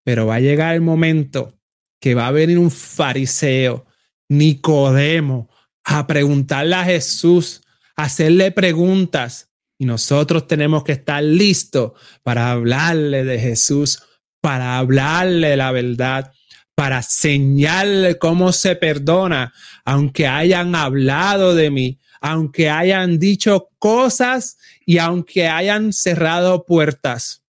[0.05, 1.59] Pero va a llegar el momento
[2.01, 3.87] que va a venir un fariseo,
[4.29, 5.49] Nicodemo,
[5.85, 7.63] a preguntarle a Jesús,
[7.97, 9.51] a hacerle preguntas.
[9.79, 14.03] Y nosotros tenemos que estar listos para hablarle de Jesús,
[14.41, 16.33] para hablarle la verdad,
[16.75, 19.53] para señalarle cómo se perdona,
[19.85, 27.44] aunque hayan hablado de mí, aunque hayan dicho cosas y aunque hayan cerrado puertas.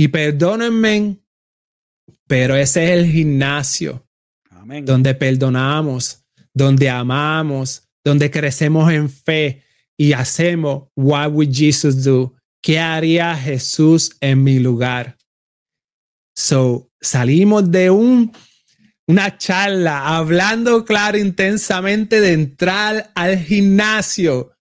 [0.00, 1.18] Y perdónenme,
[2.26, 4.08] pero ese es el gimnasio
[4.84, 6.24] donde perdonamos.
[6.54, 9.62] donde amamos, donde crecemos en fe
[9.98, 12.32] y hacemos What would Jesus do?
[12.62, 15.18] ¿Qué haría Jesús en mi lugar?
[16.34, 18.32] So, salimos de un,
[19.06, 24.56] una charla hablando claro intensamente de entrar al gimnasio.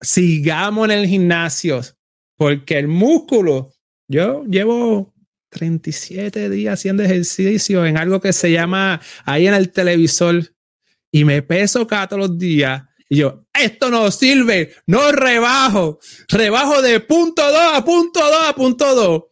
[0.00, 1.80] Sigamos en el gimnasio,
[2.36, 3.72] porque el músculo,
[4.08, 5.14] yo llevo
[5.50, 10.42] 37 días haciendo ejercicio en algo que se llama ahí en el televisor
[11.10, 15.98] y me peso cada todos los días y yo, esto no sirve, no rebajo,
[16.28, 19.22] rebajo de punto 2 a punto 2 a punto 2.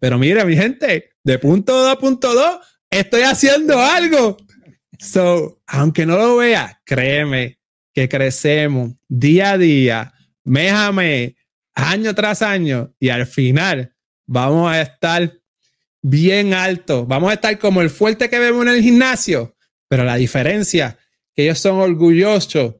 [0.00, 2.58] Pero mire, mi gente, de punto 2 a punto 2,
[2.90, 4.36] estoy haciendo algo.
[4.98, 7.60] So, aunque no lo vea, créeme
[7.94, 10.12] que crecemos día a día,
[10.44, 11.34] mes a mes,
[11.74, 13.89] año tras año, y al final
[14.30, 15.40] vamos a estar
[16.00, 17.04] bien alto.
[17.04, 19.56] Vamos a estar como el fuerte que vemos en el gimnasio,
[19.88, 20.96] pero la diferencia
[21.34, 22.76] que ellos son orgullosos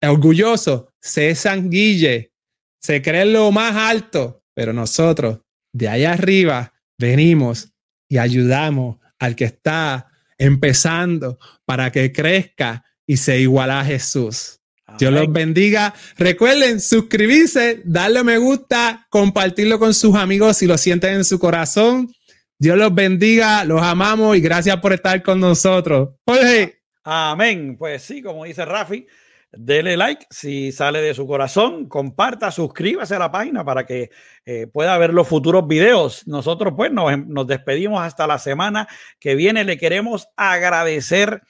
[0.00, 2.32] orgulloso, se sanguille,
[2.80, 5.40] se cree lo más alto, pero nosotros
[5.72, 7.72] de allá arriba venimos
[8.08, 10.08] y ayudamos al que está
[10.38, 14.60] empezando para que crezca y se iguala a Jesús.
[14.98, 15.94] Dios los bendiga.
[16.16, 22.12] Recuerden suscribirse, darle me gusta, compartirlo con sus amigos si lo sienten en su corazón.
[22.58, 26.10] Dios los bendiga, los amamos y gracias por estar con nosotros.
[26.24, 26.82] Jorge.
[27.04, 27.76] Amén.
[27.76, 29.06] Pues sí, como dice Rafi,
[29.54, 34.10] Dele like si sale de su corazón, comparta, suscríbase a la página para que
[34.46, 36.26] eh, pueda ver los futuros videos.
[36.26, 38.88] Nosotros pues nos, nos, despedimos hasta la semana
[39.20, 39.64] que viene.
[39.64, 41.42] Le queremos agradecer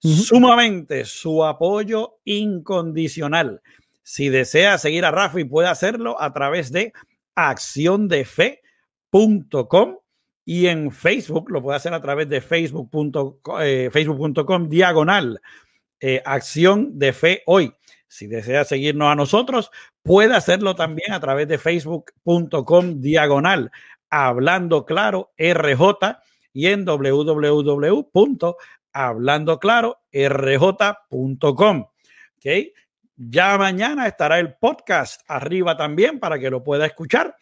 [0.00, 3.60] sumamente su apoyo incondicional.
[4.02, 6.92] Si desea seguir a Rafi, puede hacerlo a través de
[7.34, 9.98] acciondefe.com
[10.44, 15.40] y en Facebook lo puede hacer a través de facebook.com eh, facebook diagonal
[16.00, 17.72] eh, acción de fe hoy.
[18.06, 19.70] Si desea seguirnos a nosotros,
[20.02, 23.70] puede hacerlo también a través de facebook.com diagonal
[24.10, 26.18] hablando claro RJ
[26.52, 26.84] y en
[28.94, 31.80] www.hablandoclarorj.com.
[31.80, 32.46] ¿Ok?
[33.16, 37.36] Ya mañana estará el podcast arriba también para que lo pueda escuchar.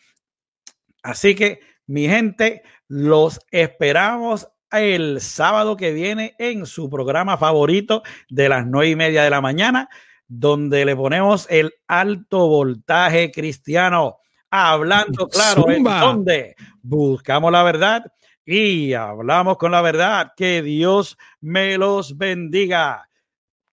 [1.03, 8.49] Así que, mi gente, los esperamos el sábado que viene en su programa favorito de
[8.49, 9.89] las nueve y media de la mañana,
[10.29, 14.19] donde le ponemos el alto voltaje cristiano,
[14.51, 18.13] hablando claro, en donde buscamos la verdad
[18.45, 20.33] y hablamos con la verdad.
[20.37, 23.09] Que Dios me los bendiga.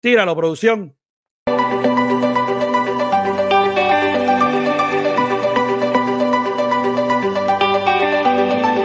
[0.00, 0.97] Tíralo, producción.